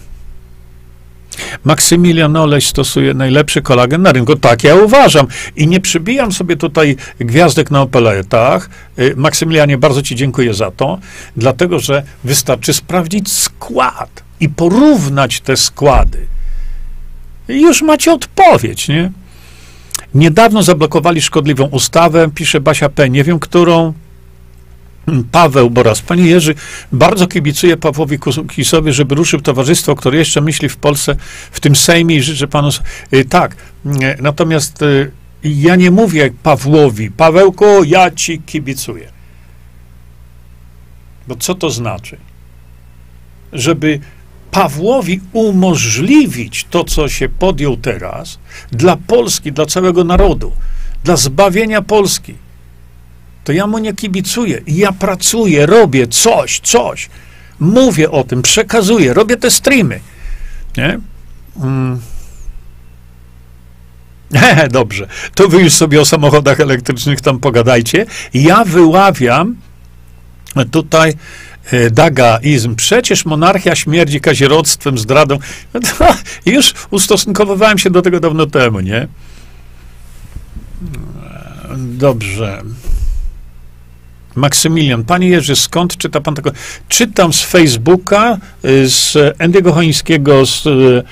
[1.64, 4.36] Maksymilian Oleś stosuje najlepszy kolagen na rynku.
[4.36, 5.28] Tak, ja uważam.
[5.56, 8.70] I nie przybijam sobie tutaj gwiazdek na opeletach.
[9.16, 11.00] Maksymilianie, bardzo Ci dziękuję za to,
[11.38, 16.28] dlatego że wystarczy sprawdzić skład i porównać te składy.
[17.50, 19.12] I już macie odpowiedź, nie?
[20.16, 23.10] Niedawno zablokowali szkodliwą ustawę, pisze Basia P.
[23.10, 23.94] Nie wiem, którą.
[25.32, 26.02] Paweł Boras.
[26.02, 26.56] Panie Jerzy,
[26.92, 28.20] bardzo kibicuję Pawłowi
[28.56, 31.16] Kisowi, żeby ruszył towarzystwo, które jeszcze myśli w Polsce,
[31.52, 32.70] w tym Sejmie i życzę panu...
[33.14, 33.92] Y, tak, y,
[34.22, 35.12] natomiast y,
[35.44, 39.12] ja nie mówię Pawłowi, Pawełku, ja ci kibicuję.
[41.28, 42.18] Bo co to znaczy?
[43.54, 44.00] Żeby
[44.54, 48.40] Pawłowi umożliwić to, co się podjął teraz
[48.72, 50.52] dla Polski, dla całego narodu,
[51.04, 52.36] dla zbawienia Polski,
[53.44, 54.62] to ja mu nie kibicuję.
[54.68, 57.10] Ja pracuję, robię coś, coś.
[57.60, 60.00] Mówię o tym, przekazuję, robię te streamy.
[60.78, 61.00] Nie?
[61.62, 62.00] Mm.
[64.70, 68.06] Dobrze, to wy już sobie o samochodach elektrycznych tam pogadajcie.
[68.34, 69.56] Ja wyławiam
[70.72, 71.14] tutaj
[71.92, 72.76] dagaizm.
[72.76, 75.40] Przecież monarchia śmierdzi kazirodztwem, zdradą.
[75.74, 75.80] No
[76.54, 79.08] już ustosunkowywałem się do tego dawno temu, nie?
[81.78, 82.64] Dobrze.
[84.36, 86.52] Maksymilian, panie Jerzy, skąd czyta pan tego?
[86.90, 91.04] Czytam z Facebooka, y, z Andy'ego Chońskiego, z, y,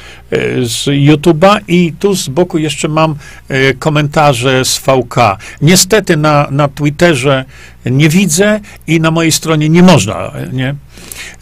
[0.66, 3.16] z YouTube'a i tu z boku jeszcze mam
[3.52, 5.16] y, komentarze z VK.
[5.62, 7.46] Niestety na, na Twitterze
[7.86, 10.76] nie widzę i na mojej stronie nie można, nie?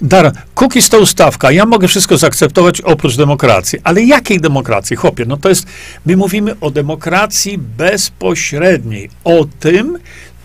[0.01, 1.51] Dar, cookies to ustawka.
[1.51, 3.79] Ja mogę wszystko zaakceptować oprócz demokracji.
[3.83, 4.95] Ale jakiej demokracji?
[4.95, 5.65] Chłopie, no to jest,
[6.05, 9.09] my mówimy o demokracji bezpośredniej.
[9.23, 9.97] O tym,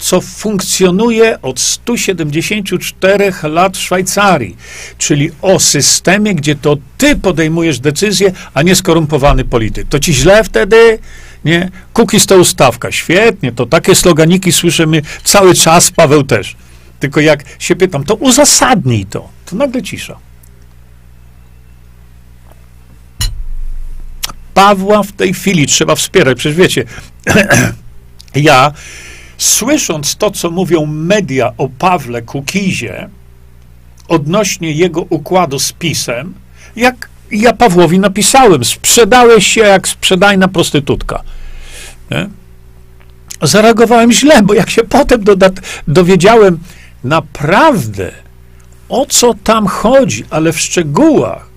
[0.04, 4.56] co funkcjonuje od 174 lat w Szwajcarii,
[4.98, 9.88] czyli o systemie, gdzie to ty podejmujesz decyzje, a nie skorumpowany polityk.
[9.88, 10.98] To ci źle wtedy?
[11.44, 11.70] Nie?
[11.92, 12.92] Cookies to ustawka.
[12.92, 16.56] Świetnie, to takie sloganiki słyszymy cały czas, Paweł też.
[17.00, 19.28] Tylko jak się pytam, to uzasadnij to.
[19.46, 20.16] To nagle cisza.
[24.54, 26.38] Pawła w tej chwili trzeba wspierać.
[26.38, 26.84] Przecież wiecie,
[28.34, 28.72] ja
[29.38, 33.08] słysząc to, co mówią media o Pawle Kukizie
[34.08, 36.34] odnośnie jego układu z pisem,
[36.76, 41.22] jak ja Pawłowi napisałem, sprzedałeś się jak sprzedajna prostytutka.
[42.10, 42.28] Nie?
[43.42, 45.24] Zareagowałem źle, bo jak się potem
[45.88, 46.58] dowiedziałem
[47.04, 48.12] naprawdę,
[48.88, 51.54] o co tam chodzi, ale w szczegółach,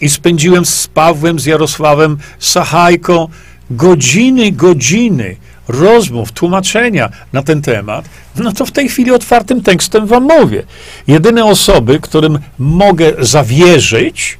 [0.00, 3.28] i spędziłem z Pawłem, z Jarosławem Sachajką
[3.70, 5.36] godziny, godziny
[5.68, 8.04] rozmów, tłumaczenia na ten temat,
[8.36, 10.62] no to w tej chwili otwartym tekstem wam mówię.
[11.06, 14.38] Jedyne osoby, którym mogę zawierzyć,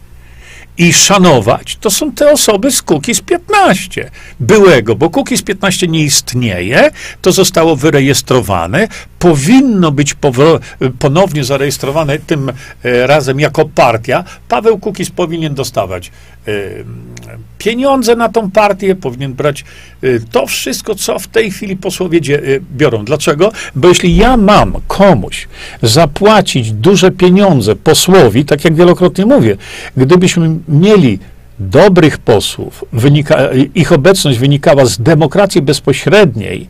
[0.78, 4.10] i szanować, to są te osoby z Kukiz 15,
[4.40, 6.90] byłego, bo Kukiz 15 nie istnieje,
[7.22, 8.88] to zostało wyrejestrowane,
[9.18, 10.16] powinno być
[10.98, 12.52] ponownie zarejestrowane tym
[12.84, 14.24] e, razem jako partia.
[14.48, 16.10] Paweł Kukiz powinien dostawać
[16.48, 16.52] e,
[17.58, 19.64] pieniądze na tą partię, powinien brać
[20.02, 22.20] e, to wszystko, co w tej chwili posłowie
[22.76, 23.04] biorą.
[23.04, 23.52] Dlaczego?
[23.74, 25.48] Bo jeśli ja mam komuś
[25.82, 29.56] zapłacić duże pieniądze posłowi, tak jak wielokrotnie mówię,
[29.96, 31.18] gdybyśmy mieli
[31.60, 33.38] dobrych posłów, wynika,
[33.74, 36.68] ich obecność wynikała z demokracji bezpośredniej,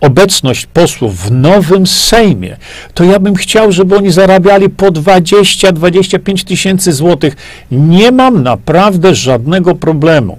[0.00, 2.56] obecność posłów w nowym Sejmie,
[2.94, 7.36] to ja bym chciał, żeby oni zarabiali po 20-25 tysięcy złotych.
[7.70, 10.38] Nie mam naprawdę żadnego problemu.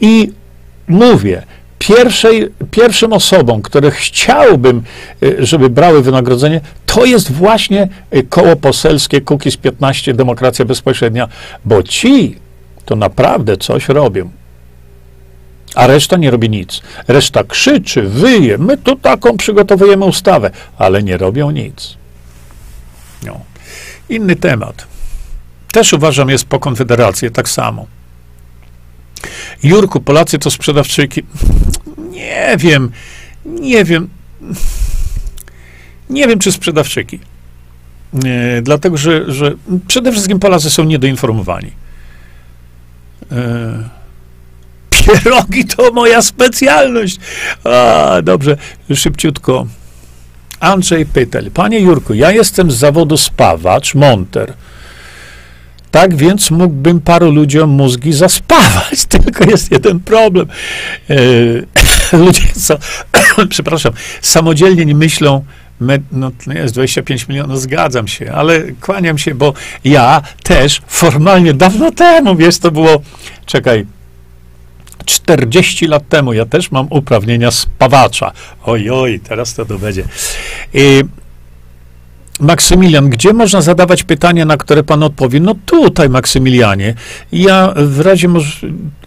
[0.00, 0.32] I
[0.88, 1.42] mówię,
[1.78, 4.82] pierwszej, pierwszym osobom, które chciałbym,
[5.22, 11.28] y, żeby brały wynagrodzenie, to jest właśnie y, koło poselskie Kukiz 15, Demokracja Bezpośrednia,
[11.64, 12.36] bo ci
[12.84, 14.30] to naprawdę coś robią.
[15.74, 16.82] A reszta nie robi nic.
[17.08, 18.58] Reszta krzyczy, wyje.
[18.58, 21.96] My tu taką przygotowujemy ustawę, ale nie robią nic.
[23.22, 23.40] No.
[24.08, 24.86] Inny temat.
[25.72, 27.86] Też uważam, jest po Konfederacji tak samo.
[29.62, 31.22] Jurku, Polacy to sprzedawczyki.
[32.10, 32.90] Nie wiem,
[33.44, 34.08] nie wiem.
[36.10, 37.18] Nie wiem, czy sprzedawczyki.
[38.62, 39.54] Dlatego, że, że
[39.86, 41.72] przede wszystkim Polacy są niedoinformowani.
[43.32, 43.88] E,
[45.06, 47.18] pierogi to moja specjalność.
[47.64, 48.56] A, dobrze,
[48.94, 49.66] szybciutko.
[50.60, 51.50] Andrzej Pytel.
[51.50, 54.52] Panie Jurku, ja jestem z zawodu spawacz, monter.
[55.90, 60.46] Tak więc mógłbym paru ludziom mózgi zaspawać, tylko jest jeden problem.
[61.10, 62.78] E, ludzie, co,
[63.48, 65.44] przepraszam, samodzielnie nie myślą,
[65.80, 69.54] me, no jest 25 milionów, zgadzam się, ale kłaniam się, bo
[69.84, 73.02] ja też formalnie dawno temu, wiesz, to było,
[73.46, 73.86] czekaj,
[75.04, 78.32] 40 lat temu, ja też mam uprawnienia spawacza.
[78.64, 80.04] Oj, oj, teraz to będzie.
[80.74, 81.02] I
[82.40, 85.40] Maksymilian, gdzie można zadawać pytania, na które pan odpowie?
[85.40, 86.94] No tutaj, Maksymilianie.
[87.32, 88.28] Ja w razie,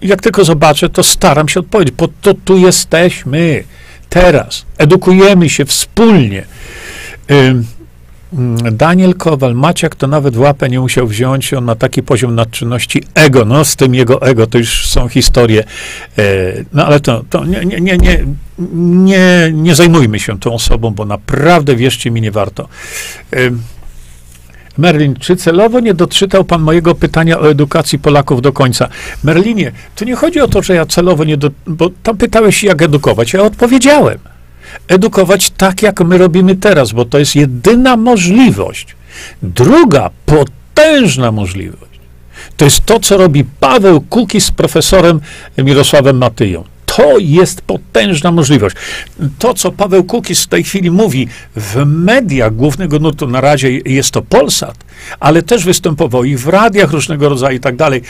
[0.01, 3.63] jak tylko zobaczę, to staram się odpowiedzieć, bo to tu jesteśmy
[4.09, 4.65] teraz.
[4.77, 6.45] Edukujemy się wspólnie.
[8.71, 13.03] Daniel Kowal, Maciak to nawet w łapę nie musiał wziąć, on ma taki poziom nadczynności
[13.15, 15.63] ego, no z tym jego ego to już są historie,
[16.17, 16.23] e,
[16.73, 18.25] no ale to, to nie, nie, nie, nie,
[18.83, 22.67] nie, nie zajmujmy się tą osobą, bo naprawdę, wierzcie mi, nie warto.
[24.77, 28.89] Merlin, czy celowo nie doczytał pan mojego pytania o edukacji Polaków do końca?
[29.23, 31.51] Merlinie, tu nie chodzi o to, że ja celowo nie do...
[31.67, 33.33] bo tam pytałeś jak edukować.
[33.33, 34.19] Ja odpowiedziałem.
[34.87, 38.95] Edukować tak, jak my robimy teraz, bo to jest jedyna możliwość.
[39.43, 41.99] Druga, potężna możliwość,
[42.57, 45.19] to jest to, co robi Paweł Kuki z profesorem
[45.57, 46.63] Mirosławem Matyją
[46.97, 48.75] to jest potężna możliwość.
[49.39, 54.11] To, co Paweł Kukis w tej chwili mówi w mediach głównego nurtu, na razie jest
[54.11, 54.77] to Polsat,
[55.19, 58.01] ale też występował i w radiach różnego rodzaju i tak dalej.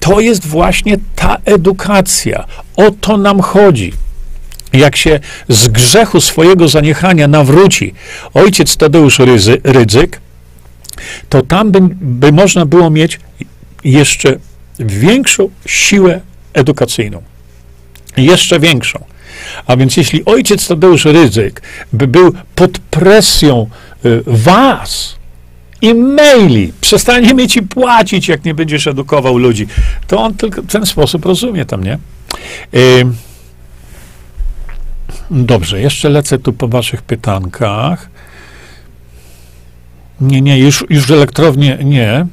[0.00, 2.44] To jest właśnie ta edukacja.
[2.76, 3.92] O to nam chodzi
[4.72, 7.94] jak się z grzechu swojego zaniechania nawróci
[8.34, 10.20] ojciec Tadeusz Ryzy, Rydzyk,
[11.28, 13.20] to tam by, by można było mieć
[13.84, 14.36] jeszcze
[14.78, 16.20] większą siłę
[16.54, 17.22] edukacyjną
[18.16, 19.04] jeszcze większą.
[19.66, 21.62] A więc jeśli ojciec Tadeusz Rydzyk
[21.92, 23.66] by był pod presją
[24.04, 25.16] y, was
[25.82, 29.66] i maili, przestanie ci płacić, jak nie będziesz edukował ludzi,
[30.06, 31.98] to on tylko w ten sposób rozumie tam, nie?
[32.74, 33.06] Y,
[35.30, 38.08] dobrze, jeszcze lecę tu po waszych pytankach.
[40.20, 42.26] Nie, nie, już, już elektrownie nie.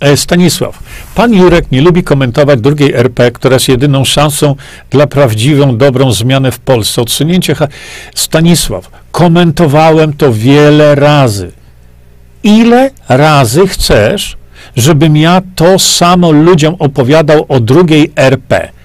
[0.00, 0.78] E, Stanisław,
[1.14, 4.56] pan Jurek nie lubi komentować drugiej RP, która jest jedyną szansą
[4.90, 7.02] dla prawdziwą, dobrą zmianę w Polsce.
[7.02, 7.56] Odsunięcie.
[8.14, 11.52] Stanisław, komentowałem to wiele razy.
[12.42, 14.36] Ile razy chcesz,
[14.76, 18.79] żebym ja to samo ludziom opowiadał o drugiej RP?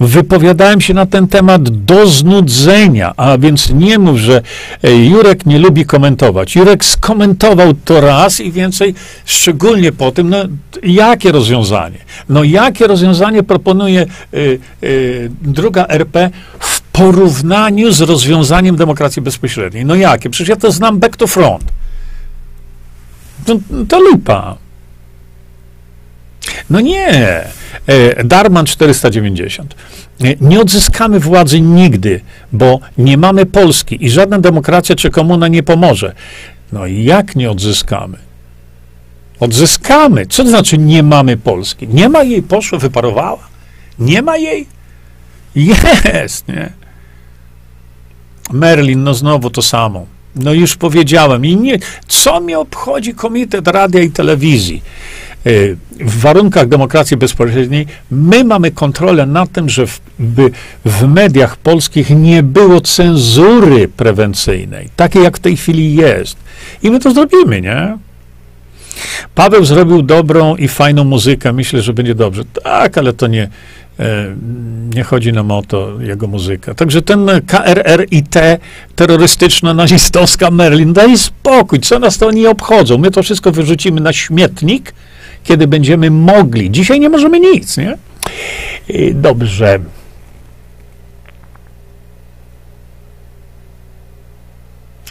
[0.00, 4.42] Wypowiadałem się na ten temat do znudzenia, a więc nie mów, że
[4.82, 6.56] e, Jurek nie lubi komentować.
[6.56, 8.94] Jurek skomentował to raz i więcej,
[9.24, 10.36] szczególnie po tym, no,
[10.82, 11.98] jakie rozwiązanie?
[12.28, 19.84] No, jakie rozwiązanie proponuje y, y, druga RP w porównaniu z rozwiązaniem demokracji bezpośredniej?
[19.84, 20.30] No jakie?
[20.30, 21.64] Przecież ja to znam back to front.
[23.44, 23.56] To,
[23.88, 24.65] to lipa.
[26.70, 27.44] No nie.
[27.86, 29.74] E, Darman 490.
[30.24, 32.20] E, nie odzyskamy władzy nigdy,
[32.52, 36.14] bo nie mamy Polski i żadna demokracja czy komuna nie pomoże.
[36.72, 38.18] No i jak nie odzyskamy?
[39.40, 40.26] Odzyskamy.
[40.26, 41.88] Co to znaczy nie mamy Polski?
[41.88, 43.48] Nie ma jej, poszła, wyparowała.
[43.98, 44.66] Nie ma jej?
[46.14, 46.72] Jest, nie?
[48.52, 50.06] Merlin, no znowu to samo.
[50.36, 51.44] No już powiedziałem.
[51.44, 51.78] I nie,
[52.08, 54.82] co mi obchodzi Komitet Radia i Telewizji?
[55.46, 60.00] Y, w warunkach demokracji bezpośredniej my mamy kontrolę nad tym, że w,
[60.84, 66.36] w mediach polskich nie było cenzury prewencyjnej, takiej jak w tej chwili jest.
[66.82, 67.98] I my to zrobimy, nie?
[69.34, 71.52] Paweł zrobił dobrą i fajną muzykę.
[71.52, 72.42] Myślę, że będzie dobrze.
[72.62, 73.48] Tak, ale to nie,
[74.00, 74.34] e,
[74.94, 76.74] nie chodzi nam o to, jego muzyka.
[76.74, 78.34] Także ten KRRIT,
[78.96, 82.98] terrorystyczno-nazistowska Merlin, daj spokój, co nas to nie obchodzą.
[82.98, 84.92] My to wszystko wyrzucimy na śmietnik,
[85.46, 86.70] kiedy będziemy mogli.
[86.70, 87.98] Dzisiaj nie możemy nic, nie?
[89.14, 89.78] Dobrze.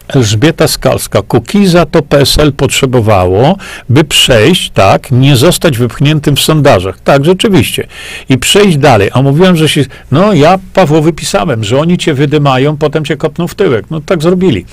[0.08, 1.22] Elżbieta Skalska.
[1.22, 3.58] Kukiza to PSL potrzebowało,
[3.90, 7.00] by przejść, tak, nie zostać wypchniętym w sondażach.
[7.04, 7.88] Tak, rzeczywiście.
[8.30, 9.10] I przejść dalej.
[9.14, 13.48] A mówiłem, że się, no ja Pawłowi pisałem, że oni cię wydymają, potem cię kopną
[13.48, 13.86] w tyłek.
[13.92, 14.66] No tak zrobili.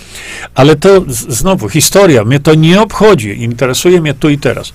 [0.54, 3.42] Ale to znowu, historia, mnie to nie obchodzi.
[3.42, 4.72] Interesuje mnie tu i teraz.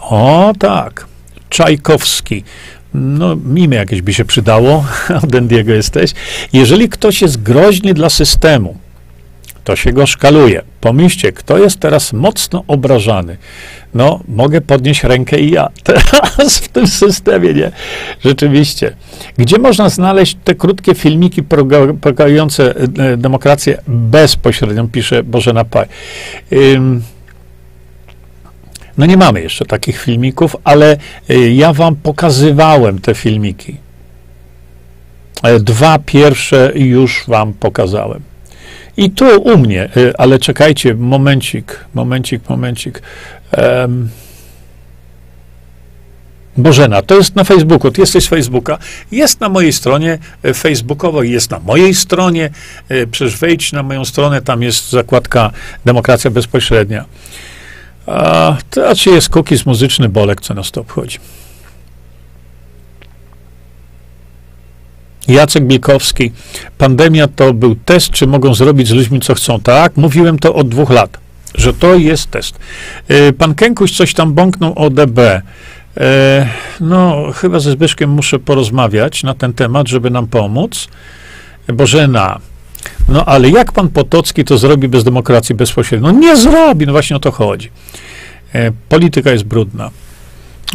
[0.00, 1.06] O tak.
[1.48, 2.44] Czajkowski.
[2.94, 4.84] No, mimy jakieś by się przydało,
[5.24, 6.12] od Endiego jesteś.
[6.52, 8.76] Jeżeli ktoś jest groźny dla systemu,
[9.64, 10.62] to się go szkaluje.
[10.80, 13.36] Pomyślcie, kto jest teraz mocno obrażany.
[13.94, 17.72] No, mogę podnieść rękę i ja teraz w tym systemie, nie?
[18.24, 18.96] Rzeczywiście.
[19.38, 25.86] Gdzie można znaleźć te krótkie filmiki propagujące e, demokrację bezpośrednio, pisze Bożena Paj.
[26.52, 27.02] Ym,
[28.98, 30.96] no nie mamy jeszcze takich filmików, ale
[31.30, 33.76] y, ja wam pokazywałem te filmiki.
[35.42, 38.20] E, dwa pierwsze już wam pokazałem.
[38.96, 43.02] I tu u mnie, y, ale czekajcie, momencik, momencik, momencik.
[43.58, 44.08] Um,
[46.56, 48.78] Bożena, to jest na Facebooku, ty jesteś z Facebooka,
[49.12, 50.18] jest na mojej stronie
[50.54, 52.50] facebookowej, jest na mojej stronie,
[53.10, 55.50] przecież wejdź na moją stronę, tam jest zakładka
[55.84, 57.04] Demokracja Bezpośrednia.
[58.08, 61.18] A, to raczej jest cookies muzyczny bolek, co nas to obchodzi.
[65.28, 66.32] Jacek Bielkowski.
[66.78, 69.60] Pandemia to był test, czy mogą zrobić z ludźmi, co chcą.
[69.60, 71.18] Tak, mówiłem to od dwóch lat,
[71.54, 72.58] że to jest test.
[73.10, 75.18] Y, pan Kękuś coś tam bąknął o DB.
[75.18, 75.40] Y,
[76.80, 80.88] no, chyba ze Zbyszkiem muszę porozmawiać na ten temat, żeby nam pomóc.
[81.68, 82.38] Bożena,
[83.08, 86.12] no ale jak pan Potocki to zrobi bez demokracji bezpośrednio?
[86.12, 87.70] No nie zrobi, no właśnie o to chodzi.
[88.54, 89.90] E, polityka jest brudna.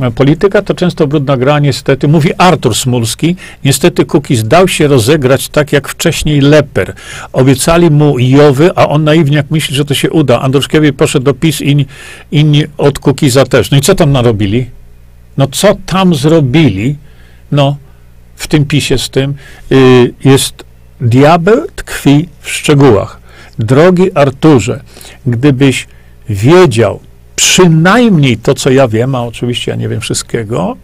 [0.01, 3.35] E, polityka to często brudna gra, niestety, mówi Artur Smulski.
[3.65, 6.93] Niestety Kukiz dał się rozegrać tak jak wcześniej Leper.
[7.33, 10.41] Obiecali mu Jowy, a on naiwnie jak myśli, że to się uda.
[10.41, 11.85] Andruszkiewicz poszedł do PiS, inni,
[12.31, 13.71] inni od Kukiza też.
[13.71, 14.69] No i co tam narobili?
[15.37, 16.95] No co tam zrobili?
[17.51, 17.77] No,
[18.35, 19.33] w tym PiSie z tym
[19.71, 20.63] y, jest
[21.03, 23.19] Diabeł tkwi w szczegółach.
[23.59, 24.83] Drogi Arturze,
[25.27, 25.87] gdybyś
[26.29, 26.99] wiedział
[27.35, 30.77] przynajmniej to, co ja wiem, a oczywiście ja nie wiem wszystkiego,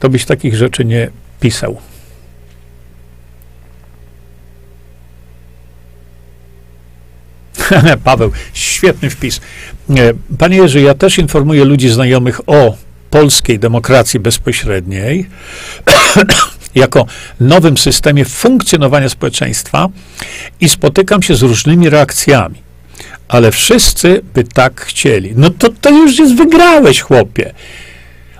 [0.00, 1.76] to byś takich rzeczy nie pisał.
[8.04, 9.40] Paweł, świetny wpis.
[10.38, 12.76] Panie Jerzy, ja też informuję ludzi znajomych o
[13.10, 15.26] polskiej demokracji bezpośredniej
[16.74, 17.06] jako
[17.40, 19.88] nowym systemie funkcjonowania społeczeństwa
[20.60, 22.62] i spotykam się z różnymi reakcjami.
[23.28, 25.32] Ale wszyscy by tak chcieli.
[25.36, 27.54] No to, to już jest wygrałeś, chłopie.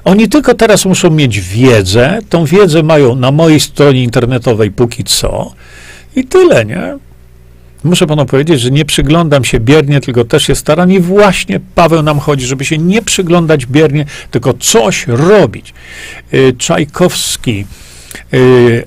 [0.05, 2.19] Oni tylko teraz muszą mieć wiedzę.
[2.29, 5.53] Tą wiedzę mają na mojej stronie internetowej póki co.
[6.17, 6.99] I tyle, nie?
[7.85, 12.03] Muszę panu powiedzieć, że nie przyglądam się biernie, tylko też się staram i właśnie Paweł
[12.03, 15.75] nam chodzi, żeby się nie przyglądać biernie, tylko coś robić.
[16.35, 17.67] Y, Czajkowski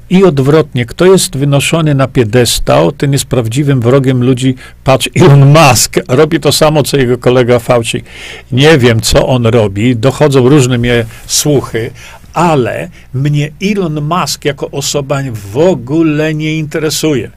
[0.09, 4.55] I odwrotnie, kto jest wynoszony na piedestał, ten jest prawdziwym wrogiem ludzi.
[4.83, 8.03] Patrz, Elon Musk robi to samo, co jego kolega Fauci.
[8.51, 11.91] Nie wiem, co on robi, dochodzą różne mnie słuchy,
[12.33, 15.19] ale mnie Elon Musk jako osoba
[15.51, 17.31] w ogóle nie interesuje.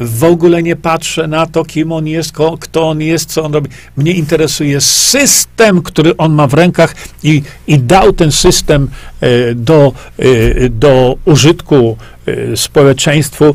[0.00, 3.70] W ogóle nie patrzę na to, kim on jest, kto on jest, co on robi.
[3.96, 8.88] Mnie interesuje system, który on ma w rękach i, i dał ten system
[9.20, 13.54] e, do, e, do użytku e, społeczeństwu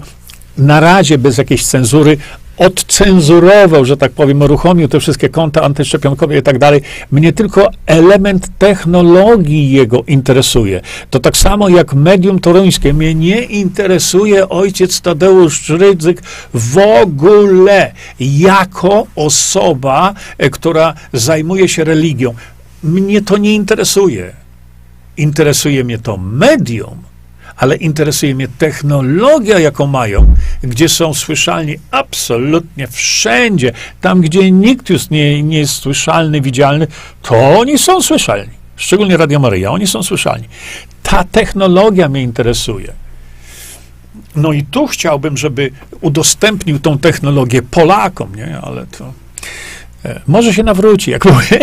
[0.58, 2.18] na razie bez jakiejś cenzury,
[2.58, 6.82] odcenzurował, że tak powiem, uruchomił te wszystkie konta antyszczepionkowe i tak dalej.
[7.12, 10.82] Mnie tylko element technologii jego interesuje.
[11.10, 12.94] To tak samo jak medium toruńskie.
[12.94, 16.22] Mnie nie interesuje ojciec Tadeusz Rydzyk
[16.54, 22.34] w ogóle jako osoba, e, która zajmuje się religią.
[22.84, 24.34] Mnie to nie interesuje.
[25.18, 27.15] Interesuje mnie to medium
[27.58, 33.72] ale interesuje mnie technologia, jaką mają, gdzie są słyszalni absolutnie wszędzie.
[34.02, 36.88] Tam, gdzie nikt już nie, nie jest słyszalny, widzialny,
[37.22, 38.54] to oni są słyszalni.
[38.76, 40.48] Szczególnie Radio Maryja, oni są słyszalni.
[41.04, 42.94] Ta technologia mnie interesuje.
[44.36, 45.72] No i tu chciałbym, żeby
[46.02, 48.60] udostępnił tą technologię Polakom, nie?
[48.62, 49.14] Ale to
[50.06, 51.60] e, może się nawróci, jak mówię.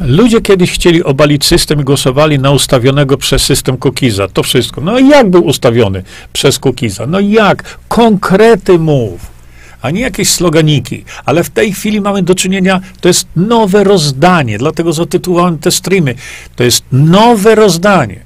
[0.00, 4.28] Ludzie kiedyś chcieli obalić system i głosowali na ustawionego przez system Kukiza.
[4.28, 4.80] To wszystko.
[4.80, 6.02] No i jak był ustawiony
[6.32, 7.06] przez Kukiza?
[7.06, 7.78] No jak?
[7.88, 9.38] Konkrety mów
[9.82, 11.04] a nie jakieś sloganiki.
[11.24, 16.14] Ale w tej chwili mamy do czynienia, to jest nowe rozdanie, dlatego zatytułowałem te streamy.
[16.56, 18.20] To jest nowe rozdanie.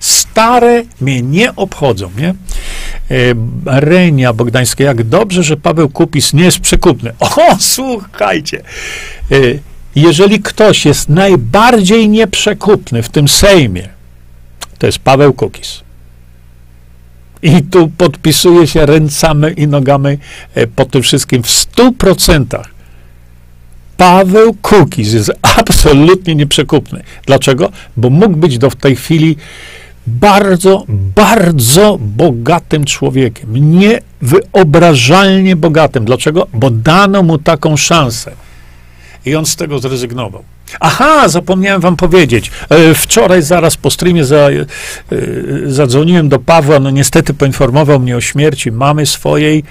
[0.00, 2.34] Stare mnie nie obchodzą, nie?
[3.64, 7.12] Renia Bogdańska, jak dobrze, że Paweł Kupis nie jest przekupny.
[7.20, 8.62] O, słuchajcie.
[9.94, 13.88] Jeżeli ktoś jest najbardziej nieprzekupny w tym Sejmie,
[14.78, 15.80] to jest Paweł Kukis.
[17.42, 20.18] I tu podpisuje się ręcami i nogami
[20.54, 22.70] e, po tym wszystkim w stu procentach.
[23.96, 27.02] Paweł Kukis jest absolutnie nieprzekupny.
[27.26, 27.72] Dlaczego?
[27.96, 29.36] Bo mógł być do tej chwili
[30.06, 33.80] bardzo, bardzo bogatym człowiekiem.
[33.80, 36.04] Niewyobrażalnie bogatym.
[36.04, 36.46] Dlaczego?
[36.52, 38.32] Bo dano mu taką szansę.
[39.26, 40.44] I on z tego zrezygnował.
[40.80, 42.50] Aha, zapomniałem wam powiedzieć.
[42.68, 44.66] E, wczoraj zaraz po streamie za, e,
[45.66, 49.64] zadzwoniłem do Pawła, no niestety poinformował mnie o śmierci mamy swojej,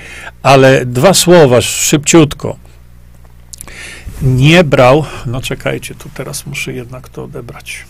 [0.44, 2.56] ale dwa słowa, szybciutko.
[4.22, 7.86] Nie brał, no czekajcie, tu teraz muszę jednak to odebrać.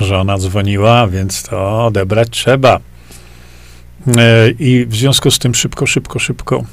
[0.00, 2.80] Żona dzwoniła, więc to odebrać trzeba.
[4.16, 6.64] E, I w związku z tym szybko, szybko, szybko.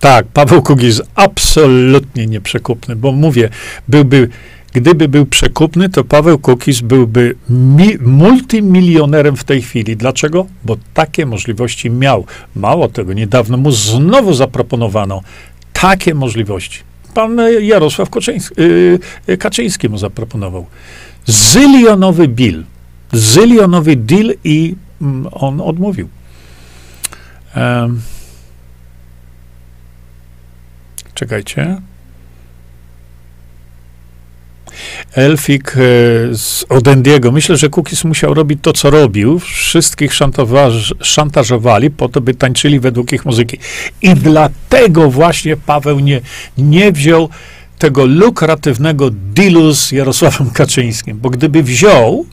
[0.00, 3.48] Tak, Paweł Kugiz jest absolutnie nieprzekupny, bo mówię,
[3.88, 4.28] byłby,
[4.72, 9.96] gdyby był przekupny, to Paweł Kukiz byłby mi, multimilionerem w tej chwili.
[9.96, 10.46] Dlaczego?
[10.64, 12.26] Bo takie możliwości miał.
[12.56, 15.22] Mało tego, niedawno mu znowu zaproponowano
[15.72, 16.80] takie możliwości.
[17.14, 18.54] Pan Jarosław Kaczyński,
[19.26, 20.66] yy, Kaczyński mu zaproponował
[21.26, 22.64] zylionowy bill,
[23.12, 26.08] zylionowy deal i mm, on odmówił.
[31.14, 31.80] Czekajcie.
[35.14, 35.74] Elfik e,
[36.36, 37.32] z Odendiego.
[37.32, 39.38] Myślę, że Kukis musiał robić to, co robił.
[39.38, 40.12] Wszystkich
[41.00, 43.58] szantażowali po to, by tańczyli według ich muzyki.
[44.02, 46.20] I dlatego właśnie Paweł nie,
[46.58, 47.28] nie wziął
[47.78, 52.26] tego lukratywnego dealu z Jarosławem Kaczyńskim, bo gdyby wziął,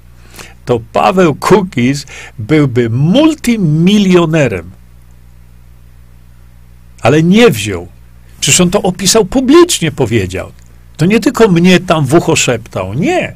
[0.66, 2.06] to Paweł Kukiz
[2.40, 4.72] byłby multimilionerem.
[7.02, 7.88] Ale nie wziął.
[8.40, 10.52] Przecież on to opisał publicznie, powiedział.
[10.98, 12.94] To nie tylko mnie tam w ucho szeptał.
[12.94, 13.36] Nie.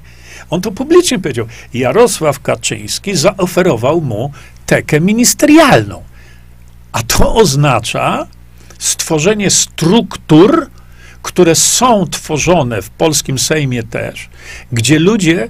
[0.50, 1.46] On to publicznie powiedział.
[1.74, 4.32] Jarosław Kaczyński zaoferował mu
[4.66, 6.04] tekę ministerialną.
[6.92, 8.28] A to oznacza
[8.80, 10.70] stworzenie struktur,
[11.26, 14.30] które są tworzone w polskim Sejmie też,
[14.72, 15.50] gdzie ludzie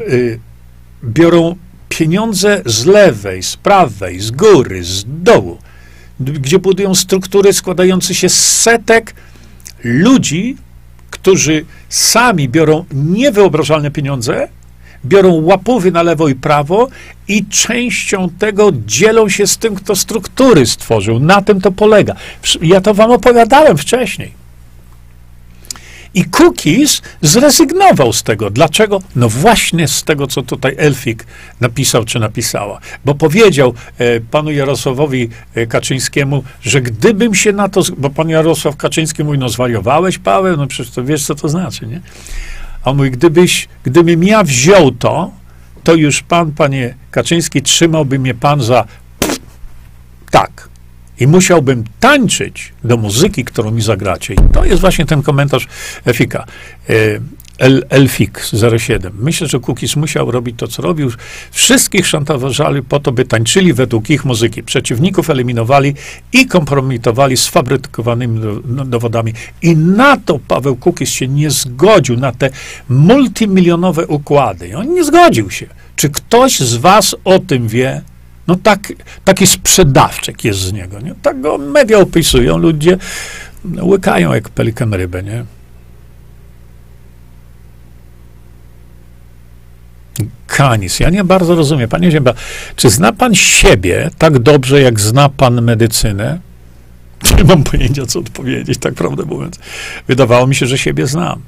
[0.00, 0.38] y,
[1.04, 1.56] biorą
[1.88, 5.58] pieniądze z lewej, z prawej, z góry, z dołu,
[6.20, 9.14] gdzie budują struktury składające się z setek
[9.84, 10.56] ludzi,
[11.10, 14.48] którzy sami biorą niewyobrażalne pieniądze,
[15.04, 16.88] biorą łapówy na lewo i prawo
[17.28, 21.18] i częścią tego dzielą się z tym, kto struktury stworzył.
[21.18, 22.14] Na tym to polega.
[22.60, 24.41] Ja to wam opowiadałem wcześniej.
[26.14, 28.50] I Cookies zrezygnował z tego.
[28.50, 29.02] Dlaczego?
[29.16, 31.26] No właśnie z tego, co tutaj Elfik
[31.60, 32.80] napisał czy napisała.
[33.04, 37.82] Bo powiedział e, panu Jarosławowi e, Kaczyńskiemu, że gdybym się na to...
[37.98, 40.56] Bo pan Jarosław Kaczyński mówi, no zwariowałeś, Paweł?
[40.56, 42.00] No przecież to wiesz, co to znaczy, nie?
[42.84, 45.30] A on mówi, gdybyś, gdybym ja wziął to,
[45.84, 48.84] to już pan, panie Kaczyński, trzymałby mnie pan za...
[50.30, 50.71] tak
[51.22, 54.34] i musiałbym tańczyć do muzyki, którą mi zagracie.
[54.34, 55.68] I to jest właśnie ten komentarz
[56.04, 56.44] Efika.
[56.90, 56.94] E,
[57.58, 58.40] El, Elfik
[58.78, 59.12] 07.
[59.18, 61.10] Myślę, że Cookies musiał robić to, co robił.
[61.50, 64.62] Wszystkich szantażowali po to, by tańczyli według ich muzyki.
[64.62, 65.94] Przeciwników eliminowali
[66.32, 69.32] i kompromitowali sfabrykowanymi no, dowodami.
[69.62, 72.50] I na to Paweł Cookies się nie zgodził, na te
[72.88, 74.68] multimilionowe układy.
[74.68, 75.66] I on nie zgodził się.
[75.96, 78.02] Czy ktoś z was o tym wie?
[78.46, 78.92] No tak,
[79.24, 81.14] taki sprzedawczek jest z niego, nie?
[81.22, 82.98] Tak go media opisują, ludzie
[83.82, 85.44] łykają jak pelikan rybę, nie?
[90.46, 91.00] Kanis.
[91.00, 91.88] Ja nie bardzo rozumiem.
[91.88, 92.34] Panie Ziemba,
[92.76, 96.40] czy zna pan siebie tak dobrze, jak zna pan medycynę?
[97.38, 99.58] Nie mam pojęcia, co odpowiedzieć, tak prawdę mówiąc.
[100.08, 101.42] Wydawało mi się, że siebie znam.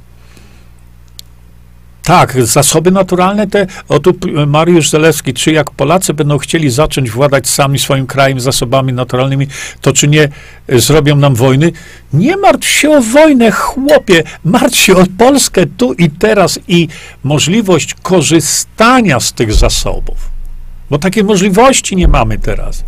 [2.04, 4.12] Tak, zasoby naturalne te, o tu
[4.46, 9.46] Mariusz Zalewski, czy jak Polacy będą chcieli zacząć władać sami swoim krajem zasobami naturalnymi,
[9.80, 10.28] to czy nie
[10.72, 11.72] y, zrobią nam wojny?
[12.12, 16.88] Nie martw się o wojnę, chłopie, martw się o Polskę tu i teraz i
[17.22, 20.16] możliwość korzystania z tych zasobów.
[20.90, 22.84] Bo takiej możliwości nie mamy teraz.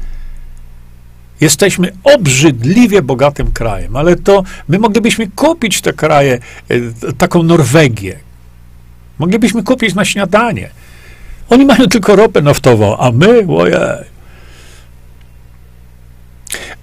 [1.41, 6.39] Jesteśmy obrzydliwie bogatym krajem, ale to my moglibyśmy kupić te kraje,
[6.71, 8.26] y, taką Norwegię,
[9.19, 10.71] Moglibyśmy kupić na śniadanie.
[11.51, 13.77] Oni mają tylko ropę naftową, a my, ojej.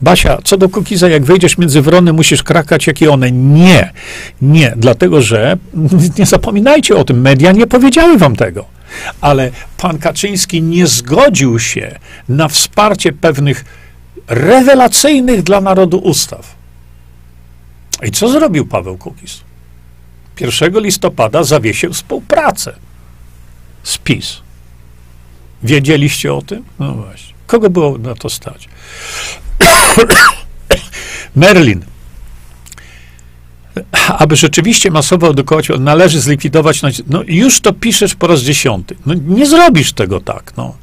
[0.01, 3.31] Basia, co do Kukiza, jak wejdziesz między wrony, musisz krakać jak i one.
[3.31, 3.91] Nie,
[4.41, 5.57] nie, dlatego że
[6.19, 8.65] nie zapominajcie o tym, media nie powiedziały wam tego.
[9.21, 11.99] Ale pan Kaczyński nie zgodził się
[12.29, 13.65] na wsparcie pewnych
[14.27, 16.55] rewelacyjnych dla narodu ustaw.
[18.03, 19.41] I co zrobił Paweł Kukiz?
[20.39, 22.75] 1 listopada zawiesił współpracę
[23.83, 24.41] z PiS.
[25.63, 26.63] Wiedzieliście o tym?
[26.79, 27.33] No właśnie.
[27.47, 28.69] Kogo było na to stać?
[31.35, 31.85] Merlin.
[34.07, 36.81] Aby rzeczywiście masowo edukować, należy zlikwidować.
[37.07, 38.95] No już to piszesz po raz dziesiąty.
[39.05, 40.53] No nie zrobisz tego tak.
[40.57, 40.75] No.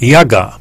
[0.00, 0.58] Jaga.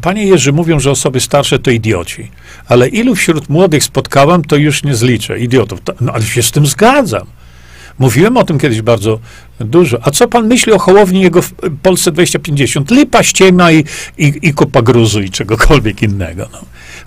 [0.00, 2.30] Panie Jerzy, mówią, że osoby starsze to idioci,
[2.68, 5.38] ale ilu wśród młodych spotkałam, to już nie zliczę.
[5.38, 5.80] Idiotów.
[6.00, 7.26] No, ale się z tym zgadzam.
[7.98, 9.20] Mówiłem o tym kiedyś bardzo
[9.60, 9.98] dużo.
[10.02, 12.90] A co pan myśli o Hołowni jego w Polsce 2050?
[12.90, 13.84] Lipa, ściema i,
[14.18, 16.48] i, i kupa gruzu i czegokolwiek innego.
[16.52, 16.58] No.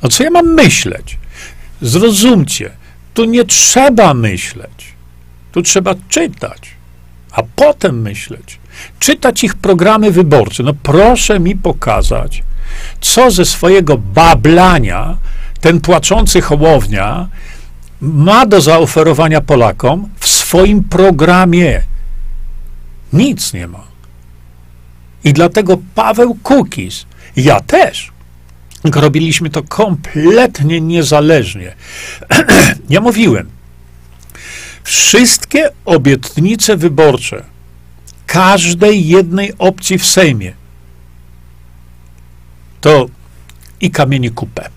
[0.04, 1.18] no co ja mam myśleć?
[1.82, 2.72] Zrozumcie,
[3.14, 4.94] tu nie trzeba myśleć.
[5.52, 6.70] Tu trzeba czytać,
[7.32, 8.60] a potem myśleć
[9.00, 10.64] czytać ich programy wyborcze.
[10.64, 12.44] No proszę mi pokazać,
[13.02, 15.18] co ze swojego bablania
[15.62, 17.28] ten płaczący hołownia
[18.02, 21.82] ma do zaoferowania Polakom w swoim programie.
[23.14, 23.84] Nic nie ma.
[25.24, 27.06] I dlatego Paweł Kukiz,
[27.36, 28.12] ja też,
[28.84, 31.76] robiliśmy to kompletnie niezależnie.
[32.90, 33.50] ja mówiłem,
[34.84, 37.44] wszystkie obietnice wyborcze,
[38.34, 40.54] każdej jednej opcji w Sejmie.
[42.82, 43.06] To
[43.82, 44.70] i kamieni kupę.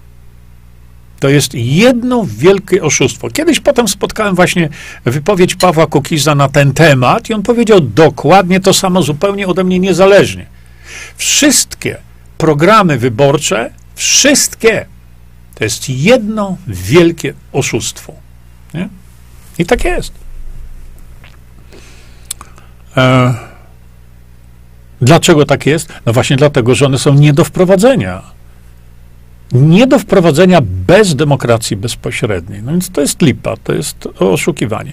[1.21, 3.31] To jest jedno wielkie oszustwo.
[3.31, 4.69] Kiedyś potem spotkałem właśnie
[5.05, 9.79] wypowiedź Pawła Kukiza na ten temat i on powiedział dokładnie to samo, zupełnie ode mnie
[9.79, 10.47] niezależnie.
[11.17, 11.97] Wszystkie
[12.39, 14.87] programy wyborcze, wszystkie,
[15.55, 18.13] to jest jedno wielkie oszustwo.
[18.75, 18.89] Nie?
[19.59, 20.26] I tak jest.
[22.97, 23.35] E,
[25.01, 25.93] dlaczego tak jest?
[26.07, 28.23] No właśnie dlatego, że one są nie do wprowadzenia.
[29.53, 32.63] Nie do wprowadzenia bez demokracji bezpośredniej.
[32.63, 34.93] No więc to jest lipa, to jest oszukiwanie.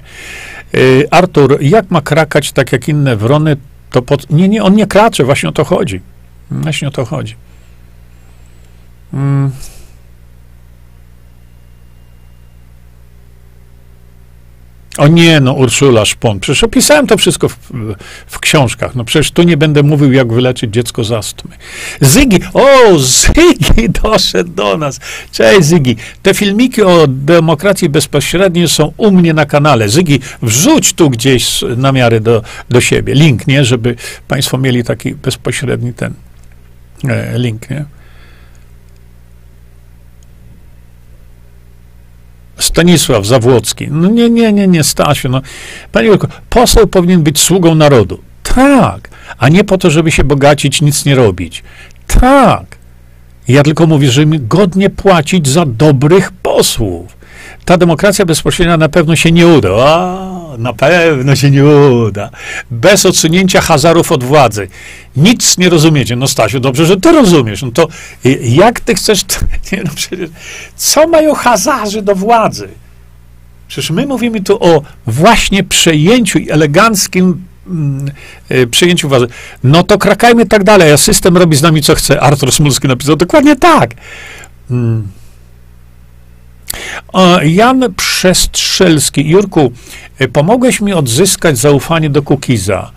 [0.74, 0.78] E,
[1.14, 3.58] Artur, jak ma krakać tak jak inne wrony,
[3.92, 4.30] to pod...
[4.30, 6.02] Nie, nie, on nie kracze, właśnie o to chodzi.
[6.52, 7.36] Właśnie o to chodzi.
[9.12, 9.52] Hmm.
[14.98, 16.40] O nie, no Urszula Szpon.
[16.40, 17.58] Przecież opisałem to wszystko w,
[18.28, 18.96] w, książkach.
[18.96, 21.52] No przecież tu nie będę mówił, jak wyleczyć dziecko z astmy.
[22.02, 25.00] Zygi, o, Zygi doszedł do nas.
[25.32, 25.96] Cześć Zygi.
[26.22, 29.90] Te filmiki o demokracji bezpośredniej są u mnie na kanale.
[29.90, 33.66] Zygi, wrzuć tu gdzieś na miarę do, do siebie link, nie?
[33.66, 33.96] Żeby
[34.28, 36.14] państwo mieli taki bezpośredni ten
[37.10, 37.86] e, link, nie?
[42.64, 43.88] Stanisław Zawłocki.
[43.92, 45.30] No nie, nie, nie, nie, Stasiu.
[45.30, 45.42] No.
[45.92, 48.20] Panie Jurku, poseł powinien być sługą narodu.
[48.44, 49.10] Tak.
[49.38, 51.64] A nie po to, żeby się bogacić, nic nie robić.
[52.08, 52.78] Tak.
[53.48, 57.18] Ja tylko mówię, że godnie płacić za dobrych posłów.
[57.66, 59.70] Ta demokracja bezpośrednia na pewno się nie uda.
[59.70, 62.30] A, na pewno się nie uda.
[62.72, 64.68] Bez odsunięcia Hazarów od władzy.
[65.16, 66.16] Nic nie rozumiecie.
[66.16, 67.62] No Stasiu, dobrze, że ty rozumiesz.
[67.62, 67.88] No to
[68.42, 69.22] jak ty chcesz...
[69.72, 70.30] Nie, no przecież,
[70.76, 72.70] co mają Hazarzy do władzy?
[73.68, 78.12] Przecież my mówimy tu o właśnie przejęciu i eleganckim mm,
[78.52, 79.28] y, przejęciu władzy.
[79.64, 82.22] No to krakajmy tak dalej, a system robi z nami co chce.
[82.22, 83.92] Artur Smulski napisał dokładnie tak.
[87.44, 89.30] Jan Przestrzelski.
[89.30, 89.72] Jurku,
[90.22, 92.92] y, pomogłeś mi odzyskać zaufanie do Kukiza.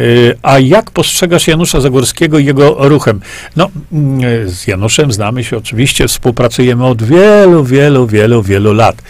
[0.00, 3.20] Y, a jak postrzegasz Janusza Zagórskiego i jego ruchem?
[3.56, 9.02] No, mm, z Januszem znamy się oczywiście, współpracujemy od wielu, wielu, wielu, wielu lat.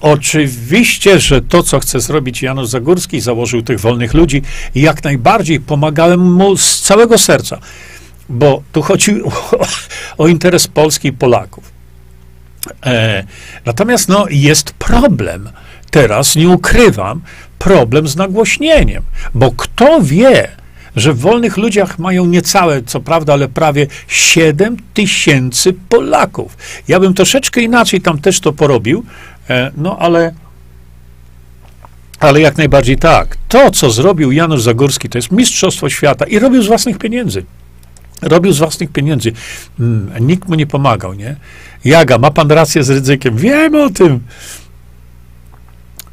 [0.00, 4.42] Oczywiście, że to, co chce zrobić Janusz Zagórski, założył tych wolnych ludzi
[4.74, 7.58] i jak najbardziej pomagałem mu z całego serca,
[8.28, 9.30] bo tu chodzi o,
[10.18, 11.75] o interes Polski i Polaków.
[12.86, 13.24] E,
[13.64, 15.50] natomiast no, jest problem.
[15.90, 17.20] Teraz nie ukrywam,
[17.58, 19.02] problem z nagłośnieniem,
[19.34, 20.48] bo kto wie,
[20.96, 26.56] że w wolnych ludziach mają niecałe, co prawda, ale prawie 7 tysięcy Polaków.
[26.88, 29.04] Ja bym troszeczkę inaczej tam też to porobił,
[29.50, 30.34] e, no ale,
[32.20, 33.36] ale jak najbardziej tak.
[33.48, 37.44] To, co zrobił Janusz Zagórski, to jest mistrzostwo świata i robił z własnych pieniędzy.
[38.22, 39.32] Robił z własnych pieniędzy.
[39.80, 41.36] Mm, nikt mu nie pomagał, nie?
[41.84, 43.36] Jaga, ma pan rację z ryzykiem.
[43.36, 44.20] Wiem o tym.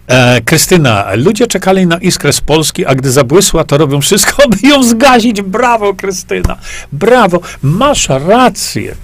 [0.07, 4.67] E, Krystyna, ludzie czekali na iskrę z Polski, a gdy zabłysła, to robią wszystko, by
[4.67, 5.41] ją zgazić.
[5.41, 6.57] Brawo, Krystyna.
[6.91, 7.39] Brawo.
[7.61, 8.95] Masz rację.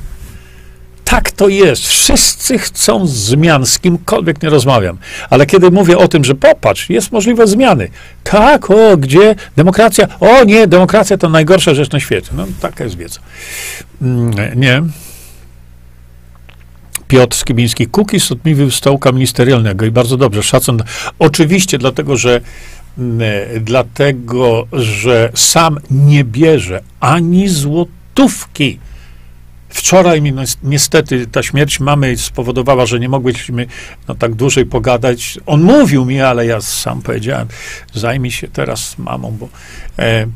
[1.10, 1.88] Tak to jest.
[1.88, 4.98] Wszyscy chcą zmian, z kimkolwiek nie rozmawiam.
[5.30, 7.90] Ale kiedy mówię o tym, że popatrz, jest możliwość zmiany.
[8.24, 9.36] Tak, o, gdzie?
[9.56, 10.08] Demokracja?
[10.20, 12.30] O nie, demokracja to najgorsza rzecz na świecie.
[12.34, 13.20] No, taka jest wiedza.
[14.02, 14.82] Mm, Nie.
[17.08, 20.84] Piotr Skibiński, Kukiz odmówił stołka ministerialnego i bardzo dobrze, szacun.
[21.20, 22.42] Oczywiście dlatego, że
[22.98, 23.20] mm,
[23.62, 28.80] dlatego, że sam nie bierze ani złotówki.
[29.70, 33.68] Wczoraj mi nies- niestety ta śmierć mamy spowodowała, że nie mogliśmy
[34.08, 35.40] no, tak dłużej pogadać.
[35.46, 37.48] On mówił mi, ale ja sam powiedziałem,
[37.94, 39.50] zajmij się teraz mamą, bo,
[40.00, 40.28] e,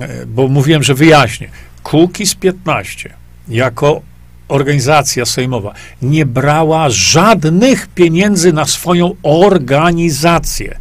[0.00, 1.50] e, bo mówiłem, że wyjaśnię.
[1.82, 3.14] Kukiz 15
[3.48, 4.02] jako
[4.48, 10.78] organizacja sejmowa nie brała żadnych pieniędzy na swoją organizację.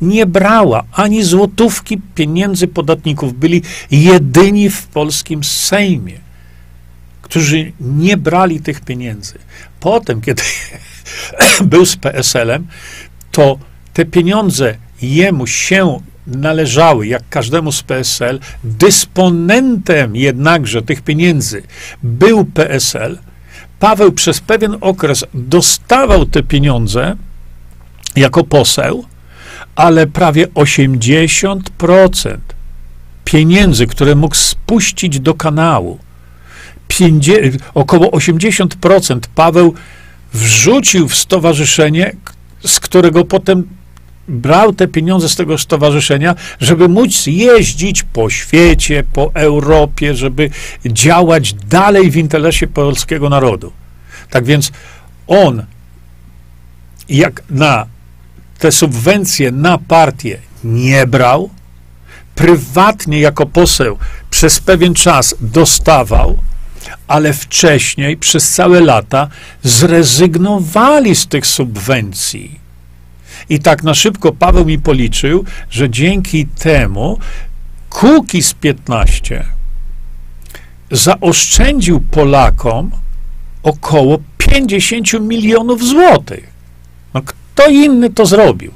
[0.00, 3.34] Nie brała ani złotówki pieniędzy podatników.
[3.34, 6.18] Byli jedyni w polskim Sejmie,
[7.32, 9.34] którzy nie brali tych pieniędzy.
[9.80, 10.42] Potem, kiedy
[11.72, 12.66] był z PSL-em,
[13.30, 13.58] to
[13.92, 18.40] te pieniądze jemu się należały, jak każdemu z PSL.
[18.64, 21.62] Dysponentem jednakże tych pieniędzy
[22.02, 23.18] był PSL.
[23.78, 27.16] Paweł przez pewien okres dostawał te pieniądze
[28.16, 29.04] jako poseł,
[29.76, 32.38] ale prawie 80%
[33.24, 35.98] pieniędzy, które mógł spuścić do kanału,
[36.98, 39.74] pięćdzie- około 80% Paweł
[40.34, 42.16] wrzucił w stowarzyszenie,
[42.66, 43.68] z którego potem
[44.28, 50.50] brał te pieniądze z tego stowarzyszenia, żeby móc jeździć po świecie, po Europie, żeby
[50.86, 53.72] działać dalej w interesie polskiego narodu.
[54.30, 54.72] Tak więc
[55.26, 55.64] on,
[57.08, 57.86] jak na
[58.58, 61.50] te subwencje na partię nie brał,
[62.34, 63.98] prywatnie jako poseł
[64.30, 66.38] przez pewien czas dostawał,
[67.08, 69.28] ale wcześniej przez całe lata
[69.62, 72.60] zrezygnowali z tych subwencji.
[73.48, 77.18] I tak na szybko Paweł mi policzył, że dzięki temu
[77.90, 79.44] Kukiz 15
[80.90, 82.90] zaoszczędził Polakom
[83.62, 86.52] około 50 milionów złotych.
[87.14, 88.72] No kto inny to zrobił?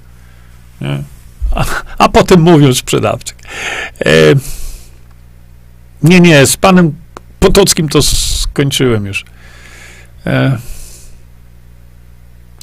[1.54, 1.64] A,
[1.98, 3.36] a potem mówił sprzedawczyk.
[4.00, 4.10] E,
[6.02, 6.94] nie, nie, z panem
[7.47, 9.24] Potockim to skończyłem już.
[10.27, 10.59] E,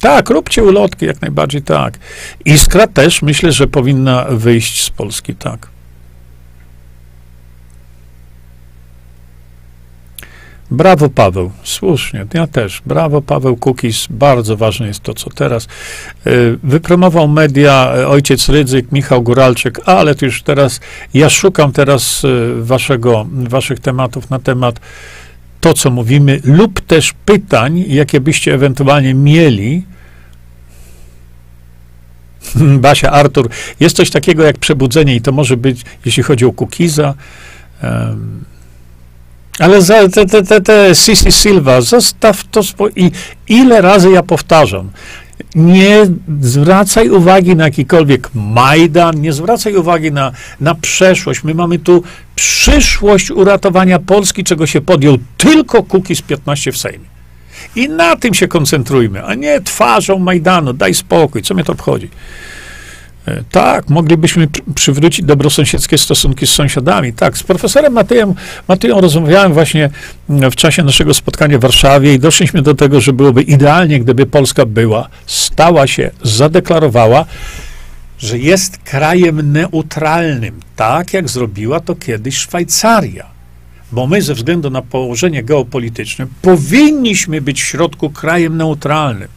[0.00, 1.98] tak, róbcie ulotki, jak najbardziej tak.
[2.44, 5.73] Iskra też myślę, że powinna wyjść z Polski, tak.
[10.74, 12.82] Brawo Paweł, słusznie, ja też.
[12.86, 15.68] Brawo Paweł Kukiz, bardzo ważne jest to, co teraz.
[16.26, 20.80] Y, Wypromował media y, ojciec Rydzyk, Michał Góralczyk, ale to już teraz,
[21.14, 24.80] ja szukam teraz y, waszego, waszych tematów na temat
[25.60, 29.82] to, co mówimy, lub też pytań, jakie byście ewentualnie mieli.
[32.84, 33.48] Basia, Artur,
[33.80, 37.14] jest coś takiego jak przebudzenie i to może być, jeśli chodzi o Kukiza,
[37.82, 38.44] em,
[39.58, 42.88] ale za te, te, te, te Sisi Silva, zostaw to spo...
[42.88, 43.10] i
[43.48, 44.90] ile razy ja powtarzam,
[45.54, 46.06] nie
[46.40, 51.44] zwracaj uwagi na jakikolwiek Majdan, nie zwracaj uwagi na, na przeszłość.
[51.44, 52.02] My mamy tu
[52.34, 57.14] przyszłość uratowania Polski, czego się podjął tylko Kukiz 15 w Sejmie.
[57.76, 60.72] I na tym się koncentrujmy, a nie twarzą Majdanu.
[60.72, 62.10] Daj spokój, co mnie to obchodzi.
[63.50, 67.12] Tak, moglibyśmy pr- przywrócić dobrosąsiedzkie stosunki z sąsiadami.
[67.12, 68.34] Tak, z profesorem Matejem,
[68.68, 69.90] Mateją rozmawiałem właśnie
[70.30, 74.26] mm, w czasie naszego spotkania w Warszawie i doszliśmy do tego, że byłoby idealnie, gdyby
[74.26, 77.26] Polska była, stała się, zadeklarowała,
[78.18, 83.26] że jest krajem neutralnym, tak jak zrobiła to kiedyś Szwajcaria.
[83.92, 89.28] Bo my ze względu na położenie geopolityczne powinniśmy być w środku krajem neutralnym.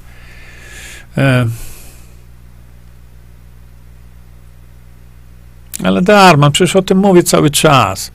[1.18, 1.46] E,
[5.84, 8.12] Ale Darman, przecież o tym mówię cały czas.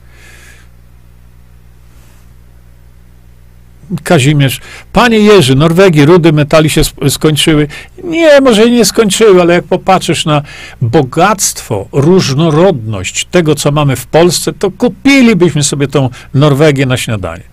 [4.03, 4.59] Kazimierz,
[4.93, 7.67] panie Jerzy, Norwegii rudy metali się skończyły.
[8.03, 10.41] Nie, może nie skończyły, ale jak popatrzysz na
[10.81, 17.43] bogactwo, różnorodność tego, co mamy w Polsce, to kupilibyśmy sobie tą Norwegię na śniadanie.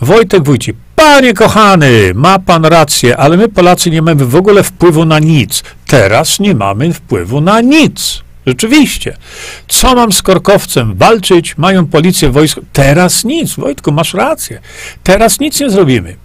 [0.00, 5.04] Wojtek Wójci, panie kochany, ma pan rację, ale my Polacy nie mamy w ogóle wpływu
[5.04, 5.62] na nic.
[5.86, 8.25] Teraz nie mamy wpływu na nic.
[8.46, 9.16] Rzeczywiście.
[9.68, 10.94] Co mam z korkowcem?
[10.94, 11.58] Walczyć?
[11.58, 12.60] Mają policję, wojsko.
[12.72, 13.54] Teraz nic.
[13.54, 14.60] Wojtku, masz rację.
[15.02, 16.16] Teraz nic nie zrobimy.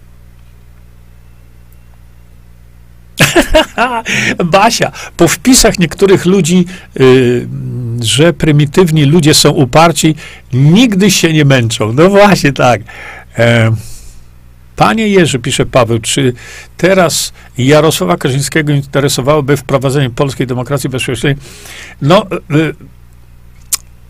[4.44, 7.48] Basia, po wpisach niektórych ludzi, yy,
[8.00, 10.14] że prymitywni ludzie są uparci,
[10.52, 11.92] nigdy się nie męczą.
[11.92, 12.80] No właśnie tak.
[13.38, 13.70] E,
[14.82, 16.32] Panie Jerzy, pisze Paweł, czy
[16.76, 21.44] teraz Jarosława Kaczyńskiego interesowałoby wprowadzenie polskiej demokracji bezpośredniej?
[22.00, 22.74] No, y, y,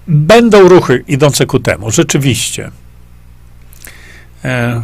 [0.09, 2.70] będą ruchy idące ku temu, rzeczywiście.
[4.44, 4.82] E,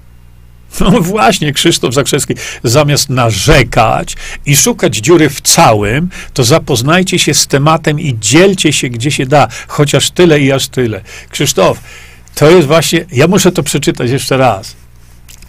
[0.80, 2.34] no właśnie, Krzysztof Zakrzewski,
[2.64, 4.14] zamiast narzekać
[4.46, 9.26] i szukać dziury w całym, to zapoznajcie się z tematem i dzielcie się, gdzie się
[9.26, 11.00] da, chociaż tyle i aż tyle.
[11.30, 11.80] Krzysztof,
[12.34, 14.76] to jest właśnie, ja muszę to przeczytać jeszcze raz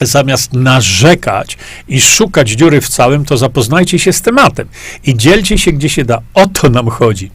[0.02, 1.58] zamiast narzekać
[1.88, 4.68] i szukać dziury w całym, to zapoznajcie się z tematem
[5.04, 6.22] i dzielcie się, gdzie się da.
[6.34, 7.32] O to nam chodzi.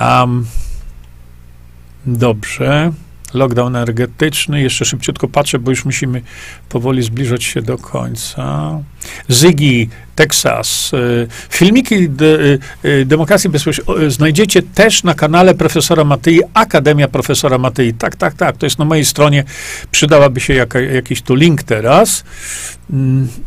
[0.00, 0.46] Um,
[2.06, 2.92] dobrze.
[3.34, 4.62] Lockdown energetyczny.
[4.62, 6.22] Jeszcze szybciutko patrzę, bo już musimy
[6.68, 8.78] powoli zbliżać się do końca.
[9.28, 10.92] Zygi, Teksas.
[10.92, 17.94] Y, filmiki y, y, Demokracji Bezpośredniej znajdziecie też na kanale profesora Matyi, Akademia profesora Matyi.
[17.94, 18.56] Tak, tak, tak.
[18.56, 19.44] To jest na mojej stronie.
[19.90, 22.24] Przydałaby się jaka, jakiś tu link teraz.
[22.90, 23.28] Mm.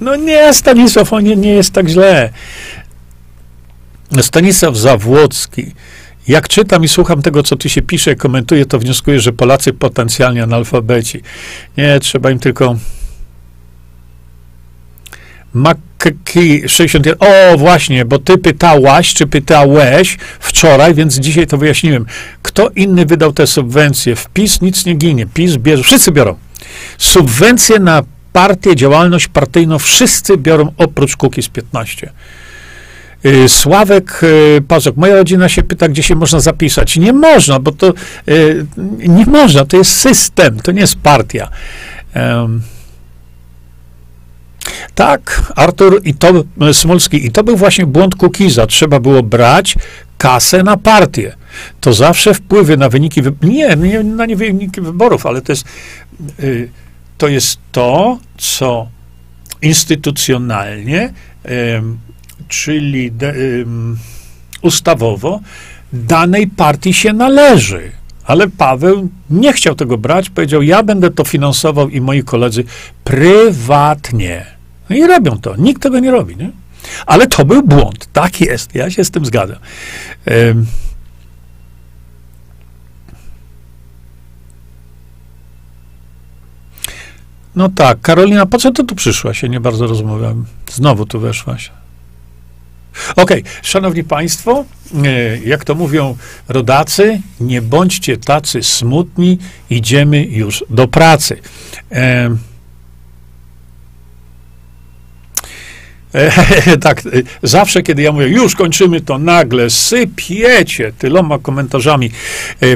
[0.00, 2.30] No nie, Stanisław, nie, nie jest tak źle.
[4.20, 5.74] Stanisław Zawłocki.
[6.28, 10.42] Jak czytam i słucham tego, co tu się pisze, komentuję, to wnioskuję, że Polacy potencjalnie
[10.42, 11.22] analfabeci.
[11.76, 12.76] Nie, trzeba im tylko.
[15.54, 17.14] Makki 61.
[17.18, 22.06] O, właśnie, bo ty pytałaś, czy pytałeś wczoraj, więc dzisiaj to wyjaśniłem.
[22.42, 24.16] Kto inny wydał te subwencje?
[24.16, 25.26] Wpis nic nie ginie.
[25.26, 26.36] PiS bierze, wszyscy biorą.
[26.98, 28.02] Subwencje na
[28.32, 32.12] partię, działalność partyjną wszyscy biorą oprócz z 15.
[33.24, 36.96] Y, Sławek y, Pazok, moja rodzina się pyta, gdzie się można zapisać.
[36.96, 37.94] Nie można, bo to
[38.28, 38.66] y,
[39.08, 41.50] nie można, to jest system, to nie jest partia.
[44.94, 48.66] Tak, Artur i to Smolski, i to był właśnie błąd Kukiza.
[48.66, 49.74] Trzeba było brać
[50.18, 51.36] kasę na partię.
[51.80, 55.64] To zawsze wpływy na wyniki, nie, nie na nie wyniki wyborów, ale to jest,
[57.18, 58.88] to jest to, co
[59.62, 61.12] instytucjonalnie
[62.48, 63.34] czyli de,
[64.62, 65.40] ustawowo,
[65.92, 67.92] danej partii się należy.
[68.24, 72.64] Ale Paweł nie chciał tego brać, powiedział: Ja będę to finansował i moi koledzy
[73.04, 74.46] prywatnie.
[74.90, 75.56] No i robią to.
[75.56, 76.50] Nikt tego nie robi, nie?
[77.06, 78.08] Ale to był błąd.
[78.12, 78.74] Tak jest.
[78.74, 79.58] Ja się z tym zgadzam.
[87.56, 89.42] No tak, Karolina, po co ty tu przyszłaś?
[89.42, 90.44] Ja nie bardzo rozmawiałem.
[90.70, 91.70] Znowu tu weszłaś.
[93.16, 93.52] Okej, okay.
[93.62, 94.64] szanowni państwo,
[95.04, 96.16] e, jak to mówią
[96.48, 99.38] rodacy, nie bądźcie tacy smutni,
[99.70, 101.40] idziemy już do pracy.
[101.92, 102.36] E,
[106.12, 107.10] e, tak, e,
[107.42, 112.10] zawsze kiedy ja mówię, już kończymy, to nagle sypiecie tyloma komentarzami.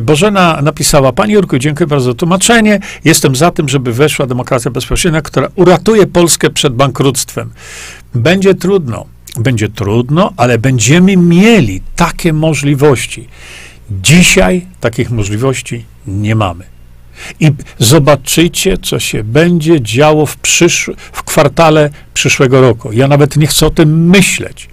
[0.03, 2.81] Bożena napisała, Pani Jurku, dziękuję bardzo za tłumaczenie.
[3.05, 7.51] Jestem za tym, żeby weszła demokracja bezpośrednia, która uratuje Polskę przed bankructwem.
[8.15, 13.29] Będzie trudno będzie trudno, ale będziemy mieli takie możliwości.
[13.91, 16.65] Dzisiaj takich możliwości nie mamy.
[17.41, 22.93] I zobaczycie, co się będzie działo w, przysz- w kwartale przyszłego roku.
[22.93, 24.69] Ja nawet nie chcę o tym myśleć.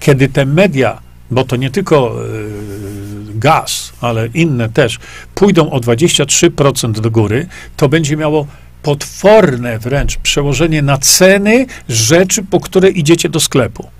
[0.00, 1.00] Kiedy te media,
[1.30, 4.98] bo to nie tylko yy, gaz, ale inne też,
[5.34, 8.46] pójdą o 23% do góry, to będzie miało
[8.84, 13.90] potworne wręcz przełożenie na ceny rzeczy, po które idziecie do sklepu.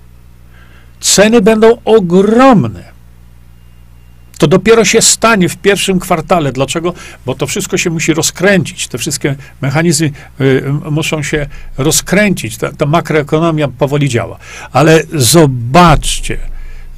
[0.99, 2.95] Ceny będą ogromne.
[4.37, 6.51] To dopiero się stanie w pierwszym kwartale.
[6.51, 6.93] Dlaczego?
[7.25, 8.87] Bo to wszystko się musi rozkręcić.
[8.87, 11.47] Te wszystkie mechanizmy y, muszą się
[11.77, 12.57] rozkręcić.
[12.57, 14.37] Ta, ta makroekonomia powoli działa.
[14.71, 16.37] Ale zobaczcie,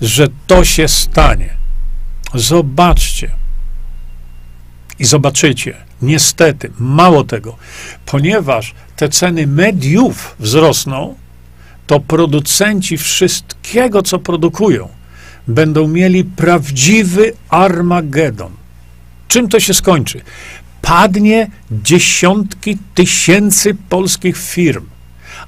[0.01, 1.49] że to się stanie.
[2.33, 3.29] Zobaczcie.
[4.99, 7.57] I zobaczycie, niestety, mało tego,
[8.05, 11.15] ponieważ te ceny mediów wzrosną,
[11.87, 14.89] to producenci wszystkiego, co produkują,
[15.47, 18.51] będą mieli prawdziwy Armagedon.
[19.27, 20.21] Czym to się skończy?
[20.81, 24.85] Padnie dziesiątki tysięcy polskich firm.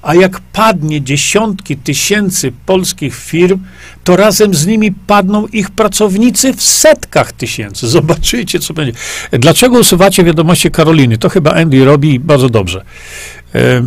[0.02, 3.58] A jak padnie dziesiątki tysięcy polskich firm,
[4.04, 7.88] to razem z nimi padną ich pracownicy w setkach tysięcy.
[7.88, 8.92] Zobaczycie, co będzie.
[9.32, 11.18] Dlaczego usuwacie wiadomości Karoliny?
[11.18, 12.84] To chyba Andy robi bardzo dobrze.
[13.54, 13.82] E,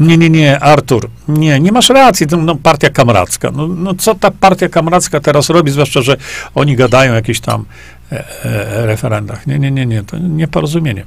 [0.00, 3.50] nie, nie, nie, Artur, nie, nie masz racji, no, partia kamracka.
[3.50, 6.16] No, no co ta partia kamracka teraz robi, zwłaszcza, że
[6.54, 7.64] oni gadają o jakichś tam
[8.12, 9.46] e, e, referendach.
[9.46, 11.04] Nie, nie, nie, nie, to nieporozumienie.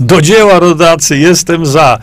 [0.00, 1.98] Do dzieła, rodacy, jestem za.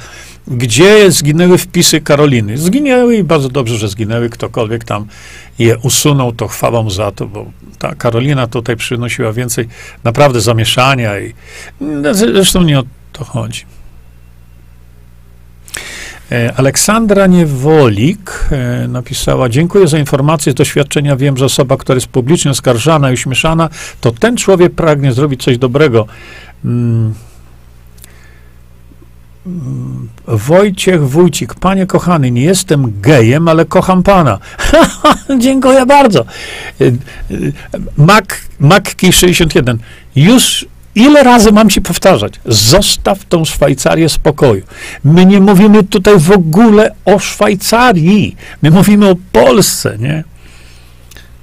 [0.48, 2.58] Gdzie zginęły wpisy Karoliny?
[2.58, 4.30] Zginęły i bardzo dobrze, że zginęły.
[4.30, 5.06] Ktokolwiek tam
[5.60, 7.46] je usunął, to chwała mu za to, bo
[7.80, 9.68] ta Karolina tutaj przynosiła więcej
[10.04, 11.34] naprawdę zamieszania i
[11.82, 13.66] no, zresztą nie o to chodzi.
[16.32, 21.16] E, Aleksandra Niewolik e, napisała: Dziękuję za informację z doświadczenia.
[21.16, 23.70] Wiem, że osoba, która jest publicznie oskarżana i uśmieszana,
[24.02, 26.08] to ten człowiek pragnie zrobić coś dobrego.
[26.66, 27.14] Mm.
[30.28, 34.40] Wojciech Wójcik, panie kochany, nie jestem gejem, ale kocham pana.
[35.40, 36.26] Dziękuję bardzo.
[36.82, 36.86] E,
[37.98, 38.26] Mac,
[38.60, 39.78] Macki 61.
[40.16, 40.66] Już
[40.96, 42.34] Ile razy mam ci powtarzać?
[42.46, 44.62] Zostaw tą Szwajcarię spokoju.
[45.04, 48.36] My nie mówimy tutaj w ogóle o Szwajcarii.
[48.62, 50.24] My mówimy o Polsce, nie?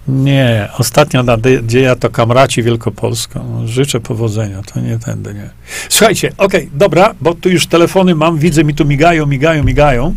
[0.09, 3.41] Nie, ostatnia nadzieja to Kamraci Wielkopolska.
[3.53, 5.51] No, życzę powodzenia, to nie tędy, nie.
[5.89, 10.15] Słuchajcie, okej, okay, dobra, bo tu już telefony mam, widzę, mi tu migają, migają, migają.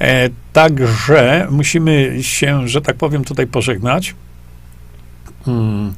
[0.00, 4.14] E, także musimy się, że tak powiem, tutaj pożegnać.
[5.44, 5.94] Hmm,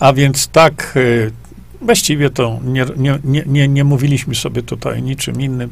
[0.00, 1.41] a więc tak, e,
[1.82, 5.70] Właściwie to nie, nie, nie, nie, mówiliśmy sobie tutaj niczym innym.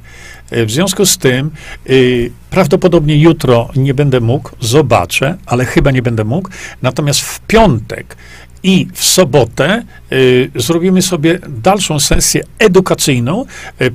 [0.51, 1.51] E, w związku z tym
[1.91, 6.49] y, prawdopodobnie jutro nie będę mógł, zobaczę, ale chyba nie będę mógł.
[6.83, 8.17] Natomiast w piątek
[8.63, 9.83] i w sobotę
[10.13, 13.45] y, zrobimy sobie dalszą sesję edukacyjną.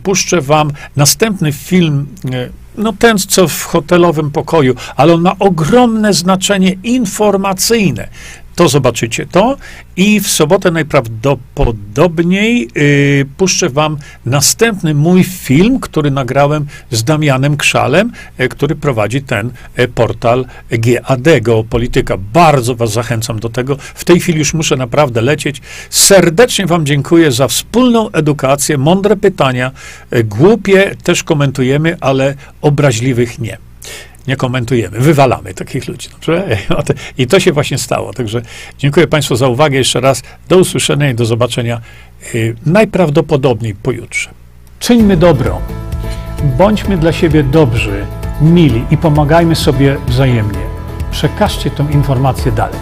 [0.03, 2.07] Puszczę wam następny film,
[2.77, 8.07] no ten co w hotelowym pokoju, ale on ma ogromne znaczenie informacyjne
[8.55, 9.57] to zobaczycie to
[9.97, 18.11] i w sobotę najprawdopodobniej yy, puszczę wam następny mój film, który nagrałem z Damianem Krzalem,
[18.37, 22.17] yy, który prowadzi ten yy, portal GAD, Geopolityka.
[22.17, 23.77] Bardzo was zachęcam do tego.
[23.95, 25.61] W tej chwili już muszę naprawdę lecieć.
[25.89, 29.71] Serdecznie wam dziękuję za wspólną edukację, mądre pytania,
[30.13, 33.57] y, głupie też komentujemy, ale obraźliwych nie
[34.27, 36.09] nie komentujemy, wywalamy takich ludzi.
[36.09, 36.57] Dobrze?
[37.17, 38.13] I to się właśnie stało.
[38.13, 38.41] Także
[38.77, 40.21] dziękuję Państwu za uwagę jeszcze raz.
[40.49, 41.81] Do usłyszenia i do zobaczenia
[42.35, 44.29] y, najprawdopodobniej pojutrze.
[44.79, 45.61] Czyńmy dobro.
[46.57, 48.05] Bądźmy dla siebie dobrzy,
[48.41, 50.59] mili i pomagajmy sobie wzajemnie.
[51.11, 52.79] Przekażcie tę informację dalej.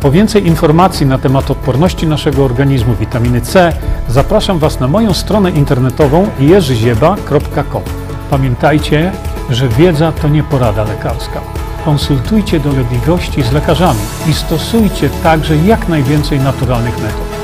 [0.00, 3.72] Po więcej informacji na temat odporności naszego organizmu witaminy C
[4.08, 8.05] zapraszam Was na moją stronę internetową jerzyzieba.com.
[8.30, 9.12] Pamiętajcie,
[9.50, 11.40] że wiedza to nie porada lekarska.
[11.84, 17.35] Konsultujcie dolegliwości z lekarzami i stosujcie także jak najwięcej naturalnych metod.